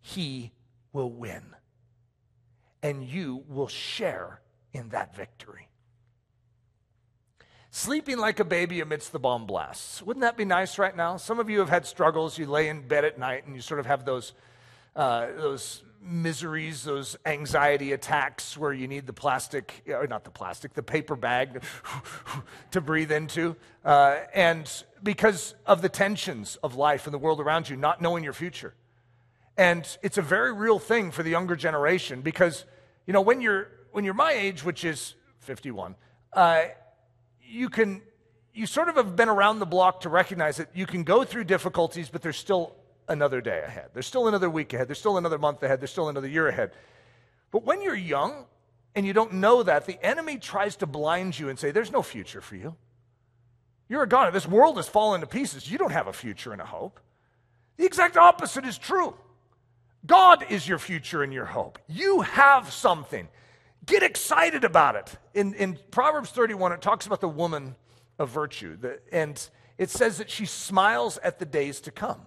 He 0.01 0.53
will 0.95 1.13
win, 1.13 1.43
and 2.83 3.05
you 3.05 3.45
will 3.49 3.69
share 3.69 4.41
in 4.73 4.89
that 4.89 5.15
victory. 5.15 5.69
Sleeping 7.71 8.17
like 8.19 8.41
a 8.41 8.45
baby 8.45 8.81
amidst 8.81 9.13
the 9.13 9.19
bomb 9.19 9.47
blasts. 9.47 10.03
Wouldn't 10.03 10.23
that 10.23 10.39
be 10.39 10.47
nice 10.47 10.79
right 10.79 10.97
now? 10.97 11.19
Some 11.19 11.39
of 11.39 11.51
you 11.51 11.59
have 11.61 11.71
had 11.71 11.87
struggles. 11.87 12.39
You 12.39 12.47
lay 12.47 12.69
in 12.69 12.87
bed 12.87 13.05
at 13.05 13.19
night 13.19 13.47
and 13.47 13.55
you 13.55 13.63
sort 13.63 13.81
of 13.81 13.87
have 13.87 14.05
those, 14.05 14.35
uh, 14.95 15.29
those 15.37 15.83
miseries, 16.03 16.85
those 16.85 17.17
anxiety 17.25 17.93
attacks 17.93 18.57
where 18.57 18.73
you 18.73 18.89
need 18.89 19.07
the 19.07 19.13
plastic, 19.13 19.83
or 19.89 20.07
not 20.07 20.25
the 20.25 20.31
plastic, 20.31 20.75
the 20.75 20.83
paper 20.83 21.17
bag 21.17 21.63
to 22.71 22.81
breathe 22.81 23.13
into. 23.13 23.57
Uh, 23.85 24.19
and 24.35 24.85
because 25.03 25.55
of 25.67 25.83
the 25.83 25.89
tensions 25.89 26.57
of 26.63 26.75
life 26.75 27.07
and 27.07 27.15
the 27.15 27.19
world 27.19 27.41
around 27.41 27.69
you, 27.69 27.77
not 27.77 28.01
knowing 28.01 28.25
your 28.25 28.33
future. 28.33 28.75
And 29.57 29.87
it's 30.03 30.19
a 30.19 30.23
very 30.23 30.53
real 30.53 30.79
thing 30.79 31.11
for 31.11 31.23
the 31.23 31.31
younger 31.31 31.57
generation 31.57 32.23
because, 32.23 32.65
you 33.07 33.13
know, 33.13 33.21
when 33.21 33.41
you're, 33.41 33.69
when 33.93 34.05
you're 34.05 34.15
my 34.15 34.33
age, 34.33 34.65
which 34.65 34.85
is 34.85 35.15
51, 35.41 35.95
uh, 36.33 36.65
you 37.43 37.69
can, 37.69 38.01
you 38.55 38.67
sort 38.67 38.89
of 38.89 38.97
have 38.97 39.15
been 39.15 39.29
around 39.29 39.59
the 39.59 39.67
block 39.67 40.01
to 40.01 40.09
recognize 40.09 40.57
that 40.57 40.69
you 40.75 40.87
can 40.87 41.05
go 41.05 41.23
through 41.25 41.45
difficulties, 41.45 42.09
but 42.09 42.23
there's 42.23 42.39
still 42.39 42.75
another 43.09 43.41
day 43.41 43.63
ahead. 43.67 43.91
There's 43.93 44.07
still 44.07 44.29
another 44.29 44.49
week 44.51 44.73
ahead. 44.73 44.89
There's 44.89 44.99
still 44.99 45.19
another 45.19 45.39
month 45.39 45.63
ahead. 45.63 45.81
There's 45.81 45.91
still 45.91 46.09
another 46.09 46.29
year 46.29 46.49
ahead. 46.49 46.73
But 47.51 47.65
when 47.65 47.83
you're 47.83 47.95
young 47.95 48.47
and 48.95 49.07
you 49.07 49.13
don't 49.13 49.35
know 49.35 49.63
that, 49.63 49.87
the 49.87 50.05
enemy 50.05 50.39
tries 50.39 50.77
to 50.77 50.87
blind 50.87 51.39
you 51.39 51.49
and 51.49 51.59
say, 51.59 51.71
There's 51.71 51.93
no 51.93 52.03
future 52.03 52.41
for 52.41 52.57
you. 52.57 52.77
You're 53.89 54.03
a 54.03 54.09
goner. 54.09 54.31
This 54.31 54.49
world 54.49 54.79
is 54.79 54.89
falling 54.89 55.21
to 55.21 55.27
pieces. 55.27 55.71
You 55.71 55.79
don't 55.79 55.93
have 55.93 56.07
a 56.07 56.13
future 56.13 56.53
and 56.53 56.61
a 56.61 56.67
hope. 56.67 56.99
The 57.77 57.85
exact 57.85 58.17
opposite 58.17 58.65
is 58.65 58.79
true. 58.79 59.15
God 60.07 60.47
is 60.51 60.67
your 60.67 60.79
future 60.79 61.23
and 61.23 61.33
your 61.33 61.45
hope. 61.45 61.79
You 61.89 62.23
have 62.23 62.73
something. 62.73 63.29
Get 63.85 64.03
excited 64.03 64.65
about 64.65 64.97
it. 64.97 65.17
In, 65.35 65.55
in 65.55 65.79
Proverbs 65.91 66.31
31, 66.31 66.73
it 66.73 66.81
talks 66.81 67.07
about 67.07 67.21
the 67.21 67.29
woman 67.29 67.77
of 68.19 68.31
virtue, 68.31 68.77
the, 68.77 69.01
and 69.13 69.49
it 69.79 69.91
says 69.91 70.19
that 70.19 70.31
she 70.31 70.47
smiles 70.47 71.19
at 71.19 71.39
the 71.39 71.45
days 71.45 71.81
to 71.83 71.91
come. 71.91 72.23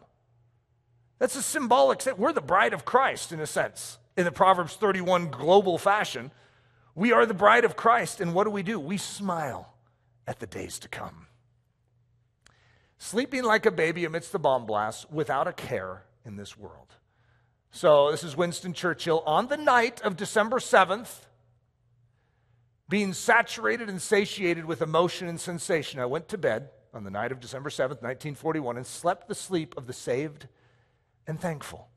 That's 1.19 1.35
a 1.35 1.41
symbolic 1.41 2.01
sense. 2.01 2.17
We're 2.17 2.33
the 2.33 2.41
bride 2.41 2.73
of 2.73 2.85
Christ, 2.85 3.31
in 3.31 3.39
a 3.39 3.47
sense, 3.47 3.97
in 4.17 4.25
the 4.25 4.31
Proverbs 4.31 4.75
31 4.75 5.29
global 5.29 5.77
fashion. 5.77 6.31
We 6.93 7.11
are 7.11 7.25
the 7.25 7.33
bride 7.33 7.65
of 7.65 7.75
Christ, 7.75 8.21
and 8.21 8.33
what 8.33 8.45
do 8.45 8.49
we 8.49 8.63
do? 8.63 8.79
We 8.79 8.97
smile 8.97 9.73
at 10.27 10.39
the 10.39 10.47
days 10.47 10.79
to 10.79 10.87
come. 10.87 11.27
Sleeping 12.97 13.43
like 13.43 13.65
a 13.65 13.71
baby 13.71 14.05
amidst 14.05 14.31
the 14.31 14.39
bomb 14.39 14.65
blast 14.65 15.11
without 15.11 15.47
a 15.47 15.53
care 15.53 16.03
in 16.25 16.37
this 16.37 16.57
world. 16.57 16.95
So, 17.71 18.11
this 18.11 18.23
is 18.23 18.37
Winston 18.37 18.73
Churchill 18.73 19.21
on 19.25 19.47
the 19.47 19.57
night 19.57 20.01
of 20.01 20.15
December 20.15 20.59
7th, 20.59 21.25
being 22.87 23.13
saturated 23.13 23.89
and 23.89 24.01
satiated 24.01 24.65
with 24.65 24.81
emotion 24.81 25.27
and 25.27 25.39
sensation, 25.39 25.99
I 25.99 26.05
went 26.05 26.29
to 26.29 26.37
bed 26.37 26.69
on 26.93 27.03
the 27.03 27.09
night 27.09 27.31
of 27.31 27.39
December 27.39 27.69
7th, 27.69 28.01
1941, 28.01 28.77
and 28.77 28.85
slept 28.85 29.27
the 29.27 29.35
sleep 29.35 29.73
of 29.75 29.87
the 29.87 29.93
saved 29.93 30.47
and 31.27 31.39
thankful. 31.39 31.89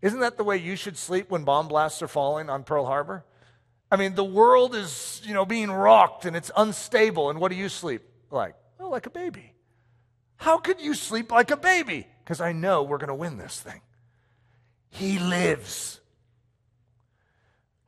Isn't 0.00 0.20
that 0.20 0.36
the 0.36 0.44
way 0.44 0.56
you 0.56 0.76
should 0.76 0.96
sleep 0.96 1.30
when 1.30 1.44
bomb 1.44 1.68
blasts 1.68 2.02
are 2.02 2.08
falling 2.08 2.48
on 2.48 2.64
Pearl 2.64 2.86
Harbor? 2.86 3.24
I 3.90 3.96
mean, 3.96 4.14
the 4.14 4.24
world 4.24 4.74
is, 4.74 5.20
you 5.24 5.34
know, 5.34 5.44
being 5.44 5.70
rocked 5.70 6.24
and 6.24 6.36
it's 6.36 6.50
unstable. 6.56 7.30
And 7.30 7.40
what 7.40 7.50
do 7.50 7.56
you 7.56 7.68
sleep 7.68 8.02
like? 8.30 8.54
Well, 8.78 8.90
like 8.90 9.06
a 9.06 9.10
baby. 9.10 9.54
How 10.36 10.58
could 10.58 10.80
you 10.80 10.94
sleep 10.94 11.32
like 11.32 11.50
a 11.50 11.56
baby? 11.56 12.06
Because 12.22 12.40
I 12.40 12.52
know 12.52 12.82
we're 12.82 12.98
going 12.98 13.08
to 13.08 13.14
win 13.14 13.38
this 13.38 13.60
thing. 13.60 13.80
He 14.90 15.18
lives. 15.18 16.00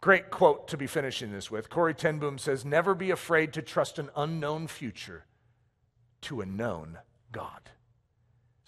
Great 0.00 0.30
quote 0.30 0.66
to 0.68 0.76
be 0.76 0.86
finishing 0.86 1.30
this 1.30 1.50
with. 1.50 1.68
Corrie 1.70 1.94
ten 1.94 2.18
Boom 2.18 2.38
says, 2.38 2.64
Never 2.64 2.94
be 2.94 3.10
afraid 3.10 3.52
to 3.52 3.62
trust 3.62 3.98
an 3.98 4.10
unknown 4.16 4.66
future 4.66 5.26
to 6.22 6.40
a 6.40 6.46
known 6.46 6.98
God. 7.30 7.70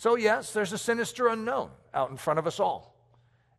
So, 0.02 0.16
yes, 0.16 0.52
there's 0.52 0.72
a 0.72 0.78
sinister 0.78 1.28
unknown 1.28 1.70
out 1.94 2.10
in 2.10 2.16
front 2.16 2.40
of 2.40 2.46
us 2.48 2.58
all. 2.58 2.96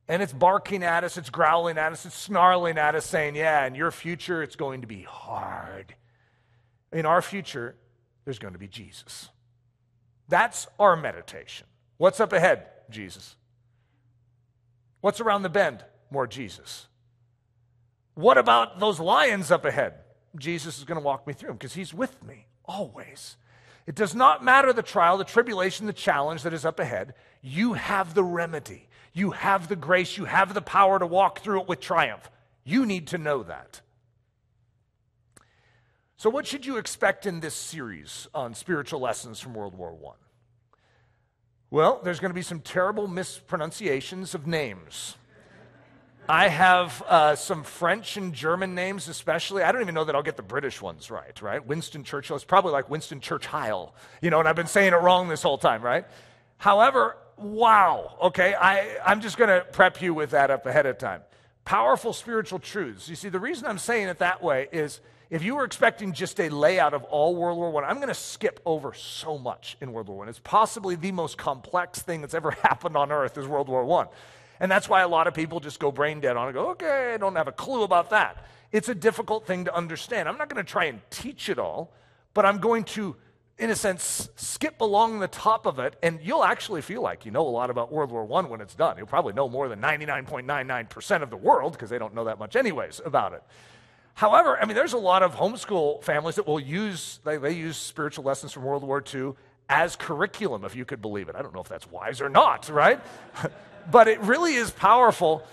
And 0.09 0.21
it's 0.21 0.33
barking 0.33 0.83
at 0.83 1.05
us, 1.05 1.17
it's 1.17 1.29
growling 1.29 1.77
at 1.77 1.93
us, 1.93 2.05
it's 2.05 2.17
snarling 2.17 2.77
at 2.77 2.95
us, 2.95 3.05
saying, 3.05 3.37
Yeah, 3.37 3.65
in 3.65 3.75
your 3.75 3.91
future, 3.91 4.43
it's 4.43 4.57
going 4.57 4.81
to 4.81 4.87
be 4.87 5.03
hard. 5.03 5.95
In 6.91 7.05
our 7.05 7.21
future, 7.21 7.77
there's 8.25 8.39
going 8.39 8.51
to 8.51 8.59
be 8.59 8.67
Jesus. 8.67 9.29
That's 10.27 10.67
our 10.79 10.97
meditation. 10.97 11.65
What's 11.95 12.19
up 12.19 12.33
ahead? 12.33 12.65
Jesus. 12.89 13.37
What's 14.99 15.21
around 15.21 15.43
the 15.43 15.49
bend? 15.49 15.85
More 16.11 16.27
Jesus. 16.27 16.87
What 18.15 18.37
about 18.37 18.81
those 18.81 18.99
lions 18.99 19.49
up 19.49 19.63
ahead? 19.63 19.93
Jesus 20.37 20.77
is 20.77 20.83
going 20.83 20.99
to 20.99 21.05
walk 21.05 21.25
me 21.25 21.31
through 21.31 21.47
them 21.47 21.57
because 21.57 21.75
he's 21.75 21.93
with 21.93 22.21
me 22.21 22.47
always. 22.65 23.37
It 23.85 23.95
does 23.95 24.15
not 24.15 24.43
matter 24.43 24.71
the 24.71 24.81
trial, 24.81 25.17
the 25.17 25.23
tribulation, 25.23 25.87
the 25.87 25.93
challenge 25.93 26.43
that 26.43 26.53
is 26.53 26.65
up 26.65 26.79
ahead. 26.79 27.13
You 27.41 27.73
have 27.73 28.13
the 28.13 28.23
remedy. 28.23 28.87
You 29.13 29.31
have 29.31 29.67
the 29.67 29.75
grace. 29.75 30.17
You 30.17 30.25
have 30.25 30.53
the 30.53 30.61
power 30.61 30.99
to 30.99 31.05
walk 31.05 31.39
through 31.39 31.61
it 31.61 31.67
with 31.67 31.81
triumph. 31.81 32.29
You 32.63 32.85
need 32.85 33.07
to 33.07 33.17
know 33.17 33.43
that. 33.43 33.81
So, 36.15 36.29
what 36.29 36.47
should 36.47 36.65
you 36.65 36.77
expect 36.77 37.25
in 37.25 37.41
this 37.41 37.53
series 37.53 38.27
on 38.33 38.53
spiritual 38.53 39.01
lessons 39.01 39.41
from 39.41 39.53
World 39.53 39.75
War 39.75 39.93
I? 39.93 40.77
Well, 41.69 41.99
there's 42.03 42.21
going 42.21 42.29
to 42.29 42.35
be 42.35 42.41
some 42.41 42.61
terrible 42.61 43.07
mispronunciations 43.07 44.33
of 44.33 44.47
names. 44.47 45.17
I 46.27 46.47
have 46.47 47.03
uh, 47.05 47.35
some 47.35 47.63
French 47.63 48.15
and 48.15 48.33
German 48.33 48.75
names, 48.75 49.09
especially. 49.09 49.61
I 49.61 49.73
don't 49.73 49.81
even 49.81 49.93
know 49.93 50.05
that 50.05 50.15
I'll 50.15 50.23
get 50.23 50.37
the 50.37 50.41
British 50.43 50.81
ones 50.81 51.11
right, 51.11 51.39
right? 51.41 51.65
Winston 51.65 52.05
Churchill. 52.05 52.37
is 52.37 52.45
probably 52.45 52.71
like 52.71 52.89
Winston 52.89 53.19
Churchill, 53.19 53.93
you 54.21 54.29
know, 54.29 54.39
and 54.39 54.47
I've 54.47 54.55
been 54.55 54.67
saying 54.67 54.93
it 54.93 54.97
wrong 54.97 55.27
this 55.27 55.43
whole 55.43 55.57
time, 55.57 55.81
right? 55.81 56.05
However, 56.57 57.17
wow, 57.35 58.17
okay, 58.21 58.53
I, 58.53 58.97
I'm 59.05 59.19
just 59.19 59.37
going 59.37 59.49
to 59.49 59.65
prep 59.73 60.01
you 60.01 60.13
with 60.13 60.31
that 60.31 60.49
up 60.49 60.65
ahead 60.65 60.85
of 60.85 60.97
time. 60.97 61.21
Powerful 61.65 62.13
spiritual 62.13 62.59
truths. 62.59 63.09
You 63.09 63.15
see, 63.15 63.27
the 63.27 63.39
reason 63.39 63.67
I'm 63.67 63.77
saying 63.77 64.07
it 64.07 64.19
that 64.19 64.41
way 64.41 64.69
is 64.71 65.01
if 65.29 65.43
you 65.43 65.55
were 65.55 65.65
expecting 65.65 66.13
just 66.13 66.39
a 66.39 66.47
layout 66.47 66.93
of 66.93 67.03
all 67.03 67.35
World 67.35 67.57
War 67.57 67.83
I, 67.83 67.89
I'm 67.89 67.97
going 67.97 68.07
to 68.07 68.13
skip 68.13 68.61
over 68.65 68.93
so 68.93 69.37
much 69.37 69.75
in 69.81 69.91
World 69.91 70.07
War 70.07 70.25
I. 70.25 70.29
It's 70.29 70.39
possibly 70.39 70.95
the 70.95 71.11
most 71.11 71.37
complex 71.37 72.01
thing 72.01 72.21
that's 72.21 72.33
ever 72.33 72.51
happened 72.63 72.95
on 72.95 73.11
earth 73.11 73.37
is 73.37 73.45
World 73.45 73.67
War 73.67 74.03
I. 74.03 74.07
And 74.63 74.71
that's 74.71 74.87
why 74.87 75.01
a 75.01 75.09
lot 75.09 75.27
of 75.27 75.33
people 75.33 75.59
just 75.59 75.77
go 75.77 75.91
brain 75.91 76.21
dead 76.21 76.37
on 76.37 76.47
it 76.47 76.53
go, 76.53 76.69
okay, 76.69 77.13
I 77.13 77.17
don't 77.17 77.35
have 77.35 77.49
a 77.49 77.51
clue 77.51 77.83
about 77.83 78.11
that. 78.11 78.45
It's 78.71 78.87
a 78.87 78.95
difficult 78.95 79.45
thing 79.45 79.65
to 79.65 79.75
understand. 79.75 80.29
I'm 80.29 80.37
not 80.37 80.47
going 80.47 80.65
to 80.65 80.71
try 80.71 80.85
and 80.85 81.01
teach 81.09 81.49
it 81.49 81.59
all, 81.59 81.91
but 82.33 82.45
I'm 82.45 82.59
going 82.59 82.85
to, 82.85 83.17
in 83.57 83.71
a 83.71 83.75
sense, 83.75 84.29
skip 84.37 84.79
along 84.79 85.19
the 85.19 85.27
top 85.27 85.65
of 85.65 85.79
it, 85.79 85.97
and 86.01 86.17
you'll 86.23 86.45
actually 86.45 86.81
feel 86.81 87.01
like 87.01 87.25
you 87.25 87.31
know 87.31 87.45
a 87.45 87.49
lot 87.49 87.71
about 87.71 87.91
World 87.91 88.09
War 88.09 88.23
I 88.39 88.47
when 88.47 88.61
it's 88.61 88.73
done. 88.73 88.97
You'll 88.97 89.05
probably 89.05 89.33
know 89.33 89.49
more 89.49 89.67
than 89.67 89.81
99.99% 89.81 91.21
of 91.21 91.29
the 91.29 91.35
world, 91.35 91.73
because 91.73 91.89
they 91.89 91.99
don't 91.99 92.13
know 92.13 92.23
that 92.23 92.39
much, 92.39 92.55
anyways, 92.55 93.01
about 93.03 93.33
it. 93.33 93.43
However, 94.13 94.57
I 94.57 94.65
mean, 94.65 94.77
there's 94.77 94.93
a 94.93 94.97
lot 94.97 95.23
of 95.23 95.35
homeschool 95.35 96.01
families 96.05 96.35
that 96.35 96.47
will 96.47 96.61
use, 96.61 97.19
they, 97.25 97.35
they 97.35 97.51
use 97.51 97.75
spiritual 97.75 98.23
lessons 98.23 98.53
from 98.53 98.63
World 98.63 98.83
War 98.85 99.03
II 99.13 99.33
as 99.73 99.95
curriculum, 99.95 100.63
if 100.63 100.75
you 100.75 100.85
could 100.85 101.01
believe 101.01 101.29
it. 101.29 101.35
I 101.35 101.41
don't 101.41 101.53
know 101.53 101.61
if 101.61 101.67
that's 101.67 101.89
wise 101.89 102.21
or 102.21 102.29
not, 102.29 102.69
right? 102.69 102.99
but 103.91 104.07
it 104.07 104.21
really 104.21 104.53
is 104.53 104.69
powerful 104.69 105.43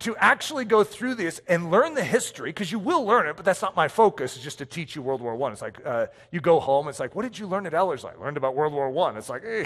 to 0.00 0.16
actually 0.16 0.64
go 0.64 0.84
through 0.84 1.16
this 1.16 1.40
and 1.48 1.70
learn 1.70 1.94
the 1.94 2.04
history, 2.04 2.50
because 2.50 2.70
you 2.70 2.78
will 2.78 3.04
learn 3.04 3.26
it, 3.26 3.36
but 3.36 3.44
that's 3.44 3.62
not 3.62 3.74
my 3.74 3.88
focus, 3.88 4.36
it's 4.36 4.44
just 4.44 4.58
to 4.58 4.66
teach 4.66 4.94
you 4.94 5.02
World 5.02 5.20
War 5.20 5.34
I. 5.48 5.52
It's 5.52 5.62
like 5.62 5.84
uh, 5.84 6.06
you 6.30 6.40
go 6.40 6.60
home, 6.60 6.88
it's 6.88 7.00
like, 7.00 7.16
what 7.16 7.22
did 7.22 7.36
you 7.36 7.46
learn 7.48 7.66
at 7.66 7.74
Ellerslie? 7.74 8.12
I 8.16 8.22
learned 8.22 8.36
about 8.36 8.54
World 8.54 8.72
War 8.72 9.08
I. 9.08 9.18
It's 9.18 9.28
like, 9.28 9.42
eh, 9.44 9.64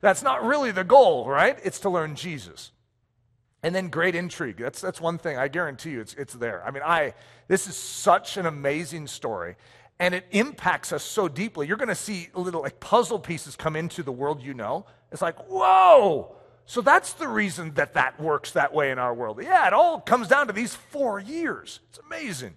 that's 0.00 0.22
not 0.22 0.44
really 0.44 0.70
the 0.70 0.84
goal, 0.84 1.26
right? 1.26 1.58
It's 1.62 1.78
to 1.80 1.90
learn 1.90 2.14
Jesus. 2.14 2.72
And 3.62 3.74
then 3.74 3.88
great 3.88 4.14
intrigue. 4.14 4.58
That's, 4.58 4.80
that's 4.82 5.00
one 5.00 5.18
thing. 5.18 5.38
I 5.38 5.48
guarantee 5.48 5.90
you 5.90 6.00
it's, 6.00 6.14
it's 6.14 6.34
there. 6.34 6.62
I 6.66 6.70
mean, 6.70 6.82
I, 6.84 7.14
this 7.48 7.66
is 7.66 7.76
such 7.76 8.36
an 8.36 8.44
amazing 8.44 9.06
story. 9.06 9.56
And 9.98 10.14
it 10.14 10.26
impacts 10.30 10.92
us 10.92 11.02
so 11.02 11.26
deeply. 11.28 11.66
You're 11.66 11.78
going 11.78 11.88
to 11.88 11.94
see 11.94 12.28
little 12.34 12.62
like 12.62 12.80
puzzle 12.80 13.18
pieces 13.18 13.56
come 13.56 13.76
into 13.76 14.02
the 14.02 14.12
world 14.12 14.42
you 14.42 14.52
know. 14.52 14.86
It's 15.10 15.22
like, 15.22 15.38
whoa, 15.48 16.36
so 16.66 16.80
that's 16.80 17.12
the 17.12 17.28
reason 17.28 17.74
that 17.74 17.94
that 17.94 18.20
works 18.20 18.50
that 18.52 18.74
way 18.74 18.90
in 18.90 18.98
our 18.98 19.14
world. 19.14 19.40
Yeah, 19.40 19.66
it 19.68 19.72
all 19.72 20.00
comes 20.00 20.26
down 20.26 20.48
to 20.48 20.52
these 20.52 20.74
four 20.74 21.20
years. 21.20 21.78
It's 21.88 22.00
amazing. 22.04 22.56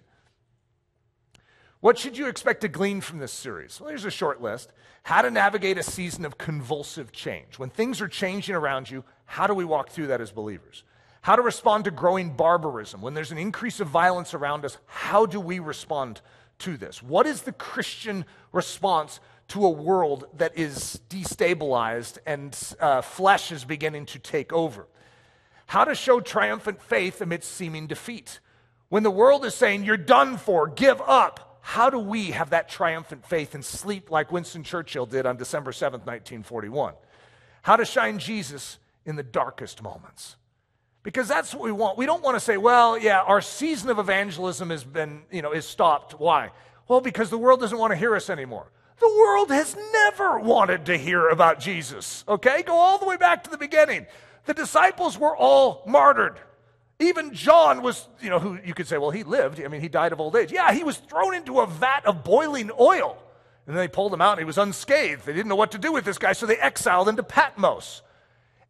What 1.78 1.96
should 1.96 2.18
you 2.18 2.26
expect 2.26 2.60
to 2.62 2.68
glean 2.68 3.00
from 3.00 3.20
this 3.20 3.32
series? 3.32 3.80
Well, 3.80 3.88
here's 3.88 4.04
a 4.04 4.10
short 4.10 4.42
list. 4.42 4.72
How 5.04 5.22
to 5.22 5.30
navigate 5.30 5.78
a 5.78 5.82
season 5.82 6.24
of 6.24 6.36
convulsive 6.36 7.12
change. 7.12 7.58
When 7.58 7.70
things 7.70 8.00
are 8.00 8.08
changing 8.08 8.54
around 8.54 8.90
you, 8.90 9.04
how 9.24 9.46
do 9.46 9.54
we 9.54 9.64
walk 9.64 9.90
through 9.90 10.08
that 10.08 10.20
as 10.20 10.32
believers? 10.32 10.82
How 11.22 11.36
to 11.36 11.42
respond 11.42 11.84
to 11.84 11.90
growing 11.90 12.34
barbarism. 12.36 13.00
When 13.00 13.14
there's 13.14 13.32
an 13.32 13.38
increase 13.38 13.78
of 13.78 13.88
violence 13.88 14.34
around 14.34 14.64
us, 14.64 14.76
how 14.86 15.24
do 15.24 15.40
we 15.40 15.58
respond 15.58 16.20
to 16.60 16.76
this? 16.76 17.02
What 17.02 17.26
is 17.26 17.42
the 17.42 17.52
Christian 17.52 18.24
response 18.52 19.20
to 19.50 19.64
a 19.66 19.70
world 19.70 20.26
that 20.36 20.56
is 20.56 21.00
destabilized 21.08 22.18
and 22.24 22.56
uh, 22.78 23.00
flesh 23.00 23.50
is 23.50 23.64
beginning 23.64 24.06
to 24.06 24.18
take 24.18 24.52
over. 24.52 24.86
How 25.66 25.84
to 25.84 25.94
show 25.94 26.20
triumphant 26.20 26.80
faith 26.80 27.20
amidst 27.20 27.50
seeming 27.52 27.88
defeat. 27.88 28.38
When 28.90 29.02
the 29.02 29.10
world 29.10 29.44
is 29.44 29.54
saying, 29.54 29.84
You're 29.84 29.96
done 29.96 30.36
for, 30.36 30.68
give 30.68 31.00
up, 31.00 31.58
how 31.62 31.90
do 31.90 31.98
we 31.98 32.30
have 32.30 32.50
that 32.50 32.68
triumphant 32.68 33.26
faith 33.26 33.54
and 33.54 33.64
sleep 33.64 34.10
like 34.10 34.32
Winston 34.32 34.62
Churchill 34.62 35.06
did 35.06 35.26
on 35.26 35.36
December 35.36 35.72
7th, 35.72 36.06
1941? 36.06 36.94
How 37.62 37.76
to 37.76 37.84
shine 37.84 38.18
Jesus 38.20 38.78
in 39.04 39.16
the 39.16 39.22
darkest 39.22 39.82
moments. 39.82 40.36
Because 41.02 41.28
that's 41.28 41.54
what 41.54 41.62
we 41.62 41.72
want. 41.72 41.96
We 41.96 42.04
don't 42.06 42.22
want 42.22 42.36
to 42.36 42.40
say, 42.40 42.56
well, 42.56 42.98
yeah, 42.98 43.20
our 43.20 43.40
season 43.40 43.88
of 43.88 43.98
evangelism 43.98 44.70
has 44.70 44.84
been, 44.84 45.22
you 45.30 45.40
know, 45.40 45.52
is 45.52 45.64
stopped. 45.64 46.20
Why? 46.20 46.50
Well, 46.88 47.00
because 47.00 47.30
the 47.30 47.38
world 47.38 47.60
doesn't 47.60 47.78
want 47.78 47.92
to 47.92 47.96
hear 47.96 48.14
us 48.14 48.28
anymore. 48.28 48.70
The 48.98 49.08
world 49.08 49.50
has 49.50 49.76
never 49.92 50.38
wanted 50.38 50.86
to 50.86 50.98
hear 50.98 51.28
about 51.28 51.58
Jesus, 51.58 52.22
okay? 52.28 52.62
Go 52.62 52.74
all 52.74 52.98
the 52.98 53.06
way 53.06 53.16
back 53.16 53.44
to 53.44 53.50
the 53.50 53.56
beginning. 53.56 54.06
The 54.44 54.52
disciples 54.52 55.16
were 55.18 55.34
all 55.34 55.82
martyred. 55.86 56.38
Even 56.98 57.32
John 57.32 57.82
was, 57.82 58.06
you 58.20 58.28
know, 58.28 58.38
who 58.38 58.58
you 58.62 58.74
could 58.74 58.86
say, 58.86 58.98
well, 58.98 59.10
he 59.10 59.22
lived. 59.22 59.58
I 59.58 59.68
mean, 59.68 59.80
he 59.80 59.88
died 59.88 60.12
of 60.12 60.20
old 60.20 60.36
age. 60.36 60.52
Yeah, 60.52 60.70
he 60.74 60.84
was 60.84 60.98
thrown 60.98 61.34
into 61.34 61.60
a 61.60 61.66
vat 61.66 62.04
of 62.04 62.24
boiling 62.24 62.70
oil. 62.78 63.16
And 63.66 63.74
then 63.74 63.82
they 63.82 63.88
pulled 63.88 64.12
him 64.12 64.20
out 64.20 64.32
and 64.32 64.40
he 64.40 64.44
was 64.44 64.58
unscathed. 64.58 65.24
They 65.24 65.32
didn't 65.32 65.48
know 65.48 65.56
what 65.56 65.70
to 65.70 65.78
do 65.78 65.92
with 65.92 66.04
this 66.04 66.18
guy, 66.18 66.34
so 66.34 66.44
they 66.44 66.58
exiled 66.58 67.08
him 67.08 67.16
to 67.16 67.22
Patmos. 67.22 68.02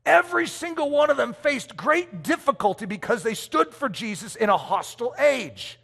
Every 0.06 0.46
single 0.46 0.90
one 0.90 1.10
of 1.10 1.16
them 1.16 1.34
faced 1.34 1.76
great 1.76 2.22
difficulty 2.22 2.86
because 2.86 3.22
they 3.22 3.34
stood 3.34 3.74
for 3.74 3.88
Jesus 3.88 4.34
in 4.34 4.48
a 4.48 4.56
hostile 4.56 5.14
age. 5.18 5.78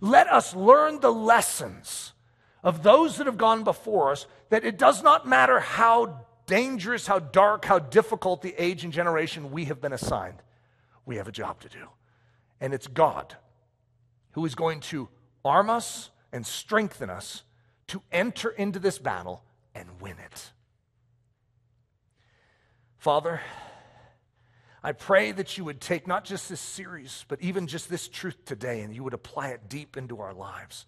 Let 0.00 0.28
us 0.28 0.54
learn 0.54 1.00
the 1.00 1.12
lessons 1.12 2.12
of 2.62 2.82
those 2.82 3.16
that 3.16 3.26
have 3.26 3.38
gone 3.38 3.64
before 3.64 4.10
us 4.10 4.26
that 4.48 4.64
it 4.64 4.78
does 4.78 5.02
not 5.02 5.26
matter 5.26 5.60
how 5.60 6.26
dangerous, 6.46 7.06
how 7.06 7.20
dark, 7.20 7.64
how 7.64 7.78
difficult 7.78 8.42
the 8.42 8.54
age 8.58 8.82
and 8.82 8.92
generation 8.92 9.52
we 9.52 9.66
have 9.66 9.80
been 9.80 9.92
assigned. 9.92 10.42
We 11.06 11.16
have 11.16 11.28
a 11.28 11.32
job 11.32 11.60
to 11.60 11.68
do. 11.68 11.86
And 12.60 12.74
it's 12.74 12.86
God 12.86 13.36
who 14.32 14.44
is 14.44 14.54
going 14.54 14.80
to 14.80 15.08
arm 15.44 15.70
us 15.70 16.10
and 16.32 16.46
strengthen 16.46 17.08
us 17.08 17.44
to 17.88 18.02
enter 18.12 18.50
into 18.50 18.78
this 18.78 18.98
battle 18.98 19.42
and 19.74 19.88
win 20.00 20.16
it. 20.24 20.52
Father, 23.00 23.40
I 24.82 24.92
pray 24.92 25.32
that 25.32 25.56
you 25.56 25.64
would 25.64 25.80
take 25.80 26.06
not 26.06 26.22
just 26.22 26.50
this 26.50 26.60
series, 26.60 27.24
but 27.28 27.40
even 27.40 27.66
just 27.66 27.88
this 27.88 28.08
truth 28.08 28.44
today, 28.44 28.82
and 28.82 28.94
you 28.94 29.02
would 29.02 29.14
apply 29.14 29.48
it 29.48 29.70
deep 29.70 29.96
into 29.96 30.20
our 30.20 30.34
lives. 30.34 30.84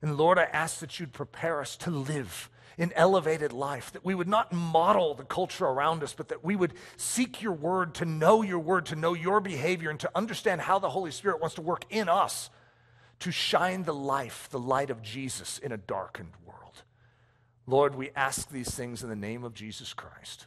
And 0.00 0.16
Lord, 0.16 0.38
I 0.38 0.44
ask 0.44 0.78
that 0.78 1.00
you'd 1.00 1.12
prepare 1.12 1.60
us 1.60 1.76
to 1.78 1.90
live 1.90 2.48
in 2.78 2.92
elevated 2.92 3.52
life, 3.52 3.90
that 3.94 4.04
we 4.04 4.14
would 4.14 4.28
not 4.28 4.52
model 4.52 5.14
the 5.14 5.24
culture 5.24 5.66
around 5.66 6.04
us, 6.04 6.14
but 6.14 6.28
that 6.28 6.44
we 6.44 6.54
would 6.54 6.72
seek 6.96 7.42
your 7.42 7.52
word, 7.52 7.94
to 7.96 8.04
know 8.04 8.42
your 8.42 8.60
word, 8.60 8.86
to 8.86 8.94
know 8.94 9.14
your 9.14 9.40
behavior, 9.40 9.90
and 9.90 9.98
to 9.98 10.10
understand 10.14 10.60
how 10.60 10.78
the 10.78 10.90
Holy 10.90 11.10
Spirit 11.10 11.40
wants 11.40 11.56
to 11.56 11.62
work 11.62 11.84
in 11.90 12.08
us 12.08 12.48
to 13.18 13.32
shine 13.32 13.82
the 13.82 13.92
life, 13.92 14.48
the 14.52 14.60
light 14.60 14.90
of 14.90 15.02
Jesus 15.02 15.58
in 15.58 15.72
a 15.72 15.76
darkened 15.76 16.34
world. 16.46 16.84
Lord, 17.66 17.96
we 17.96 18.10
ask 18.14 18.48
these 18.50 18.72
things 18.72 19.02
in 19.02 19.08
the 19.08 19.16
name 19.16 19.42
of 19.42 19.52
Jesus 19.52 19.92
Christ. 19.94 20.46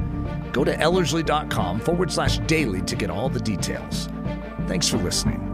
Go 0.51 0.63
to 0.63 0.75
ellerslie.com 0.75 1.79
forward 1.79 2.11
slash 2.11 2.39
daily 2.39 2.81
to 2.83 2.95
get 2.95 3.09
all 3.09 3.29
the 3.29 3.39
details. 3.39 4.07
Thanks 4.67 4.87
for 4.87 4.97
listening. 4.97 5.50